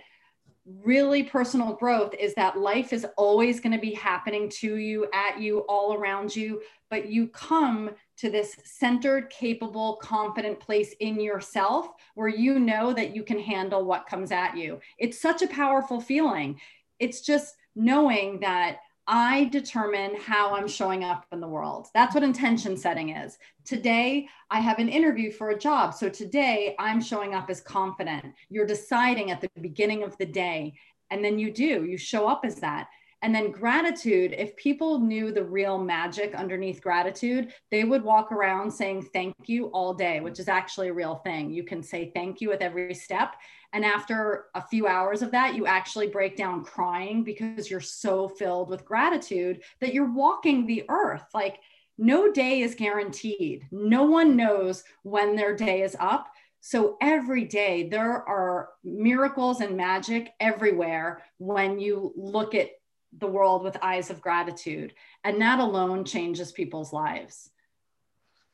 really 0.64 1.24
personal 1.24 1.72
growth 1.74 2.14
is 2.18 2.34
that 2.34 2.58
life 2.58 2.92
is 2.92 3.06
always 3.16 3.60
going 3.60 3.72
to 3.72 3.80
be 3.80 3.94
happening 3.94 4.48
to 4.48 4.76
you, 4.76 5.08
at 5.12 5.40
you, 5.40 5.60
all 5.68 5.94
around 5.94 6.34
you, 6.34 6.62
but 6.88 7.08
you 7.08 7.28
come 7.28 7.90
to 8.18 8.30
this 8.30 8.56
centered, 8.64 9.28
capable, 9.30 9.96
confident 9.96 10.60
place 10.60 10.94
in 11.00 11.20
yourself 11.20 11.88
where 12.14 12.28
you 12.28 12.60
know 12.60 12.92
that 12.92 13.14
you 13.14 13.24
can 13.24 13.38
handle 13.38 13.84
what 13.84 14.06
comes 14.06 14.30
at 14.30 14.56
you. 14.56 14.78
It's 14.98 15.20
such 15.20 15.42
a 15.42 15.48
powerful 15.48 16.00
feeling. 16.00 16.60
It's 17.00 17.22
just 17.22 17.56
knowing 17.74 18.38
that 18.40 18.78
I 19.06 19.44
determine 19.46 20.14
how 20.16 20.54
I'm 20.54 20.68
showing 20.68 21.02
up 21.02 21.26
in 21.32 21.40
the 21.40 21.48
world. 21.48 21.88
That's 21.92 22.14
what 22.14 22.22
intention 22.22 22.76
setting 22.76 23.10
is. 23.10 23.36
Today, 23.64 24.28
I 24.50 24.60
have 24.60 24.78
an 24.78 24.88
interview 24.88 25.32
for 25.32 25.50
a 25.50 25.58
job. 25.58 25.92
So 25.94 26.08
today, 26.08 26.76
I'm 26.78 27.00
showing 27.00 27.34
up 27.34 27.50
as 27.50 27.60
confident. 27.60 28.24
You're 28.48 28.66
deciding 28.66 29.30
at 29.30 29.40
the 29.40 29.50
beginning 29.60 30.04
of 30.04 30.16
the 30.18 30.26
day, 30.26 30.74
and 31.10 31.24
then 31.24 31.38
you 31.38 31.52
do, 31.52 31.84
you 31.84 31.98
show 31.98 32.28
up 32.28 32.42
as 32.44 32.56
that. 32.56 32.88
And 33.22 33.32
then 33.32 33.52
gratitude, 33.52 34.34
if 34.36 34.56
people 34.56 34.98
knew 34.98 35.30
the 35.30 35.44
real 35.44 35.78
magic 35.78 36.34
underneath 36.34 36.82
gratitude, 36.82 37.52
they 37.70 37.84
would 37.84 38.02
walk 38.02 38.32
around 38.32 38.68
saying 38.70 39.10
thank 39.12 39.34
you 39.46 39.66
all 39.66 39.94
day, 39.94 40.18
which 40.20 40.40
is 40.40 40.48
actually 40.48 40.88
a 40.88 40.94
real 40.94 41.16
thing. 41.16 41.52
You 41.52 41.62
can 41.62 41.84
say 41.84 42.10
thank 42.14 42.40
you 42.40 42.48
with 42.48 42.62
every 42.62 42.94
step. 42.94 43.36
And 43.72 43.84
after 43.84 44.46
a 44.54 44.62
few 44.62 44.86
hours 44.86 45.22
of 45.22 45.30
that, 45.30 45.54
you 45.54 45.66
actually 45.66 46.08
break 46.08 46.36
down 46.36 46.64
crying 46.64 47.24
because 47.24 47.70
you're 47.70 47.80
so 47.80 48.28
filled 48.28 48.68
with 48.68 48.84
gratitude 48.84 49.62
that 49.80 49.94
you're 49.94 50.12
walking 50.12 50.66
the 50.66 50.84
earth. 50.88 51.24
Like, 51.32 51.58
no 51.98 52.32
day 52.32 52.60
is 52.60 52.74
guaranteed. 52.74 53.66
No 53.70 54.04
one 54.04 54.36
knows 54.36 54.84
when 55.02 55.36
their 55.36 55.56
day 55.56 55.82
is 55.82 55.96
up. 56.00 56.28
So 56.60 56.96
every 57.00 57.44
day 57.44 57.88
there 57.88 58.28
are 58.28 58.70
miracles 58.84 59.60
and 59.60 59.76
magic 59.76 60.32
everywhere 60.38 61.22
when 61.38 61.78
you 61.78 62.12
look 62.16 62.54
at 62.54 62.70
the 63.18 63.26
world 63.26 63.62
with 63.62 63.76
eyes 63.82 64.10
of 64.10 64.20
gratitude. 64.20 64.94
And 65.24 65.40
that 65.40 65.60
alone 65.60 66.04
changes 66.04 66.52
people's 66.52 66.92
lives. 66.92 67.50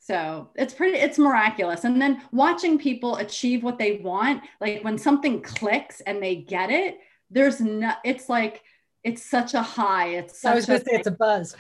So 0.09 0.49
it's 0.55 0.73
pretty, 0.73 0.97
it's 0.97 1.19
miraculous. 1.19 1.85
And 1.85 2.01
then 2.01 2.23
watching 2.33 2.79
people 2.79 3.17
achieve 3.17 3.63
what 3.63 3.79
they 3.79 3.99
want, 3.99 4.43
like 4.59 4.83
when 4.83 4.97
something 4.97 5.43
clicks 5.43 6.01
and 6.01 6.23
they 6.23 6.37
get 6.37 6.71
it, 6.71 6.97
there's 7.31 7.61
no, 7.61 7.93
it's 8.07 8.31
like, 8.31 8.63
it's 9.05 9.23
such 9.23 9.53
a 9.53 9.61
high. 9.61 10.09
It's 10.15 10.43
I 10.47 10.55
was 10.55 10.65
going 10.65 10.81
to 10.81 10.87
say 10.87 10.97
it's 10.97 11.09
a 11.09 11.11
buzz. 11.11 11.55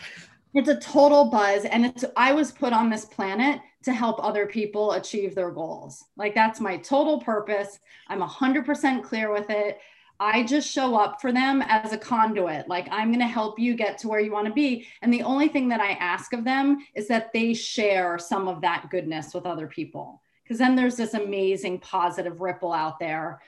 It's 0.54 0.70
a 0.70 0.80
total 0.80 1.26
buzz. 1.26 1.66
And 1.66 1.84
it's, 1.84 2.06
I 2.16 2.32
was 2.32 2.50
put 2.50 2.72
on 2.72 2.88
this 2.88 3.04
planet 3.04 3.60
to 3.82 3.92
help 3.92 4.16
other 4.24 4.46
people 4.46 4.92
achieve 4.92 5.34
their 5.34 5.50
goals. 5.50 6.02
Like 6.16 6.34
that's 6.34 6.58
my 6.58 6.78
total 6.78 7.20
purpose. 7.20 7.78
I'm 8.08 8.22
100% 8.22 9.04
clear 9.04 9.30
with 9.30 9.50
it. 9.50 9.78
I 10.20 10.42
just 10.42 10.68
show 10.70 10.96
up 10.96 11.20
for 11.20 11.32
them 11.32 11.62
as 11.62 11.92
a 11.92 11.98
conduit. 11.98 12.68
Like, 12.68 12.88
I'm 12.90 13.08
going 13.08 13.20
to 13.20 13.26
help 13.26 13.58
you 13.58 13.74
get 13.74 13.98
to 13.98 14.08
where 14.08 14.18
you 14.18 14.32
want 14.32 14.46
to 14.48 14.52
be. 14.52 14.88
And 15.00 15.12
the 15.12 15.22
only 15.22 15.48
thing 15.48 15.68
that 15.68 15.80
I 15.80 15.92
ask 15.92 16.32
of 16.32 16.44
them 16.44 16.78
is 16.94 17.06
that 17.08 17.32
they 17.32 17.54
share 17.54 18.18
some 18.18 18.48
of 18.48 18.60
that 18.62 18.88
goodness 18.90 19.32
with 19.32 19.46
other 19.46 19.68
people. 19.68 20.20
Because 20.42 20.58
then 20.58 20.74
there's 20.74 20.96
this 20.96 21.14
amazing 21.14 21.78
positive 21.80 22.40
ripple 22.40 22.72
out 22.72 22.98
there 22.98 23.40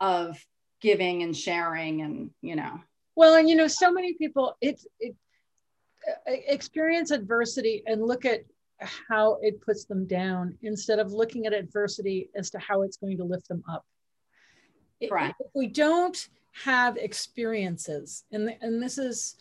of 0.00 0.36
giving 0.80 1.22
and 1.22 1.36
sharing, 1.36 2.02
and, 2.02 2.30
you 2.42 2.56
know. 2.56 2.80
Well, 3.16 3.36
and, 3.36 3.48
you 3.48 3.56
know, 3.56 3.68
so 3.68 3.90
many 3.90 4.14
people, 4.14 4.56
it's, 4.60 4.86
it, 5.00 5.16
uh, 6.06 6.32
experience 6.46 7.10
adversity 7.10 7.82
and 7.86 8.02
look 8.02 8.24
at 8.24 8.40
how 8.80 9.38
it 9.42 9.60
puts 9.60 9.86
them 9.86 10.06
down 10.06 10.56
instead 10.62 10.98
of 10.98 11.12
looking 11.12 11.46
at 11.46 11.52
adversity 11.52 12.28
as 12.36 12.50
to 12.50 12.58
how 12.58 12.82
it's 12.82 12.96
going 12.96 13.16
to 13.16 13.24
lift 13.24 13.48
them 13.48 13.62
up. 13.68 13.84
Right. 15.10 15.34
If 15.38 15.50
we 15.54 15.66
don't 15.66 16.28
have 16.64 16.96
experiences, 16.96 18.24
and, 18.32 18.54
and 18.60 18.82
this 18.82 18.98
is, 18.98 19.36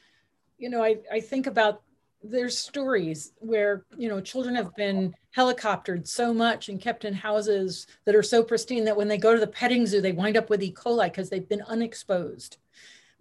you 0.57 0.69
know, 0.69 0.83
I, 0.83 0.97
I 1.11 1.19
think 1.19 1.47
about 1.47 1.81
there's 2.23 2.57
stories 2.57 3.33
where 3.39 3.85
you 3.95 4.09
know 4.09 4.19
children 4.19 4.55
have 4.55 4.75
been 4.75 5.13
helicoptered 5.35 6.07
so 6.07 6.33
much 6.33 6.69
and 6.69 6.81
kept 6.81 7.05
in 7.05 7.13
houses 7.13 7.87
that 8.05 8.15
are 8.15 8.23
so 8.23 8.43
pristine 8.43 8.85
that 8.85 8.97
when 8.97 9.07
they 9.07 9.17
go 9.17 9.33
to 9.33 9.39
the 9.39 9.47
petting 9.47 9.85
zoo 9.85 10.01
they 10.01 10.11
wind 10.11 10.35
up 10.35 10.49
with 10.49 10.63
e 10.63 10.71
coli 10.71 11.05
because 11.05 11.29
they've 11.29 11.47
been 11.47 11.61
unexposed 11.67 12.57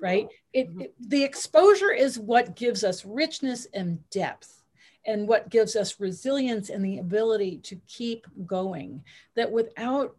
right 0.01 0.29
it, 0.53 0.69
mm-hmm. 0.71 0.83
it, 0.83 0.95
the 0.99 1.23
exposure 1.23 1.93
is 1.93 2.19
what 2.19 2.57
gives 2.57 2.85
us 2.85 3.05
richness 3.05 3.67
and 3.75 3.99
depth 4.11 4.63
and 5.07 5.29
what 5.29 5.51
gives 5.51 5.77
us 5.77 6.01
resilience 6.01 6.71
and 6.71 6.85
the 6.85 6.99
ability 6.99 7.59
to 7.59 7.79
keep 7.87 8.27
going 8.47 9.05
that 9.35 9.51
without 9.51 10.17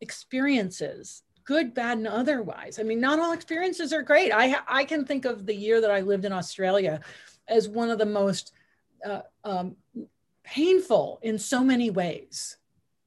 experiences 0.00 1.22
good, 1.50 1.74
bad, 1.74 1.98
and 1.98 2.06
otherwise. 2.06 2.78
I 2.78 2.84
mean, 2.84 3.00
not 3.00 3.18
all 3.18 3.32
experiences 3.32 3.92
are 3.92 4.02
great. 4.02 4.30
I 4.30 4.54
I 4.68 4.84
can 4.84 5.04
think 5.04 5.24
of 5.24 5.46
the 5.46 5.54
year 5.54 5.80
that 5.80 5.90
I 5.90 6.00
lived 6.00 6.24
in 6.24 6.32
Australia 6.32 7.00
as 7.48 7.68
one 7.68 7.90
of 7.90 7.98
the 7.98 8.06
most 8.06 8.52
uh, 9.04 9.22
um, 9.42 9.74
painful 10.44 11.18
in 11.22 11.40
so 11.40 11.64
many 11.64 11.90
ways. 11.90 12.56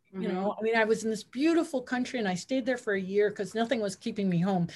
Mm-hmm. 0.09 0.23
You 0.23 0.27
know, 0.33 0.55
I 0.59 0.61
mean, 0.61 0.75
I 0.75 0.83
was 0.83 1.05
in 1.05 1.09
this 1.09 1.23
beautiful 1.23 1.81
country 1.81 2.19
and 2.19 2.27
I 2.27 2.35
stayed 2.35 2.65
there 2.65 2.75
for 2.75 2.95
a 2.95 2.99
year 2.99 3.29
because 3.29 3.55
nothing 3.55 3.79
was 3.79 3.95
keeping 3.95 4.27
me 4.27 4.41
home, 4.41 4.67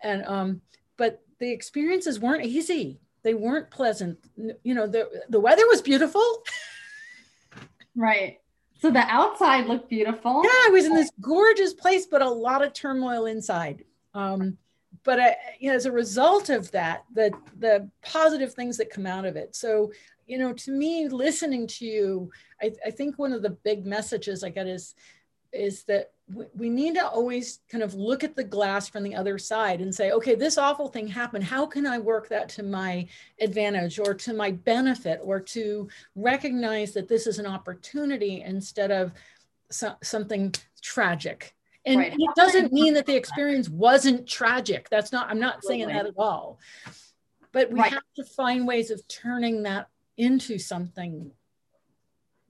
and 0.00 0.24
um, 0.26 0.60
but 0.96 1.22
the 1.38 1.48
experiences 1.48 2.18
weren't 2.18 2.44
easy. 2.44 2.98
They 3.22 3.34
weren't 3.34 3.70
pleasant. 3.70 4.18
You 4.64 4.74
know, 4.74 4.88
the 4.88 5.08
the 5.28 5.38
weather 5.38 5.66
was 5.68 5.80
beautiful. 5.80 6.26
right 7.94 8.41
so 8.82 8.90
the 8.90 9.04
outside 9.06 9.66
looked 9.66 9.88
beautiful. 9.88 10.42
Yeah, 10.42 10.50
I 10.50 10.70
was 10.72 10.86
in 10.86 10.94
this 10.94 11.12
gorgeous 11.20 11.72
place, 11.72 12.04
but 12.04 12.20
a 12.20 12.28
lot 12.28 12.64
of 12.64 12.72
turmoil 12.72 13.26
inside. 13.26 13.84
Um, 14.12 14.58
but 15.04 15.20
I, 15.20 15.36
you 15.60 15.70
know, 15.70 15.76
as 15.76 15.86
a 15.86 15.92
result 15.92 16.50
of 16.50 16.68
that, 16.72 17.04
the 17.14 17.32
the 17.60 17.88
positive 18.02 18.54
things 18.54 18.76
that 18.78 18.90
come 18.90 19.06
out 19.06 19.24
of 19.24 19.36
it. 19.36 19.54
So, 19.54 19.92
you 20.26 20.36
know, 20.36 20.52
to 20.52 20.72
me, 20.72 21.08
listening 21.08 21.68
to 21.68 21.86
you, 21.86 22.32
I, 22.60 22.72
I 22.84 22.90
think 22.90 23.20
one 23.20 23.32
of 23.32 23.42
the 23.42 23.50
big 23.50 23.86
messages 23.86 24.42
I 24.42 24.48
get 24.48 24.66
is 24.66 24.96
is 25.52 25.84
that 25.84 26.10
we 26.54 26.68
need 26.68 26.94
to 26.94 27.06
always 27.06 27.60
kind 27.68 27.82
of 27.82 27.94
look 27.94 28.24
at 28.24 28.36
the 28.36 28.44
glass 28.44 28.88
from 28.88 29.02
the 29.02 29.14
other 29.14 29.38
side 29.38 29.80
and 29.80 29.94
say, 29.94 30.12
okay, 30.12 30.34
this 30.34 30.58
awful 30.58 30.88
thing 30.88 31.06
happened. 31.06 31.44
How 31.44 31.66
can 31.66 31.86
I 31.86 31.98
work 31.98 32.28
that 32.28 32.48
to 32.50 32.62
my 32.62 33.06
advantage 33.40 33.98
or 33.98 34.14
to 34.14 34.32
my 34.32 34.52
benefit 34.52 35.20
or 35.22 35.40
to 35.40 35.88
recognize 36.14 36.92
that 36.92 37.08
this 37.08 37.26
is 37.26 37.38
an 37.38 37.46
opportunity 37.46 38.42
instead 38.42 38.90
of 38.90 39.12
so, 39.70 39.94
something 40.02 40.54
tragic? 40.80 41.54
And 41.84 41.98
right. 41.98 42.12
it 42.12 42.30
doesn't 42.36 42.72
mean 42.72 42.94
that 42.94 43.06
the 43.06 43.16
experience 43.16 43.68
wasn't 43.68 44.28
tragic. 44.28 44.88
That's 44.88 45.12
not, 45.12 45.28
I'm 45.28 45.40
not 45.40 45.64
saying 45.64 45.88
that 45.88 46.06
at 46.06 46.14
all. 46.16 46.60
But 47.50 47.70
we 47.70 47.80
right. 47.80 47.92
have 47.92 48.02
to 48.16 48.24
find 48.24 48.66
ways 48.66 48.90
of 48.90 49.06
turning 49.08 49.64
that 49.64 49.88
into 50.16 50.58
something 50.58 51.32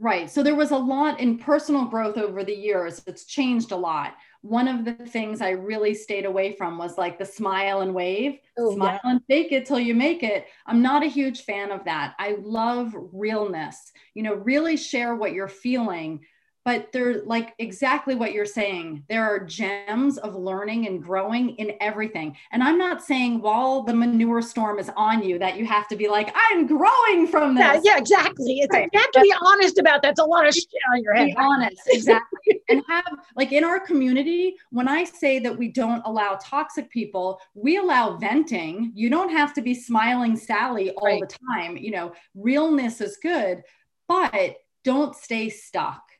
Right. 0.02 0.28
So 0.28 0.42
there 0.42 0.56
was 0.56 0.72
a 0.72 0.76
lot 0.76 1.20
in 1.20 1.38
personal 1.38 1.84
growth 1.84 2.18
over 2.18 2.42
the 2.42 2.56
years. 2.56 3.04
It's 3.06 3.24
changed 3.24 3.70
a 3.70 3.76
lot. 3.76 4.14
One 4.40 4.66
of 4.66 4.84
the 4.84 4.94
things 4.94 5.40
I 5.40 5.50
really 5.50 5.94
stayed 5.94 6.24
away 6.24 6.56
from 6.56 6.76
was 6.76 6.98
like 6.98 7.20
the 7.20 7.24
smile 7.24 7.82
and 7.82 7.94
wave, 7.94 8.40
oh, 8.58 8.74
smile 8.74 8.98
yeah. 9.04 9.10
and 9.12 9.20
fake 9.28 9.52
it 9.52 9.64
till 9.64 9.78
you 9.78 9.94
make 9.94 10.24
it. 10.24 10.46
I'm 10.66 10.82
not 10.82 11.04
a 11.04 11.08
huge 11.08 11.42
fan 11.42 11.70
of 11.70 11.84
that. 11.84 12.14
I 12.18 12.34
love 12.42 12.96
realness. 13.12 13.92
You 14.14 14.24
know, 14.24 14.34
really 14.34 14.76
share 14.76 15.14
what 15.14 15.34
you're 15.34 15.46
feeling 15.46 16.26
but 16.64 16.92
they're 16.92 17.22
like 17.24 17.54
exactly 17.58 18.14
what 18.14 18.32
you're 18.32 18.46
saying. 18.46 19.04
There 19.08 19.24
are 19.24 19.40
gems 19.40 20.18
of 20.18 20.36
learning 20.36 20.86
and 20.86 21.02
growing 21.02 21.50
in 21.56 21.72
everything. 21.80 22.36
And 22.52 22.62
I'm 22.62 22.78
not 22.78 23.02
saying 23.02 23.40
while 23.40 23.82
the 23.82 23.94
manure 23.94 24.42
storm 24.42 24.78
is 24.78 24.90
on 24.96 25.22
you 25.22 25.38
that 25.40 25.56
you 25.56 25.66
have 25.66 25.88
to 25.88 25.96
be 25.96 26.08
like, 26.08 26.34
I'm 26.34 26.66
growing 26.66 27.26
from 27.26 27.54
this. 27.54 27.64
Yeah, 27.64 27.80
yeah 27.82 27.98
exactly. 27.98 28.60
It's 28.60 28.72
right. 28.72 28.88
you 28.92 29.00
have 29.00 29.10
to 29.10 29.20
be 29.20 29.34
honest 29.44 29.78
about 29.78 30.02
that. 30.02 30.12
That's 30.12 30.20
a 30.20 30.24
lot 30.24 30.46
of 30.46 30.54
shit 30.54 30.68
on 30.92 31.02
your 31.02 31.14
head. 31.14 31.28
Be 31.28 31.36
honest, 31.36 31.80
exactly. 31.86 32.60
and 32.68 32.82
have 32.88 33.04
like 33.34 33.52
in 33.52 33.64
our 33.64 33.80
community, 33.80 34.56
when 34.70 34.88
I 34.88 35.04
say 35.04 35.38
that 35.40 35.56
we 35.56 35.68
don't 35.68 36.02
allow 36.04 36.38
toxic 36.40 36.90
people, 36.90 37.40
we 37.54 37.78
allow 37.78 38.16
venting. 38.18 38.92
You 38.94 39.08
don't 39.08 39.30
have 39.30 39.54
to 39.54 39.62
be 39.62 39.74
smiling 39.74 40.36
Sally 40.36 40.90
all 40.90 41.06
right. 41.06 41.20
the 41.20 41.34
time. 41.56 41.76
You 41.76 41.92
know, 41.92 42.12
realness 42.34 43.00
is 43.00 43.16
good, 43.16 43.62
but 44.06 44.56
don't 44.84 45.16
stay 45.16 45.48
stuck 45.48 46.11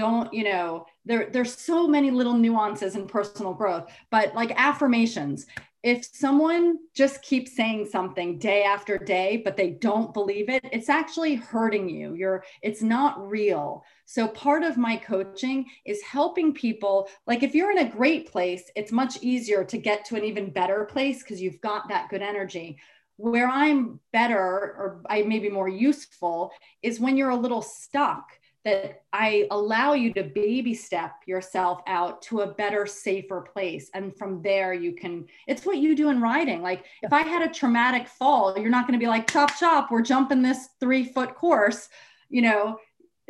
don't 0.00 0.32
you 0.32 0.44
know 0.44 0.86
there 1.04 1.28
there's 1.30 1.54
so 1.54 1.86
many 1.86 2.10
little 2.10 2.34
nuances 2.34 2.96
in 2.96 3.06
personal 3.06 3.52
growth 3.52 3.86
but 4.10 4.34
like 4.34 4.52
affirmations 4.56 5.46
if 5.82 6.04
someone 6.04 6.78
just 6.94 7.22
keeps 7.22 7.56
saying 7.56 7.86
something 7.86 8.38
day 8.38 8.62
after 8.64 8.98
day 8.98 9.40
but 9.44 9.56
they 9.56 9.70
don't 9.70 10.12
believe 10.12 10.48
it 10.50 10.62
it's 10.72 10.90
actually 10.90 11.34
hurting 11.34 11.88
you. 11.88 12.14
You're 12.14 12.44
it's 12.62 12.82
not 12.82 13.26
real. 13.26 13.82
So 14.04 14.28
part 14.28 14.62
of 14.62 14.76
my 14.76 14.96
coaching 14.96 15.66
is 15.86 16.02
helping 16.02 16.52
people 16.52 17.08
like 17.26 17.42
if 17.42 17.54
you're 17.54 17.70
in 17.70 17.86
a 17.86 17.90
great 17.90 18.30
place 18.30 18.64
it's 18.76 18.92
much 18.92 19.22
easier 19.22 19.64
to 19.64 19.78
get 19.78 20.04
to 20.06 20.16
an 20.16 20.24
even 20.24 20.50
better 20.50 20.84
place 20.84 21.22
because 21.22 21.40
you've 21.40 21.60
got 21.62 21.88
that 21.88 22.10
good 22.10 22.22
energy. 22.22 22.78
Where 23.16 23.48
i'm 23.48 24.00
better 24.12 24.38
or 24.38 25.02
i 25.08 25.22
may 25.22 25.38
be 25.38 25.50
more 25.50 25.68
useful 25.68 26.52
is 26.82 27.00
when 27.00 27.16
you're 27.16 27.36
a 27.36 27.44
little 27.44 27.62
stuck 27.62 28.26
that 28.64 29.02
I 29.12 29.46
allow 29.50 29.94
you 29.94 30.12
to 30.14 30.22
baby 30.22 30.74
step 30.74 31.14
yourself 31.26 31.80
out 31.86 32.20
to 32.22 32.40
a 32.40 32.54
better, 32.54 32.86
safer 32.86 33.40
place. 33.40 33.90
And 33.94 34.16
from 34.16 34.42
there, 34.42 34.74
you 34.74 34.92
can, 34.92 35.26
it's 35.46 35.64
what 35.64 35.78
you 35.78 35.96
do 35.96 36.10
in 36.10 36.20
riding. 36.20 36.60
Like 36.60 36.84
if 37.02 37.12
I 37.12 37.22
had 37.22 37.42
a 37.42 37.52
traumatic 37.52 38.06
fall, 38.06 38.58
you're 38.58 38.70
not 38.70 38.86
going 38.86 38.98
to 38.98 39.02
be 39.02 39.08
like, 39.08 39.30
chop, 39.30 39.56
chop, 39.58 39.90
we're 39.90 40.02
jumping 40.02 40.42
this 40.42 40.68
three 40.78 41.04
foot 41.04 41.34
course. 41.34 41.88
You 42.28 42.42
know, 42.42 42.78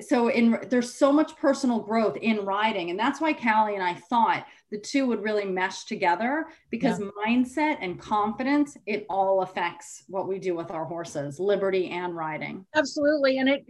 so 0.03 0.29
in 0.29 0.59
there's 0.69 0.93
so 0.93 1.13
much 1.13 1.37
personal 1.37 1.81
growth 1.81 2.17
in 2.17 2.45
riding 2.45 2.91
and 2.91 2.99
that's 2.99 3.21
why 3.21 3.33
callie 3.33 3.75
and 3.75 3.83
i 3.83 3.95
thought 3.95 4.47
the 4.71 4.79
two 4.79 5.07
would 5.07 5.23
really 5.23 5.45
mesh 5.45 5.85
together 5.85 6.47
because 6.71 7.01
yeah. 7.01 7.09
mindset 7.27 7.77
and 7.81 8.01
confidence 8.01 8.77
it 8.87 9.07
all 9.09 9.43
affects 9.43 10.05
what 10.09 10.29
we 10.29 10.39
do 10.39 10.55
with 10.55 10.71
our 10.71 10.85
horses 10.85 11.39
liberty 11.41 11.91
and 11.91 12.15
riding 12.15 12.65
absolutely 12.75 13.39
and 13.39 13.49
it 13.49 13.65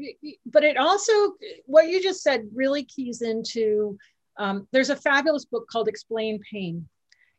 but 0.47 0.65
it 0.65 0.77
also 0.77 1.13
what 1.67 1.89
you 1.89 2.03
just 2.03 2.23
said 2.23 2.43
really 2.55 2.85
keys 2.85 3.23
into 3.23 3.97
um, 4.39 4.67
there's 4.73 4.91
a 4.91 4.97
fabulous 4.97 5.45
book 5.45 5.67
called 5.71 5.89
explain 5.89 6.41
pain 6.51 6.87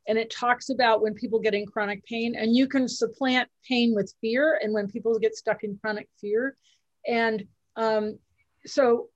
and 0.07 0.17
it 0.17 0.31
talks 0.31 0.69
about 0.69 1.01
when 1.01 1.13
people 1.13 1.39
get 1.39 1.53
in 1.53 1.65
chronic 1.65 2.03
pain 2.05 2.35
and 2.35 2.55
you 2.55 2.67
can 2.67 2.87
supplant 2.87 3.47
pain 3.67 3.93
with 3.95 4.13
fear 4.21 4.59
and 4.61 4.73
when 4.73 4.87
people 4.87 5.17
get 5.19 5.35
stuck 5.35 5.63
in 5.63 5.77
chronic 5.81 6.07
fear 6.19 6.55
and 7.07 7.43
um, 7.75 8.17
so 8.65 9.09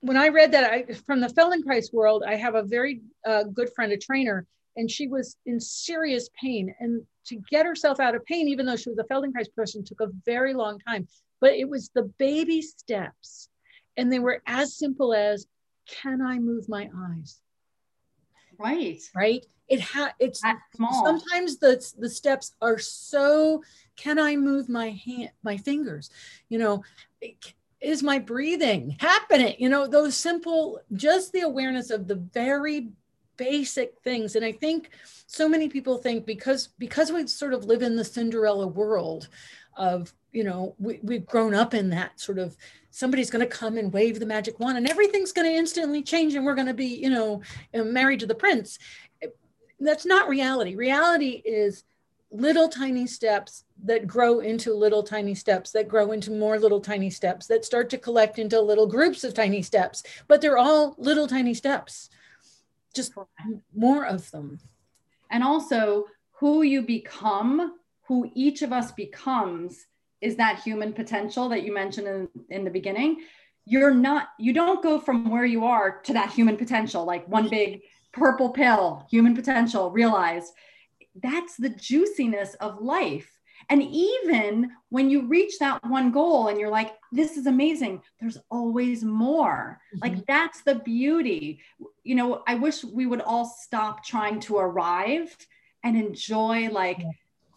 when 0.00 0.16
I 0.16 0.28
read 0.28 0.52
that 0.52 0.70
I, 0.70 0.84
from 1.06 1.20
the 1.20 1.28
Feldenkrais 1.28 1.92
world, 1.92 2.24
I 2.26 2.34
have 2.34 2.54
a 2.54 2.62
very 2.62 3.02
uh, 3.26 3.44
good 3.44 3.70
friend, 3.74 3.92
a 3.92 3.96
trainer, 3.96 4.46
and 4.76 4.90
she 4.90 5.06
was 5.06 5.36
in 5.46 5.60
serious 5.60 6.28
pain. 6.40 6.74
And 6.80 7.02
to 7.26 7.36
get 7.50 7.66
herself 7.66 8.00
out 8.00 8.14
of 8.14 8.24
pain, 8.24 8.48
even 8.48 8.66
though 8.66 8.76
she 8.76 8.90
was 8.90 8.98
a 8.98 9.04
Feldenkrais 9.04 9.54
person, 9.54 9.84
took 9.84 10.00
a 10.00 10.08
very 10.26 10.54
long 10.54 10.78
time. 10.80 11.06
But 11.40 11.52
it 11.52 11.68
was 11.68 11.90
the 11.94 12.10
baby 12.18 12.62
steps. 12.62 13.48
And 13.96 14.12
they 14.12 14.18
were 14.18 14.42
as 14.46 14.76
simple 14.76 15.14
as, 15.14 15.46
can 15.86 16.20
I 16.20 16.38
move 16.38 16.68
my 16.68 16.88
eyes? 16.96 17.40
Right. 18.58 19.00
Right. 19.14 19.46
It 19.68 19.80
ha- 19.80 20.14
it's 20.18 20.42
small. 20.74 21.04
sometimes 21.04 21.58
the 21.58 21.82
the 21.98 22.10
steps 22.10 22.54
are 22.60 22.78
so 22.78 23.62
can 23.96 24.18
I 24.18 24.36
move 24.36 24.68
my 24.68 24.90
hand 24.90 25.30
my 25.42 25.56
fingers? 25.56 26.10
You 26.48 26.58
know, 26.58 26.84
is 27.82 28.02
my 28.02 28.18
breathing 28.18 28.96
happening? 29.00 29.56
You 29.58 29.68
know, 29.68 29.86
those 29.86 30.16
simple, 30.16 30.80
just 30.94 31.32
the 31.32 31.40
awareness 31.40 31.90
of 31.90 32.06
the 32.06 32.14
very 32.14 32.88
basic 33.36 33.98
things. 34.04 34.36
And 34.36 34.44
I 34.44 34.52
think 34.52 34.90
so 35.26 35.48
many 35.48 35.68
people 35.68 35.98
think 35.98 36.24
because 36.24 36.68
because 36.78 37.10
we 37.10 37.26
sort 37.26 37.54
of 37.54 37.64
live 37.64 37.82
in 37.82 37.96
the 37.96 38.04
Cinderella 38.04 38.66
world 38.66 39.28
of, 39.76 40.12
you 40.32 40.44
know, 40.44 40.74
we, 40.78 41.00
we've 41.02 41.26
grown 41.26 41.54
up 41.54 41.74
in 41.74 41.90
that 41.90 42.20
sort 42.20 42.38
of 42.38 42.56
somebody's 42.90 43.30
going 43.30 43.44
to 43.44 43.56
come 43.56 43.78
and 43.78 43.92
wave 43.92 44.20
the 44.20 44.26
magic 44.26 44.60
wand 44.60 44.76
and 44.76 44.88
everything's 44.88 45.32
going 45.32 45.48
to 45.48 45.56
instantly 45.56 46.02
change 46.02 46.34
and 46.34 46.44
we're 46.44 46.54
going 46.54 46.66
to 46.66 46.74
be, 46.74 46.86
you 46.86 47.10
know, 47.10 47.40
married 47.74 48.20
to 48.20 48.26
the 48.26 48.34
prince. 48.34 48.78
That's 49.80 50.06
not 50.06 50.28
reality. 50.28 50.76
Reality 50.76 51.42
is 51.44 51.84
little 52.32 52.68
tiny 52.68 53.06
steps 53.06 53.64
that 53.84 54.06
grow 54.06 54.40
into 54.40 54.72
little 54.74 55.02
tiny 55.02 55.34
steps 55.34 55.70
that 55.72 55.86
grow 55.86 56.12
into 56.12 56.30
more 56.30 56.58
little 56.58 56.80
tiny 56.80 57.10
steps 57.10 57.46
that 57.46 57.64
start 57.64 57.90
to 57.90 57.98
collect 57.98 58.38
into 58.38 58.60
little 58.60 58.86
groups 58.86 59.22
of 59.22 59.34
tiny 59.34 59.60
steps. 59.62 60.02
But 60.28 60.40
they're 60.40 60.58
all 60.58 60.94
little 60.98 61.28
tiny 61.28 61.54
steps. 61.54 62.08
Just 62.94 63.12
more 63.74 64.06
of 64.06 64.30
them. 64.30 64.60
And 65.30 65.44
also 65.44 66.06
who 66.32 66.62
you 66.62 66.82
become 66.82 67.74
who 68.08 68.30
each 68.34 68.62
of 68.62 68.72
us 68.72 68.92
becomes 68.92 69.86
is 70.20 70.36
that 70.36 70.60
human 70.62 70.92
potential 70.92 71.48
that 71.48 71.62
you 71.62 71.72
mentioned 71.72 72.06
in, 72.06 72.28
in 72.50 72.64
the 72.64 72.70
beginning. 72.70 73.22
You're 73.64 73.94
not 73.94 74.28
you 74.38 74.52
don't 74.52 74.82
go 74.82 74.98
from 74.98 75.30
where 75.30 75.44
you 75.44 75.64
are 75.64 76.00
to 76.02 76.12
that 76.14 76.32
human 76.32 76.56
potential 76.56 77.04
like 77.04 77.28
one 77.28 77.48
big 77.48 77.82
purple 78.12 78.50
pill 78.50 79.06
human 79.10 79.34
potential 79.34 79.90
realized 79.90 80.52
that's 81.20 81.56
the 81.56 81.70
juiciness 81.70 82.54
of 82.54 82.80
life. 82.80 83.28
And 83.68 83.82
even 83.82 84.70
when 84.88 85.08
you 85.08 85.26
reach 85.26 85.58
that 85.58 85.84
one 85.86 86.10
goal 86.10 86.48
and 86.48 86.58
you're 86.58 86.70
like, 86.70 86.94
this 87.12 87.36
is 87.36 87.46
amazing, 87.46 88.02
there's 88.20 88.38
always 88.50 89.04
more. 89.04 89.80
Mm-hmm. 89.94 89.98
Like, 90.02 90.26
that's 90.26 90.62
the 90.62 90.76
beauty. 90.76 91.60
You 92.02 92.16
know, 92.16 92.42
I 92.46 92.56
wish 92.56 92.82
we 92.82 93.06
would 93.06 93.20
all 93.20 93.44
stop 93.44 94.04
trying 94.04 94.40
to 94.40 94.56
arrive 94.56 95.36
and 95.84 95.96
enjoy, 95.96 96.68
like, 96.70 96.98
yeah. 97.00 97.10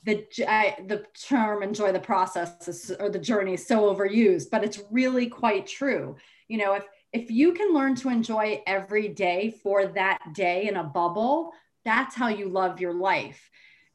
The, 0.05 0.27
I, 0.47 0.75
the 0.85 1.03
term 1.19 1.63
enjoy 1.63 1.91
the 1.91 1.99
process 1.99 2.67
is, 2.67 2.91
or 2.99 3.09
the 3.09 3.17
journey 3.17 3.55
is 3.55 3.65
so 3.65 3.91
overused, 3.91 4.51
but 4.51 4.63
it's 4.63 4.83
really 4.91 5.25
quite 5.25 5.65
true. 5.65 6.15
You 6.47 6.59
know, 6.59 6.75
if 6.75 6.83
if 7.11 7.31
you 7.31 7.53
can 7.53 7.73
learn 7.73 7.95
to 7.95 8.09
enjoy 8.09 8.61
every 8.67 9.07
day 9.07 9.55
for 9.63 9.87
that 9.87 10.19
day 10.33 10.67
in 10.67 10.75
a 10.75 10.83
bubble, 10.83 11.53
that's 11.85 12.15
how 12.15 12.27
you 12.27 12.49
love 12.49 12.81
your 12.81 12.93
life. 12.93 13.49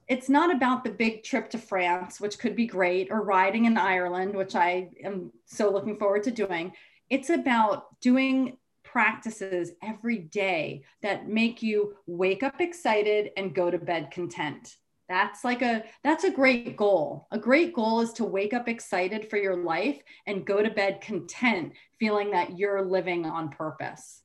It's 0.09 0.29
not 0.29 0.55
about 0.55 0.83
the 0.83 0.91
big 0.91 1.23
trip 1.23 1.51
to 1.51 1.59
France, 1.59 2.21
which 2.21 2.39
could 2.39 2.57
be 2.57 2.67
great, 2.67 3.09
or 3.11 3.23
riding 3.23 3.67
in 3.67 3.77
Ireland, 3.77 4.35
which 4.35 4.57
I 4.57 4.91
am 5.05 5.31
so 5.45 5.71
looking 5.71 5.99
forward 5.99 6.25
to 6.25 6.31
doing. 6.31 6.73
It's 7.11 7.31
about 7.31 8.01
doing 8.01 8.57
practices 8.83 9.73
every 9.83 10.19
day 10.19 10.83
that 11.03 11.29
make 11.29 11.63
you 11.63 11.95
wake 12.07 12.43
up 12.43 12.61
excited 12.61 13.31
and 13.37 13.55
go 13.55 13.71
to 13.71 13.79
bed 13.79 14.11
content. 14.11 14.77
That's 15.09 15.45
like 15.45 15.63
a 15.63 15.85
that's 16.05 16.25
a 16.25 16.31
great 16.31 16.77
goal. 16.77 17.27
A 17.33 17.39
great 17.39 17.75
goal 17.75 18.01
is 18.01 18.13
to 18.15 18.25
wake 18.25 18.55
up 18.55 18.69
excited 18.69 19.29
for 19.29 19.37
your 19.37 19.57
life 19.57 20.01
and 20.27 20.47
go 20.47 20.63
to 20.63 20.71
bed 20.71 21.01
content, 21.01 21.73
feeling 21.99 22.31
that 22.31 22.59
you're 22.59 22.85
living 22.85 23.27
on 23.27 23.49
purpose. 23.49 24.23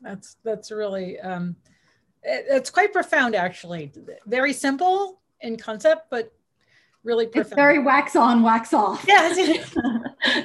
That's 0.00 0.36
that's 0.44 0.70
really 0.70 1.18
um 1.18 1.56
it's 2.22 2.70
quite 2.70 2.92
profound 2.92 3.34
actually. 3.34 3.92
Very 4.26 4.52
simple 4.52 5.20
in 5.40 5.56
concept 5.56 6.10
but 6.10 6.32
really 7.04 7.26
profound. 7.26 7.46
it's 7.46 7.54
very 7.54 7.78
wax 7.78 8.16
on 8.16 8.42
wax 8.42 8.72
off. 8.72 9.04
Yes 9.06 9.76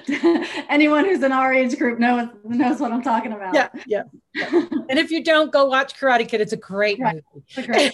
anyone 0.69 1.05
who's 1.05 1.23
in 1.23 1.31
our 1.31 1.53
age 1.53 1.77
group 1.77 1.99
knows 1.99 2.29
knows 2.43 2.79
what 2.79 2.91
i'm 2.91 3.01
talking 3.01 3.33
about. 3.33 3.53
Yeah 3.53 3.69
yeah, 3.87 4.03
yeah. 4.35 4.49
and 4.89 4.99
if 4.99 5.11
you 5.11 5.23
don't 5.23 5.51
go 5.51 5.65
watch 5.65 5.99
karate 5.99 6.27
kid. 6.27 6.41
It's 6.41 6.53
a 6.53 6.57
great 6.57 6.99
right. 6.99 7.15
movie. 7.15 7.45
It's 7.47 7.57
a 7.57 7.63
great 7.63 7.93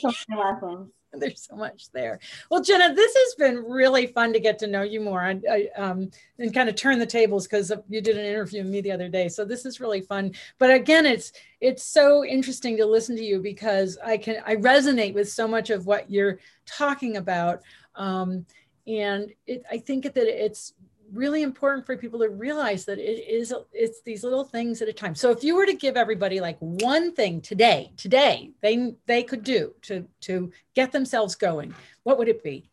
there's 1.14 1.47
so 1.49 1.55
much 1.55 1.91
there. 1.91 2.20
Well, 2.49 2.62
Jenna, 2.62 2.93
this 2.93 3.14
has 3.16 3.36
been 3.36 3.64
really 3.64 4.07
fun 4.07 4.34
to 4.34 4.39
get 4.39 4.60
to 4.60 4.68
know 4.68 4.84
you 4.84 5.01
more 5.01 5.22
I, 5.22 5.39
I, 5.49 5.70
um, 5.76 6.12
and 6.38 6.53
kind 6.53 6.70
of 6.70 6.76
turn 6.76 6.99
the 6.99 7.05
tables 7.05 7.47
because 7.47 7.72
you 7.88 8.01
did 8.01 8.18
an 8.18 8.26
interview 8.26 8.64
with 8.64 8.72
me 8.72 8.82
the 8.82 8.91
other 8.91 9.10
day. 9.10 9.28
So 9.28 9.45
this 9.45 9.66
is 9.66 9.80
really 9.80 10.01
fun. 10.01 10.34
But 10.57 10.72
again, 10.72 11.05
it's 11.05 11.32
it's 11.62 11.84
so 11.84 12.24
interesting 12.24 12.78
to 12.78 12.86
listen 12.86 13.16
to 13.18 13.24
you 13.24 13.41
because 13.41 13.97
I 14.03 14.18
can 14.18 14.38
I 14.45 14.55
resonate 14.55 15.14
with 15.14 15.30
so 15.30 15.47
much 15.47 15.70
of 15.70 15.86
what 15.86 16.10
you're 16.10 16.39
talking 16.66 17.18
about. 17.18 17.62
Um, 17.95 18.45
and 18.88 19.32
it, 19.45 19.64
I 19.72 19.78
think 19.78 20.03
that 20.03 20.18
it's 20.18 20.74
really 21.14 21.43
important 21.43 21.86
for 21.86 21.97
people 21.97 22.20
to 22.20 22.30
realize 22.30 22.86
that 22.86 22.99
it 22.99 23.26
is 23.28 23.53
it's 23.74 24.01
these 24.01 24.24
little 24.24 24.43
things 24.43 24.82
at 24.82 24.88
a 24.88 24.93
time. 24.93 25.16
So 25.16 25.32
if 25.32 25.43
you 25.43 25.55
were 25.55 25.66
to 25.66 25.74
give 25.74 25.97
everybody 25.97 26.39
like 26.39 26.57
one 26.60 27.14
thing 27.14 27.41
today 27.41 27.91
today 27.97 28.51
they 28.62 28.95
they 29.05 29.24
could 29.24 29.43
do 29.43 29.74
to 29.84 30.07
to 30.22 30.51
get 30.76 30.91
themselves 30.91 31.36
going 31.36 31.74
what 32.03 32.18
would 32.18 32.28
it 32.28 32.43
be? 32.43 32.70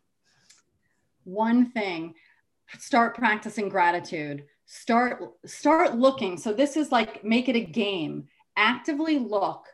One 1.24 1.70
thing 1.70 2.14
start 2.78 3.14
practicing 3.14 3.68
gratitude. 3.68 4.44
Start 4.66 5.22
start 5.44 5.96
looking. 5.96 6.36
So 6.36 6.52
this 6.52 6.76
is 6.76 6.92
like 6.92 7.24
make 7.24 7.48
it 7.48 7.56
a 7.56 7.64
game. 7.64 8.28
Actively 8.56 9.18
look 9.18 9.66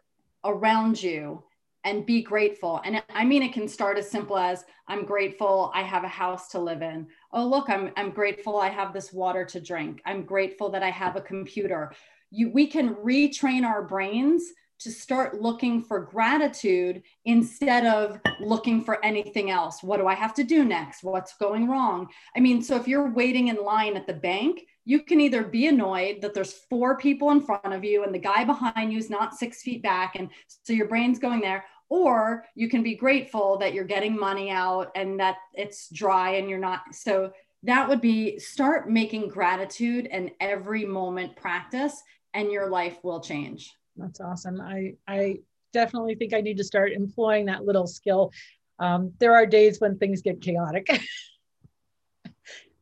around 0.45 1.03
you 1.03 1.43
and 1.85 2.07
be 2.07 2.23
grateful. 2.23 2.81
And 2.85 3.03
I 3.13 3.25
mean, 3.25 3.43
it 3.43 3.53
can 3.53 3.69
start 3.69 3.99
as 3.99 4.11
simple 4.11 4.37
as 4.37 4.65
I'm 4.87 5.05
grateful. 5.05 5.71
I 5.75 5.83
have 5.83 6.05
a 6.05 6.09
house 6.09 6.49
to 6.51 6.61
live 6.61 6.83
in. 6.83 7.09
Oh, 7.33 7.47
look, 7.47 7.71
I'm, 7.71 7.91
I'm 7.97 8.11
grateful 8.11 8.59
I 8.59 8.69
have 8.69 8.93
this 8.93 9.13
water 9.13 9.45
to 9.47 9.61
drink. 9.61 10.03
I'm 10.05 10.25
grateful 10.25 10.69
that 10.71 10.83
I 10.83 10.91
have 10.91 11.17
a 11.17 11.21
computer. 11.21 11.93
You, 12.31 12.51
we 12.51 12.67
can 12.67 12.95
retrain 12.97 13.65
our 13.65 13.83
brains 13.83 14.53
to 14.81 14.91
start 14.91 15.41
looking 15.41 15.81
for 15.81 16.01
gratitude 16.01 17.03
instead 17.25 17.87
of 17.87 18.19
looking 18.41 18.83
for 18.83 19.03
anything 19.05 19.51
else. 19.51 19.83
What 19.83 19.99
do 19.99 20.09
I 20.09 20.15
have 20.15 20.35
to 20.35 20.45
do 20.45 20.65
next? 20.65 21.05
What's 21.05 21.37
going 21.37 21.69
wrong? 21.69 22.09
I 22.37 22.41
mean, 22.41 22.63
so 22.63 22.77
if 22.77 22.89
you're 22.89 23.13
waiting 23.13 23.49
in 23.49 23.63
line 23.63 23.97
at 23.97 24.07
the 24.07 24.15
bank, 24.15 24.63
you 24.85 25.03
can 25.03 25.21
either 25.21 25.45
be 25.45 25.69
annoyed 25.69 26.21
that 26.21 26.35
there's 26.35 26.65
four 26.69 26.97
people 26.99 27.31
in 27.31 27.41
front 27.41 27.73
of 27.73 27.85
you 27.85 28.03
and 28.03 28.13
the 28.13 28.19
guy 28.19 28.45
behind 28.45 28.93
you 28.93 28.99
is 28.99 29.09
not 29.09 29.35
six 29.35 29.63
feet 29.63 29.83
back. 29.83 30.17
And 30.17 30.29
so 30.49 30.73
your 30.73 30.89
brain's 30.89 31.21
going 31.21 31.41
there, 31.41 31.65
or 31.93 32.47
you 32.55 32.71
can 32.71 32.83
be 32.83 32.95
grateful 32.95 33.59
that 33.59 33.75
you're 33.75 33.85
getting 33.85 34.19
money 34.19 34.49
out 34.49 34.91
and 34.95 35.21
that 35.21 35.37
it's 35.53 35.91
dry 35.91 36.37
and 36.37 36.49
you're 36.49 36.59
not. 36.59 36.81
So 36.95 37.35
that 37.65 37.87
would 37.87 38.01
be 38.01 38.39
start 38.39 38.89
making 38.89 39.29
gratitude 39.29 40.09
and 40.11 40.31
every 40.41 40.87
moment 40.87 41.37
practice, 41.37 42.03
and 42.33 42.51
your 42.51 42.71
life 42.71 42.97
will 43.03 43.21
change. 43.21 43.71
That's 43.99 44.23
awesome. 44.23 44.59
I, 44.59 44.95
I 45.07 45.41
definitely 45.75 46.15
think 46.15 46.33
I 46.33 46.41
need 46.41 46.57
to 46.57 46.65
start 46.65 46.93
employing 46.93 47.45
that 47.47 47.67
little 47.67 47.87
skill. 47.87 48.33
Um, 48.79 49.13
there 49.19 49.35
are 49.35 49.45
days 49.45 49.79
when 49.79 49.99
things 49.99 50.23
get 50.23 50.41
chaotic. 50.41 50.89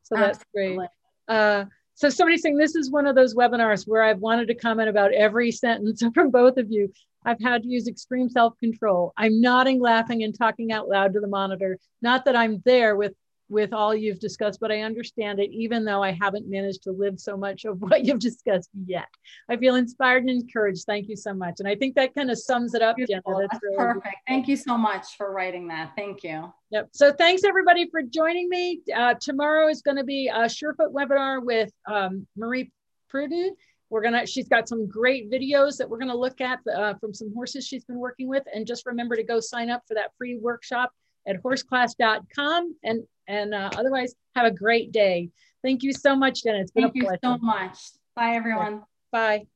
so 0.04 0.14
that's 0.14 0.38
Absolutely. 0.54 0.76
great. 0.76 0.88
Uh, 1.26 1.64
so 1.94 2.08
somebody's 2.08 2.42
saying 2.42 2.58
this 2.58 2.76
is 2.76 2.92
one 2.92 3.08
of 3.08 3.16
those 3.16 3.34
webinars 3.34 3.88
where 3.88 4.04
I've 4.04 4.20
wanted 4.20 4.46
to 4.46 4.54
comment 4.54 4.88
about 4.88 5.12
every 5.12 5.50
sentence 5.50 6.00
from 6.14 6.30
both 6.30 6.58
of 6.58 6.70
you. 6.70 6.92
I've 7.24 7.40
had 7.40 7.62
to 7.62 7.68
use 7.68 7.86
extreme 7.86 8.28
self 8.28 8.58
control. 8.58 9.12
I'm 9.16 9.40
nodding, 9.40 9.80
laughing, 9.80 10.22
and 10.22 10.36
talking 10.36 10.72
out 10.72 10.88
loud 10.88 11.12
to 11.14 11.20
the 11.20 11.28
monitor. 11.28 11.78
Not 12.02 12.24
that 12.24 12.36
I'm 12.36 12.62
there 12.64 12.96
with 12.96 13.14
with 13.50 13.72
all 13.72 13.94
you've 13.94 14.20
discussed, 14.20 14.60
but 14.60 14.70
I 14.70 14.82
understand 14.82 15.40
it, 15.40 15.50
even 15.50 15.84
though 15.84 16.02
I 16.02 16.12
haven't 16.12 16.48
managed 16.48 16.84
to 16.84 16.92
live 16.92 17.18
so 17.18 17.36
much 17.36 17.64
of 17.64 17.80
what 17.82 18.04
you've 18.04 18.20
discussed 18.20 18.70
yet. 18.86 19.08
I 19.50 19.56
feel 19.56 19.74
inspired 19.74 20.22
and 20.22 20.30
encouraged. 20.30 20.84
Thank 20.86 21.08
you 21.08 21.16
so 21.16 21.34
much. 21.34 21.56
And 21.58 21.68
I 21.68 21.74
think 21.74 21.96
that 21.96 22.14
kind 22.14 22.30
of 22.30 22.38
sums 22.38 22.74
it 22.74 22.80
up, 22.80 22.96
Jenna. 22.96 23.20
That's, 23.26 23.48
That's 23.50 23.62
really 23.62 23.76
perfect. 23.76 24.04
Beautiful. 24.04 24.20
Thank 24.28 24.48
you 24.48 24.56
so 24.56 24.78
much 24.78 25.16
for 25.16 25.32
writing 25.32 25.68
that. 25.68 25.92
Thank 25.96 26.22
you. 26.22 26.52
Yep. 26.70 26.90
So 26.92 27.12
thanks 27.12 27.42
everybody 27.44 27.90
for 27.90 28.02
joining 28.02 28.48
me. 28.48 28.80
Uh, 28.94 29.14
tomorrow 29.20 29.68
is 29.68 29.82
going 29.82 29.96
to 29.96 30.04
be 30.04 30.28
a 30.28 30.48
Surefoot 30.48 30.92
webinar 30.94 31.44
with 31.44 31.72
um, 31.90 32.26
Marie 32.36 32.70
Prudu. 33.12 33.50
We're 33.90 34.02
gonna, 34.02 34.26
she's 34.26 34.48
got 34.48 34.68
some 34.68 34.86
great 34.86 35.30
videos 35.30 35.76
that 35.78 35.88
we're 35.88 35.98
gonna 35.98 36.16
look 36.16 36.40
at 36.40 36.60
uh, 36.74 36.94
from 36.94 37.12
some 37.12 37.32
horses 37.34 37.66
she's 37.66 37.84
been 37.84 37.98
working 37.98 38.28
with. 38.28 38.44
And 38.54 38.66
just 38.66 38.86
remember 38.86 39.16
to 39.16 39.22
go 39.22 39.40
sign 39.40 39.68
up 39.68 39.82
for 39.86 39.94
that 39.94 40.10
free 40.16 40.38
workshop 40.38 40.92
at 41.26 41.42
horseclass.com. 41.42 42.76
And, 42.84 43.02
and 43.28 43.54
uh, 43.54 43.70
otherwise, 43.76 44.14
have 44.36 44.46
a 44.46 44.50
great 44.50 44.92
day. 44.92 45.30
Thank 45.62 45.82
you 45.82 45.92
so 45.92 46.16
much, 46.16 46.44
Jenna. 46.44 46.60
It's 46.60 46.70
been 46.70 46.84
Thank 46.84 46.96
a 46.96 47.00
pleasure. 47.00 47.18
Thank 47.22 47.42
you 47.42 47.46
so 47.46 47.46
much. 47.46 47.78
Bye, 48.16 48.34
everyone. 48.34 48.82
Bye. 49.12 49.46